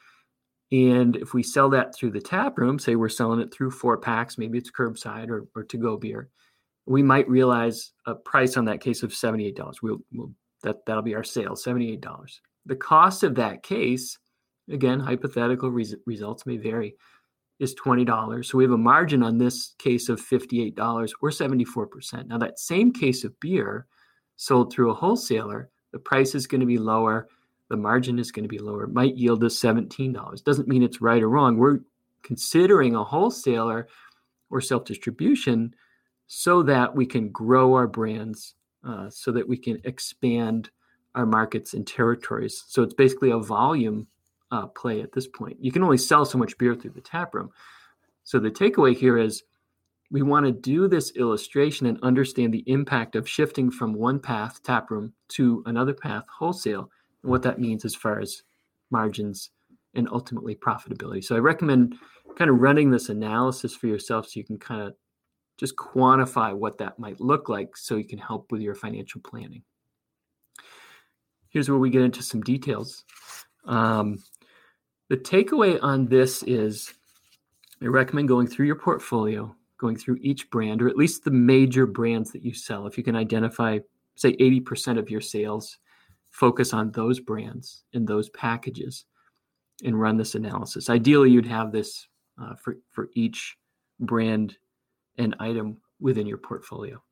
And 0.73 1.17
if 1.17 1.35
we 1.35 1.43
sell 1.43 1.69
that 1.71 1.95
through 1.95 2.13
the 2.13 2.21
tap 2.21 2.59
room, 2.59 2.79
say 2.79 2.95
we're 2.95 3.09
selling 3.09 3.41
it 3.41 3.53
through 3.53 3.73
four 3.73 3.99
packs, 3.99 4.39
maybe 4.39 4.59
it's 4.59 4.71
curbside 4.71 5.29
or, 5.29 5.47
or 5.57 5.65
to 5.65 5.77
go 5.77 5.97
beer, 5.97 6.29
we 6.87 7.03
might 7.03 7.29
realize 7.29 7.93
a 8.07 8.15
price 8.15 8.57
on 8.57 8.65
that 8.67 8.81
case 8.81 9.03
of 9.03 9.11
$78. 9.11 9.75
We'll, 9.83 9.99
we'll 10.13 10.33
that, 10.63 10.85
that'll 10.87 11.03
be 11.03 11.15
our 11.15 11.25
sale, 11.25 11.55
$78. 11.55 12.41
The 12.67 12.77
cost 12.77 13.23
of 13.23 13.35
that 13.37 13.63
case, 13.63 14.19
again, 14.71 15.01
hypothetical 15.01 15.71
res- 15.71 15.97
results 16.07 16.47
may 16.47 16.57
vary, 16.57 16.95
is 17.59 17.75
$20. 17.75 18.45
So 18.45 18.59
we 18.59 18.65
have 18.65 18.73
a 18.73 18.79
margin 18.79 19.23
on 19.23 19.39
this 19.39 19.75
case 19.79 20.09
of 20.09 20.21
$58 20.21 20.79
or 21.21 21.31
74%. 21.31 22.27
Now, 22.27 22.39
that 22.39 22.59
same 22.59 22.93
case 22.93 23.25
of 23.25 23.39
beer 23.41 23.87
sold 24.37 24.73
through 24.73 24.91
a 24.91 24.95
wholesaler, 24.95 25.71
the 25.93 25.99
price 25.99 26.35
is 26.35 26.47
going 26.47 26.61
to 26.61 26.67
be 26.67 26.79
lower 26.79 27.29
the 27.71 27.77
margin 27.77 28.19
is 28.19 28.33
going 28.33 28.43
to 28.43 28.49
be 28.49 28.59
lower. 28.59 28.85
It 28.85 28.93
might 28.93 29.17
yield 29.17 29.43
us 29.45 29.59
$17. 29.59 30.45
Doesn't 30.45 30.69
mean 30.69 30.83
it's 30.83 31.01
right 31.01 31.23
or 31.23 31.31
wrong. 31.31 31.57
We're 31.57 31.79
considering 32.23 32.95
a 32.95 33.05
wholesaler 33.05 33.87
or 34.51 34.61
self 34.61 34.85
distribution 34.85 35.75
so 36.27 36.63
that 36.65 36.95
we 36.95 37.07
can 37.07 37.31
grow 37.31 37.75
our 37.75 37.87
brands, 37.87 38.55
uh, 38.87 39.09
so 39.09 39.31
that 39.33 39.49
we 39.49 39.57
can 39.57 39.81
expand 39.85 40.71
our 41.15 41.25
markets 41.25 41.73
and 41.73 41.87
territories. 41.87 42.65
So 42.67 42.83
it's 42.83 42.95
basically 42.95 43.31
a 43.31 43.39
volume 43.39 44.09
uh, 44.51 44.67
play 44.67 45.01
at 45.01 45.13
this 45.13 45.29
point. 45.29 45.57
You 45.61 45.71
can 45.71 45.85
only 45.85 45.99
sell 45.99 46.25
so 46.25 46.39
much 46.39 46.59
beer 46.59 46.75
through 46.75 46.91
the 46.91 47.01
tap 47.01 47.35
room. 47.35 47.51
So 48.25 48.41
the 48.41 48.51
takeaway 48.51 48.97
here 48.97 49.17
is 49.17 49.45
we 50.11 50.23
want 50.23 50.45
to 50.45 50.53
do 50.53 50.89
this 50.89 51.13
illustration 51.13 51.87
and 51.87 51.99
understand 52.03 52.53
the 52.53 52.65
impact 52.67 53.15
of 53.15 53.29
shifting 53.29 53.71
from 53.71 53.95
one 53.95 54.19
path, 54.19 54.61
tap 54.65 54.91
room, 54.91 55.13
to 55.29 55.63
another 55.67 55.95
path, 55.95 56.25
wholesale 56.29 56.91
and 57.23 57.31
what 57.31 57.43
that 57.43 57.59
means 57.59 57.85
as 57.85 57.95
far 57.95 58.21
as 58.21 58.43
margins 58.91 59.51
and 59.95 60.09
ultimately 60.11 60.55
profitability. 60.55 61.23
So 61.23 61.37
I 61.37 61.41
recommend 61.41 61.97
kind 62.37 62.51
of 62.51 62.61
running 62.61 62.91
this 62.91 63.09
analysis 63.09 63.75
for 63.75 63.87
yourself 63.87 64.29
so 64.29 64.39
you 64.39 64.45
can 64.45 64.59
kind 64.59 64.83
of 64.83 64.95
just 65.59 65.77
quantify 65.77 66.55
what 66.55 66.79
that 66.79 66.99
might 66.99 67.21
look 67.21 67.49
like 67.49 67.77
so 67.77 67.97
you 67.97 68.05
can 68.05 68.19
help 68.19 68.51
with 68.51 68.63
your 68.63 68.75
financial 68.75 69.21
planning. 69.21 69.63
Here's 71.51 71.69
where 71.69 71.79
we 71.79 71.91
get 71.91 72.03
into 72.03 72.23
some 72.23 72.41
details. 72.41 73.05
Um, 73.67 74.23
the 75.09 75.17
takeaway 75.17 75.79
on 75.83 76.07
this 76.07 76.43
is 76.45 76.95
I 77.83 77.87
recommend 77.87 78.29
going 78.29 78.47
through 78.47 78.67
your 78.67 78.77
portfolio, 78.77 79.55
going 79.77 79.97
through 79.97 80.19
each 80.23 80.49
brand, 80.51 80.81
or 80.81 80.89
at 80.89 80.97
least 80.97 81.25
the 81.25 81.31
major 81.31 81.87
brands 81.87 82.31
that 82.33 82.45
you 82.45 82.55
sell. 82.55 82.87
If 82.87 82.97
you 82.97 83.05
can 83.05 83.17
identify, 83.17 83.81
say, 84.15 84.37
80% 84.37 84.99
of 84.99 85.11
your 85.11 85.21
sales 85.21 85.79
focus 86.31 86.73
on 86.73 86.93
those 86.93 87.21
brands 87.21 87.85
and 87.95 88.07
those 88.07 88.29
packages 88.31 89.05
and 89.85 90.01
run 90.01 90.17
this 90.17 90.35
analysis. 90.35 90.91
Ideally, 90.91 91.31
you'd 91.31 91.47
have 91.47 91.73
this 91.73 92.07
uh, 92.41 92.55
for, 92.55 92.77
for 92.93 93.09
each 93.15 93.57
brand 94.01 94.57
and 95.19 95.37
item 95.41 95.79
within 96.01 96.27
your 96.27 96.39
portfolio. 96.39 97.03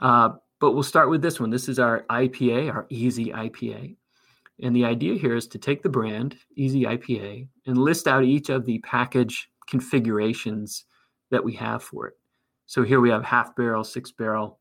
Uh, 0.00 0.30
but 0.60 0.72
we'll 0.72 0.82
start 0.82 1.10
with 1.10 1.22
this 1.22 1.40
one. 1.40 1.50
This 1.50 1.68
is 1.68 1.78
our 1.78 2.04
IPA, 2.10 2.72
our 2.72 2.86
Easy 2.88 3.26
IPA. 3.26 3.96
And 4.62 4.76
the 4.76 4.84
idea 4.84 5.14
here 5.18 5.34
is 5.34 5.48
to 5.48 5.58
take 5.58 5.82
the 5.82 5.88
brand, 5.88 6.36
Easy 6.56 6.84
IPA, 6.84 7.48
and 7.66 7.78
list 7.78 8.06
out 8.06 8.24
each 8.24 8.48
of 8.48 8.64
the 8.64 8.78
package 8.80 9.48
configurations 9.68 10.84
that 11.30 11.42
we 11.42 11.52
have 11.54 11.82
for 11.82 12.06
it. 12.08 12.14
So 12.66 12.82
here 12.82 13.00
we 13.00 13.10
have 13.10 13.24
half 13.24 13.56
barrel, 13.56 13.84
six 13.84 14.12
barrel, 14.12 14.60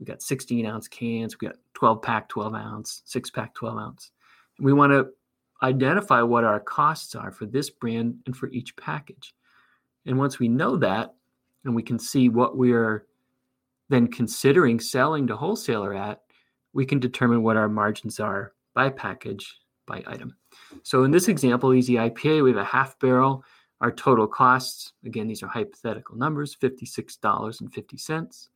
we 0.00 0.06
got 0.06 0.22
16 0.22 0.66
ounce 0.66 0.88
cans. 0.88 1.36
We 1.38 1.46
got 1.46 1.58
12 1.74 2.02
pack, 2.02 2.28
12 2.30 2.54
ounce, 2.54 3.02
six 3.04 3.30
pack, 3.30 3.54
12 3.54 3.78
ounce. 3.78 4.10
And 4.56 4.64
we 4.64 4.72
want 4.72 4.92
to 4.92 5.10
identify 5.62 6.22
what 6.22 6.42
our 6.42 6.58
costs 6.58 7.14
are 7.14 7.30
for 7.30 7.44
this 7.44 7.68
brand 7.68 8.16
and 8.24 8.34
for 8.34 8.48
each 8.48 8.74
package. 8.76 9.34
And 10.06 10.18
once 10.18 10.38
we 10.38 10.48
know 10.48 10.78
that, 10.78 11.14
and 11.64 11.74
we 11.74 11.82
can 11.82 11.98
see 11.98 12.30
what 12.30 12.56
we're 12.56 13.04
then 13.90 14.08
considering 14.08 14.80
selling 14.80 15.26
to 15.26 15.36
wholesaler 15.36 15.92
at, 15.92 16.22
we 16.72 16.86
can 16.86 16.98
determine 16.98 17.42
what 17.42 17.58
our 17.58 17.68
margins 17.68 18.18
are 18.18 18.54
by 18.72 18.88
package, 18.88 19.58
by 19.86 20.02
item. 20.06 20.34
So 20.82 21.04
in 21.04 21.10
this 21.10 21.28
example, 21.28 21.74
Easy 21.74 21.94
IPA, 21.94 22.44
we 22.44 22.50
have 22.50 22.58
a 22.58 22.64
half 22.64 22.98
barrel. 22.98 23.44
Our 23.82 23.90
total 23.90 24.26
costs, 24.26 24.92
again, 25.04 25.26
these 25.26 25.42
are 25.42 25.48
hypothetical 25.48 26.16
numbers, 26.16 26.56
$56.50 26.56 28.48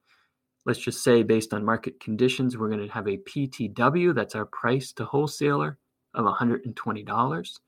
let's 0.67 0.79
just 0.79 1.03
say 1.03 1.23
based 1.23 1.53
on 1.53 1.65
market 1.65 2.01
conditions, 2.01 2.57
we're 2.57 2.71
going 2.71 2.87
to 2.87 2.93
have 2.93 3.07
a 3.07 3.19
PTW, 3.19 4.15
that's 4.15 4.35
our 4.35 4.47
price 4.47 4.93
to 4.93 5.05
wholesaler 5.05 5.79
of 6.15 6.25
$120. 6.25 7.59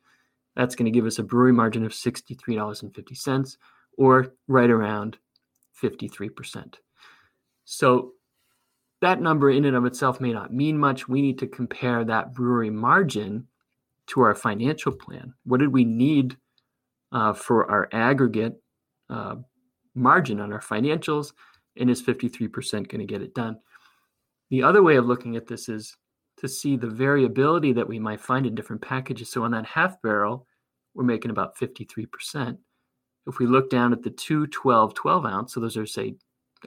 That's 0.55 0.75
going 0.75 0.87
to 0.87 0.91
give 0.91 1.07
us 1.07 1.19
a 1.19 1.23
brewery 1.23 1.53
margin 1.53 1.85
of 1.85 1.93
$63.50 1.93 3.57
or 3.99 4.33
right 4.49 4.71
around 4.71 5.19
53%. 5.83 6.75
So 7.65 8.13
that 9.03 9.21
number 9.21 9.51
in 9.51 9.67
and 9.67 9.77
of 9.77 9.85
itself 9.85 10.21
may 10.21 10.33
not 10.33 10.53
mean 10.53 10.79
much. 10.79 11.09
We 11.09 11.21
need 11.21 11.39
to 11.41 11.47
compare 11.47 12.05
that 12.05 12.33
brewery 12.33 12.71
margin 12.71 13.47
to 14.09 14.23
our 14.23 14.35
financial 14.35 14.93
plan. 14.93 15.35
What 15.45 15.61
did 15.61 15.73
we 15.73 15.85
need 15.85 16.37
uh, 17.13 17.35
for 17.35 17.71
our 17.71 17.89
aggregate 17.93 18.55
uh, 19.11 19.37
margin 19.95 20.41
on 20.41 20.53
our 20.53 20.61
financials? 20.61 21.33
And 21.79 21.91
is 21.91 22.03
53% 22.03 22.89
going 22.89 23.01
to 23.01 23.05
get 23.05 23.23
it 23.23 23.35
done? 23.35 23.59
The 24.51 24.63
other 24.63 24.83
way 24.83 24.97
of 24.97 25.07
looking 25.07 25.37
at 25.37 25.47
this 25.47 25.69
is 25.69 25.97
to 26.39 26.49
see 26.49 26.77
the 26.77 26.89
variability 26.89 27.73
that 27.73 27.89
we 27.89 27.99
might 27.99 28.21
find 28.21 28.47
in 28.47 28.55
different 28.55 28.83
packages. 28.83 29.31
So 29.31 29.43
on 29.43 29.51
that 29.53 29.67
half 29.67 30.01
barrel, 30.03 30.47
we're 30.95 31.05
making 31.05 31.31
about 31.31 31.57
53%. 31.57 32.57
If 33.27 33.39
we 33.39 33.47
look 33.47 33.71
down 33.71 33.93
at 33.93 34.03
the 34.03 34.11
two 34.11 34.47
12 34.47 34.95
12 34.95 35.27
ounce, 35.27 35.55
so 35.55 35.61
those 35.61 35.77
are, 35.77 35.87
say, 35.87 36.15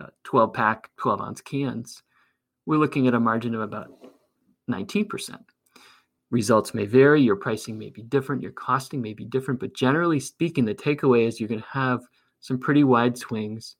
uh, 0.01 0.07
12 0.23 0.53
pack, 0.53 0.89
12 0.97 1.21
ounce 1.21 1.41
cans, 1.41 2.03
we're 2.65 2.77
looking 2.77 3.07
at 3.07 3.13
a 3.13 3.19
margin 3.19 3.55
of 3.55 3.61
about 3.61 3.89
19%. 4.69 5.39
Results 6.31 6.73
may 6.73 6.85
vary, 6.85 7.21
your 7.21 7.35
pricing 7.35 7.77
may 7.77 7.89
be 7.89 8.03
different, 8.03 8.43
your 8.43 8.51
costing 8.51 9.01
may 9.01 9.13
be 9.13 9.25
different, 9.25 9.59
but 9.59 9.73
generally 9.73 10.19
speaking, 10.19 10.65
the 10.65 10.75
takeaway 10.75 11.27
is 11.27 11.39
you're 11.39 11.49
going 11.49 11.61
to 11.61 11.67
have 11.67 12.01
some 12.39 12.59
pretty 12.59 12.83
wide 12.83 13.17
swings 13.17 13.77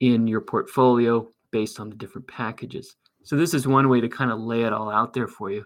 in 0.00 0.26
your 0.26 0.40
portfolio 0.40 1.28
based 1.50 1.80
on 1.80 1.90
the 1.90 1.96
different 1.96 2.26
packages. 2.26 2.96
So, 3.22 3.36
this 3.36 3.54
is 3.54 3.66
one 3.66 3.88
way 3.88 4.00
to 4.00 4.08
kind 4.08 4.30
of 4.30 4.40
lay 4.40 4.62
it 4.62 4.72
all 4.72 4.90
out 4.90 5.12
there 5.12 5.28
for 5.28 5.50
you, 5.50 5.64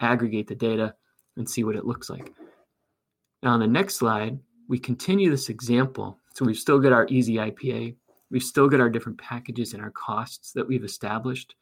aggregate 0.00 0.46
the 0.46 0.54
data, 0.54 0.94
and 1.36 1.48
see 1.48 1.64
what 1.64 1.76
it 1.76 1.84
looks 1.84 2.08
like. 2.08 2.32
Now, 3.42 3.50
on 3.50 3.60
the 3.60 3.66
next 3.66 3.96
slide, 3.96 4.38
we 4.68 4.78
continue 4.78 5.30
this 5.30 5.48
example. 5.48 6.18
So, 6.34 6.44
we've 6.44 6.56
still 6.56 6.78
got 6.78 6.92
our 6.92 7.06
easy 7.10 7.34
IPA, 7.36 7.96
we've 8.30 8.42
still 8.42 8.68
got 8.68 8.80
our 8.80 8.90
different 8.90 9.18
packages 9.18 9.74
and 9.74 9.82
our 9.82 9.90
costs 9.90 10.52
that 10.52 10.66
we've 10.66 10.84
established. 10.84 11.54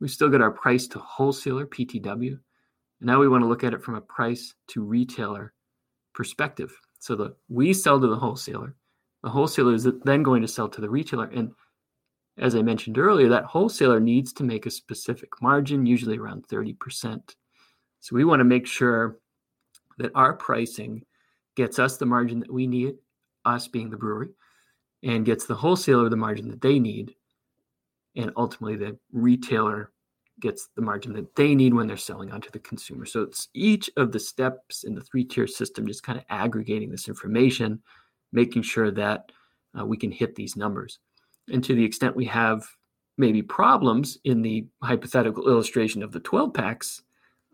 We've 0.00 0.10
still 0.10 0.28
got 0.28 0.40
our 0.40 0.50
price 0.50 0.88
to 0.88 0.98
wholesaler, 0.98 1.64
PTW. 1.66 2.30
And 2.30 2.40
now 3.06 3.20
we 3.20 3.28
want 3.28 3.42
to 3.42 3.46
look 3.46 3.62
at 3.62 3.72
it 3.72 3.82
from 3.82 3.94
a 3.94 4.00
price 4.00 4.54
to 4.68 4.82
retailer 4.82 5.52
perspective. 6.12 6.76
So 6.98 7.16
the 7.16 7.34
we 7.48 7.72
sell 7.72 8.00
to 8.00 8.06
the 8.06 8.16
wholesaler. 8.16 8.74
The 9.22 9.30
wholesaler 9.30 9.74
is 9.74 9.88
then 10.04 10.22
going 10.22 10.42
to 10.42 10.48
sell 10.48 10.68
to 10.68 10.80
the 10.80 10.90
retailer. 10.90 11.26
And 11.26 11.52
as 12.38 12.54
I 12.54 12.62
mentioned 12.62 12.98
earlier, 12.98 13.28
that 13.28 13.44
wholesaler 13.44 14.00
needs 14.00 14.32
to 14.34 14.44
make 14.44 14.66
a 14.66 14.70
specific 14.70 15.30
margin, 15.40 15.86
usually 15.86 16.18
around 16.18 16.48
30%. 16.48 17.20
So 18.00 18.16
we 18.16 18.24
want 18.24 18.40
to 18.40 18.44
make 18.44 18.66
sure 18.66 19.18
that 19.98 20.12
our 20.14 20.32
pricing 20.32 21.04
gets 21.54 21.78
us 21.78 21.98
the 21.98 22.06
margin 22.06 22.40
that 22.40 22.52
we 22.52 22.66
need, 22.66 22.94
us 23.44 23.68
being 23.68 23.90
the 23.90 23.96
brewery, 23.96 24.30
and 25.02 25.26
gets 25.26 25.46
the 25.46 25.54
wholesaler 25.54 26.08
the 26.08 26.16
margin 26.16 26.48
that 26.48 26.60
they 26.60 26.78
need 26.78 27.14
and 28.16 28.30
ultimately 28.36 28.76
the 28.76 28.98
retailer 29.12 29.90
gets 30.40 30.68
the 30.76 30.82
margin 30.82 31.12
that 31.12 31.34
they 31.36 31.54
need 31.54 31.74
when 31.74 31.86
they're 31.86 31.96
selling 31.96 32.32
onto 32.32 32.50
the 32.50 32.58
consumer. 32.58 33.06
So 33.06 33.22
it's 33.22 33.48
each 33.54 33.90
of 33.96 34.12
the 34.12 34.18
steps 34.18 34.84
in 34.84 34.94
the 34.94 35.00
three 35.00 35.24
tier 35.24 35.46
system, 35.46 35.86
just 35.86 36.02
kind 36.02 36.18
of 36.18 36.24
aggregating 36.28 36.90
this 36.90 37.08
information, 37.08 37.80
making 38.32 38.62
sure 38.62 38.90
that 38.90 39.30
uh, 39.78 39.84
we 39.84 39.96
can 39.96 40.10
hit 40.10 40.34
these 40.34 40.56
numbers. 40.56 40.98
And 41.48 41.62
to 41.64 41.74
the 41.74 41.84
extent 41.84 42.16
we 42.16 42.26
have 42.26 42.64
maybe 43.18 43.42
problems 43.42 44.18
in 44.24 44.42
the 44.42 44.66
hypothetical 44.82 45.48
illustration 45.48 46.02
of 46.02 46.12
the 46.12 46.20
12 46.20 46.54
packs, 46.54 47.02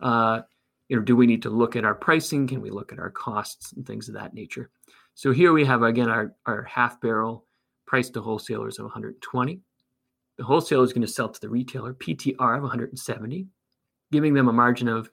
uh, 0.00 0.42
you 0.88 0.96
know, 0.96 1.02
do 1.02 1.16
we 1.16 1.26
need 1.26 1.42
to 1.42 1.50
look 1.50 1.76
at 1.76 1.84
our 1.84 1.94
pricing? 1.94 2.46
Can 2.46 2.60
we 2.60 2.70
look 2.70 2.92
at 2.92 2.98
our 2.98 3.10
costs 3.10 3.72
and 3.72 3.86
things 3.86 4.08
of 4.08 4.14
that 4.14 4.34
nature? 4.34 4.70
So 5.14 5.32
here 5.32 5.52
we 5.52 5.64
have 5.64 5.82
again 5.82 6.08
our, 6.08 6.34
our 6.46 6.62
half 6.62 7.00
barrel 7.00 7.44
price 7.86 8.08
to 8.10 8.20
wholesalers 8.20 8.78
of 8.78 8.84
120. 8.84 9.60
The 10.36 10.44
wholesaler 10.44 10.84
is 10.84 10.92
going 10.92 11.06
to 11.06 11.12
sell 11.12 11.28
to 11.28 11.40
the 11.40 11.48
retailer 11.48 11.92
PTR 11.94 12.56
of 12.56 12.62
170, 12.62 13.46
giving 14.12 14.34
them 14.34 14.48
a 14.48 14.52
margin 14.52 14.88
of 14.88 15.10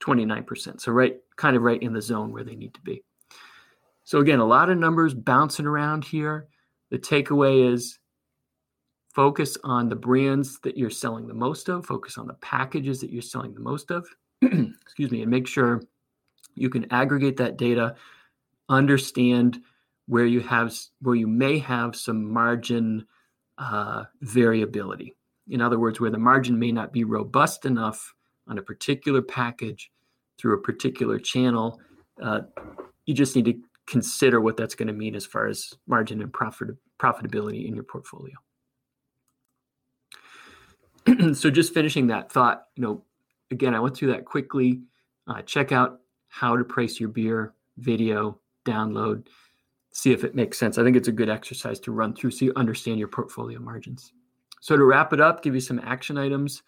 29%. 0.00 0.80
So 0.80 0.92
right 0.92 1.16
kind 1.36 1.56
of 1.56 1.62
right 1.62 1.82
in 1.82 1.92
the 1.92 2.00
zone 2.00 2.32
where 2.32 2.44
they 2.44 2.54
need 2.54 2.74
to 2.74 2.80
be. 2.80 3.02
So 4.04 4.18
again, 4.18 4.40
a 4.40 4.44
lot 4.44 4.70
of 4.70 4.78
numbers 4.78 5.14
bouncing 5.14 5.66
around 5.66 6.04
here. 6.04 6.48
The 6.90 6.98
takeaway 6.98 7.72
is 7.72 7.98
focus 9.14 9.56
on 9.64 9.88
the 9.88 9.96
brands 9.96 10.58
that 10.60 10.76
you're 10.76 10.90
selling 10.90 11.26
the 11.26 11.34
most 11.34 11.68
of, 11.68 11.86
focus 11.86 12.18
on 12.18 12.26
the 12.26 12.34
packages 12.34 13.00
that 13.00 13.10
you're 13.10 13.22
selling 13.22 13.54
the 13.54 13.60
most 13.60 13.90
of. 13.90 14.06
Excuse 14.42 15.10
me, 15.10 15.22
and 15.22 15.30
make 15.30 15.46
sure 15.46 15.82
you 16.54 16.70
can 16.70 16.90
aggregate 16.92 17.36
that 17.36 17.56
data, 17.56 17.94
understand 18.68 19.60
where 20.06 20.26
you 20.26 20.40
have 20.40 20.76
where 21.02 21.14
you 21.14 21.26
may 21.26 21.58
have 21.58 21.94
some 21.94 22.24
margin 22.24 23.06
uh, 23.58 24.04
variability. 24.22 25.14
In 25.48 25.60
other 25.60 25.78
words, 25.78 26.00
where 26.00 26.10
the 26.10 26.18
margin 26.18 26.58
may 26.58 26.72
not 26.72 26.92
be 26.92 27.04
robust 27.04 27.64
enough 27.64 28.14
on 28.48 28.58
a 28.58 28.62
particular 28.62 29.22
package 29.22 29.90
through 30.38 30.54
a 30.54 30.62
particular 30.62 31.18
channel, 31.18 31.80
uh, 32.22 32.40
you 33.04 33.14
just 33.14 33.36
need 33.36 33.44
to 33.44 33.54
consider 33.90 34.40
what 34.40 34.56
that's 34.56 34.74
going 34.74 34.88
to 34.88 34.94
mean 34.94 35.14
as 35.14 35.26
far 35.26 35.46
as 35.46 35.74
margin 35.86 36.22
and 36.22 36.32
profit, 36.32 36.68
profitability 36.98 37.66
in 37.66 37.74
your 37.74 37.84
portfolio. 37.84 38.34
so, 41.34 41.50
just 41.50 41.74
finishing 41.74 42.06
that 42.06 42.32
thought, 42.32 42.64
you 42.76 42.82
know, 42.82 43.02
again, 43.50 43.74
I 43.74 43.80
went 43.80 43.96
through 43.96 44.12
that 44.12 44.24
quickly. 44.24 44.80
Uh, 45.26 45.42
check 45.42 45.72
out 45.72 46.00
how 46.28 46.56
to 46.56 46.64
price 46.64 46.98
your 46.98 47.08
beer 47.08 47.54
video, 47.76 48.38
download 48.64 49.26
see 49.92 50.12
if 50.12 50.24
it 50.24 50.34
makes 50.34 50.58
sense. 50.58 50.78
I 50.78 50.84
think 50.84 50.96
it's 50.96 51.08
a 51.08 51.12
good 51.12 51.28
exercise 51.28 51.80
to 51.80 51.92
run 51.92 52.14
through 52.14 52.30
so 52.30 52.44
you 52.44 52.52
understand 52.56 52.98
your 52.98 53.08
portfolio 53.08 53.58
margins. 53.58 54.12
So 54.60 54.76
to 54.76 54.84
wrap 54.84 55.12
it 55.12 55.20
up, 55.20 55.42
give 55.42 55.54
you 55.54 55.60
some 55.60 55.80
action 55.80 56.18
items. 56.18 56.62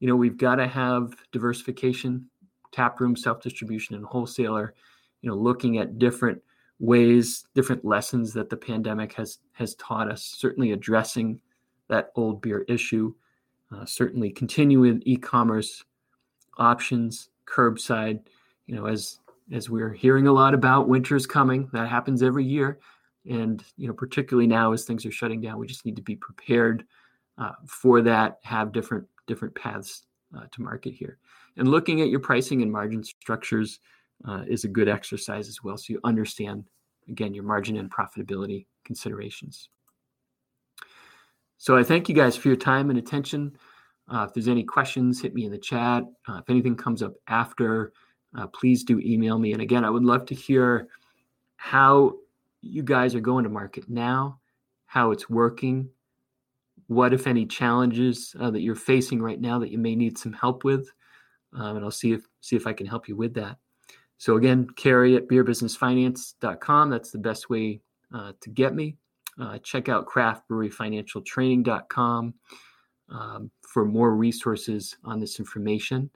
You 0.00 0.08
know, 0.08 0.16
we've 0.16 0.36
got 0.36 0.56
to 0.56 0.66
have 0.66 1.14
diversification, 1.32 2.28
tap 2.72 3.00
room, 3.00 3.16
self-distribution, 3.16 3.94
and 3.94 4.04
wholesaler. 4.04 4.74
You 5.22 5.30
know, 5.30 5.36
looking 5.36 5.78
at 5.78 5.98
different 5.98 6.40
ways, 6.80 7.46
different 7.54 7.84
lessons 7.84 8.32
that 8.32 8.50
the 8.50 8.56
pandemic 8.56 9.12
has 9.12 9.38
has 9.52 9.74
taught 9.76 10.10
us. 10.10 10.24
Certainly 10.24 10.72
addressing 10.72 11.40
that 11.88 12.10
old 12.16 12.42
beer 12.42 12.64
issue. 12.68 13.14
Uh, 13.72 13.84
certainly 13.84 14.30
continuing 14.30 15.00
e-commerce 15.06 15.84
options, 16.58 17.28
curbside. 17.46 18.20
You 18.66 18.74
know, 18.74 18.86
as 18.86 19.20
as 19.52 19.68
we're 19.68 19.92
hearing 19.92 20.26
a 20.26 20.32
lot 20.32 20.54
about 20.54 20.88
winter's 20.88 21.26
coming 21.26 21.68
that 21.72 21.88
happens 21.88 22.22
every 22.22 22.44
year 22.44 22.78
and 23.28 23.64
you 23.76 23.86
know 23.86 23.94
particularly 23.94 24.46
now 24.46 24.72
as 24.72 24.84
things 24.84 25.04
are 25.04 25.10
shutting 25.10 25.40
down 25.40 25.58
we 25.58 25.66
just 25.66 25.84
need 25.84 25.96
to 25.96 26.02
be 26.02 26.16
prepared 26.16 26.84
uh, 27.38 27.52
for 27.66 28.00
that 28.00 28.38
have 28.42 28.72
different 28.72 29.06
different 29.26 29.54
paths 29.54 30.06
uh, 30.36 30.44
to 30.50 30.62
market 30.62 30.94
here 30.94 31.18
and 31.56 31.68
looking 31.68 32.00
at 32.00 32.08
your 32.08 32.20
pricing 32.20 32.62
and 32.62 32.70
margin 32.70 33.02
structures 33.02 33.80
uh, 34.26 34.42
is 34.46 34.64
a 34.64 34.68
good 34.68 34.88
exercise 34.88 35.48
as 35.48 35.62
well 35.62 35.76
so 35.76 35.92
you 35.92 36.00
understand 36.04 36.64
again 37.08 37.34
your 37.34 37.44
margin 37.44 37.76
and 37.76 37.90
profitability 37.90 38.66
considerations 38.84 39.68
so 41.58 41.76
i 41.76 41.82
thank 41.82 42.08
you 42.08 42.14
guys 42.14 42.36
for 42.36 42.48
your 42.48 42.56
time 42.56 42.90
and 42.90 42.98
attention 42.98 43.56
uh, 44.12 44.26
if 44.28 44.34
there's 44.34 44.48
any 44.48 44.64
questions 44.64 45.20
hit 45.20 45.34
me 45.34 45.44
in 45.44 45.52
the 45.52 45.58
chat 45.58 46.04
uh, 46.28 46.38
if 46.38 46.50
anything 46.50 46.76
comes 46.76 47.02
up 47.02 47.14
after 47.28 47.92
uh, 48.36 48.46
please 48.46 48.84
do 48.84 49.00
email 49.00 49.38
me. 49.38 49.52
And 49.52 49.62
again, 49.62 49.84
I 49.84 49.90
would 49.90 50.04
love 50.04 50.26
to 50.26 50.34
hear 50.34 50.88
how 51.56 52.16
you 52.60 52.82
guys 52.82 53.14
are 53.14 53.20
going 53.20 53.44
to 53.44 53.50
market 53.50 53.88
now, 53.88 54.38
how 54.86 55.10
it's 55.10 55.28
working, 55.28 55.88
what, 56.86 57.12
if 57.12 57.26
any, 57.26 57.46
challenges 57.46 58.34
uh, 58.40 58.50
that 58.50 58.60
you're 58.60 58.74
facing 58.74 59.22
right 59.22 59.40
now 59.40 59.58
that 59.58 59.70
you 59.70 59.78
may 59.78 59.94
need 59.94 60.18
some 60.18 60.32
help 60.32 60.64
with. 60.64 60.90
Um, 61.52 61.76
and 61.76 61.84
I'll 61.84 61.90
see 61.90 62.12
if 62.12 62.22
see 62.40 62.56
if 62.56 62.66
I 62.66 62.72
can 62.72 62.86
help 62.86 63.08
you 63.08 63.16
with 63.16 63.34
that. 63.34 63.56
So 64.20 64.36
again, 64.36 64.68
Kerry 64.76 65.16
at 65.16 65.26
beerbusinessfinance.com. 65.28 66.90
That's 66.90 67.10
the 67.10 67.16
best 67.16 67.48
way 67.48 67.80
uh, 68.14 68.32
to 68.42 68.50
get 68.50 68.74
me. 68.74 68.98
Uh, 69.40 69.56
check 69.60 69.88
out 69.88 70.06
craftbreweryfinancialtraining.com 70.06 72.34
um, 73.08 73.50
for 73.62 73.86
more 73.86 74.14
resources 74.14 74.98
on 75.04 75.20
this 75.20 75.38
information. 75.38 76.10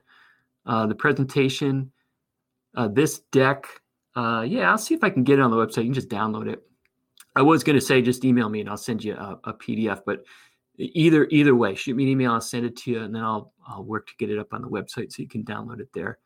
Uh, 0.67 0.85
the 0.85 0.93
presentation 0.93 1.91
uh, 2.75 2.89
this 2.89 3.21
deck, 3.31 3.65
uh, 4.15 4.45
yeah, 4.47 4.69
I'll 4.69 4.77
see 4.77 4.93
if 4.93 5.03
I 5.03 5.09
can 5.09 5.23
get 5.23 5.39
it 5.39 5.41
on 5.41 5.49
the 5.49 5.57
website. 5.57 5.77
You 5.77 5.85
can 5.85 5.95
just 5.95 6.09
download 6.09 6.47
it. 6.47 6.61
I 7.35 7.41
was 7.41 7.63
going 7.63 7.75
to 7.75 7.81
say 7.81 8.03
just 8.03 8.23
email 8.23 8.49
me 8.49 8.59
and 8.59 8.69
I'll 8.69 8.77
send 8.77 9.03
you 9.03 9.15
a, 9.15 9.39
a, 9.45 9.53
PDF, 9.55 10.01
but 10.05 10.23
either 10.77 11.25
either 11.31 11.55
way, 11.55 11.73
shoot 11.73 11.95
me 11.95 12.03
an 12.03 12.09
email. 12.09 12.33
I'll 12.33 12.41
send 12.41 12.67
it 12.67 12.77
to 12.77 12.91
you, 12.91 13.01
and 13.01 13.15
then 13.15 13.23
I'll 13.23 13.51
I'll 13.67 13.83
work 13.83 14.05
to 14.07 14.13
get 14.19 14.29
it 14.29 14.37
up 14.37 14.53
on 14.53 14.61
the 14.61 14.69
website 14.69 15.11
so 15.11 15.23
you 15.23 15.27
can 15.27 15.43
download 15.43 15.79
it 15.79 15.89
there 15.93 16.19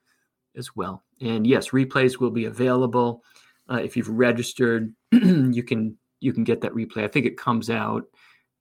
as 0.56 0.76
well. 0.76 1.04
And 1.22 1.46
yes, 1.46 1.70
replays 1.70 2.20
will 2.20 2.32
be 2.32 2.46
available. 2.46 3.24
Uh, 3.70 3.80
if 3.84 3.96
you've 3.96 4.10
registered, 4.10 4.94
you 5.12 5.64
can 5.64 5.98
you 6.20 6.34
can 6.34 6.44
get 6.44 6.62
that 6.62 6.74
replay. 6.74 7.04
I 7.04 7.08
think 7.08 7.26
it 7.26 7.38
comes 7.38 7.70
out 7.70 8.06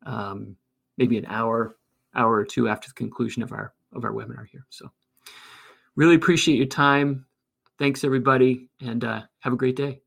um, 0.07 0.57
maybe 0.97 1.19
an 1.19 1.27
hour 1.27 1.77
hour 2.15 2.35
or 2.35 2.45
two 2.45 2.69
after 2.69 2.89
the 2.89 2.95
conclusion 2.95 3.43
of 3.43 3.53
our 3.53 3.73
of 3.93 4.05
our 4.05 4.13
webinar 4.13 4.47
here. 4.51 4.67
So 4.71 4.91
really 5.97 6.15
appreciate 6.15 6.57
your 6.57 6.67
time. 6.67 7.27
Thanks, 7.79 8.03
everybody, 8.03 8.69
and 8.81 9.05
uh, 9.05 9.23
have 9.41 9.53
a 9.53 9.57
great 9.57 9.77
day. 9.77 10.01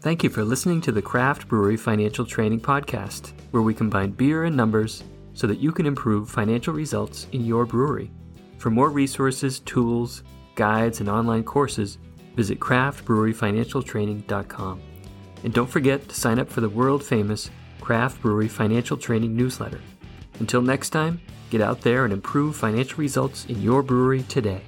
Thank 0.00 0.22
you 0.22 0.30
for 0.30 0.44
listening 0.44 0.80
to 0.82 0.92
the 0.92 1.02
Craft 1.02 1.48
Brewery 1.48 1.76
Financial 1.76 2.24
Training 2.24 2.60
Podcast, 2.60 3.32
where 3.50 3.62
we 3.62 3.74
combine 3.74 4.12
beer 4.12 4.44
and 4.44 4.56
numbers 4.56 5.02
so 5.34 5.48
that 5.48 5.58
you 5.58 5.72
can 5.72 5.84
improve 5.84 6.30
financial 6.30 6.72
results 6.72 7.26
in 7.32 7.44
your 7.44 7.66
brewery. 7.66 8.10
For 8.66 8.70
more 8.70 8.90
resources, 8.90 9.60
tools, 9.60 10.24
guides, 10.56 10.98
and 10.98 11.08
online 11.08 11.44
courses, 11.44 11.98
visit 12.34 12.58
craftbreweryfinancialtraining.com. 12.58 14.82
And 15.44 15.54
don't 15.54 15.70
forget 15.70 16.08
to 16.08 16.14
sign 16.16 16.40
up 16.40 16.50
for 16.50 16.62
the 16.62 16.68
world 16.68 17.04
famous 17.04 17.48
Craft 17.80 18.20
Brewery 18.20 18.48
Financial 18.48 18.96
Training 18.96 19.36
newsletter. 19.36 19.80
Until 20.40 20.62
next 20.62 20.90
time, 20.90 21.20
get 21.48 21.60
out 21.60 21.82
there 21.82 22.02
and 22.02 22.12
improve 22.12 22.56
financial 22.56 22.98
results 22.98 23.44
in 23.44 23.62
your 23.62 23.84
brewery 23.84 24.24
today. 24.24 24.62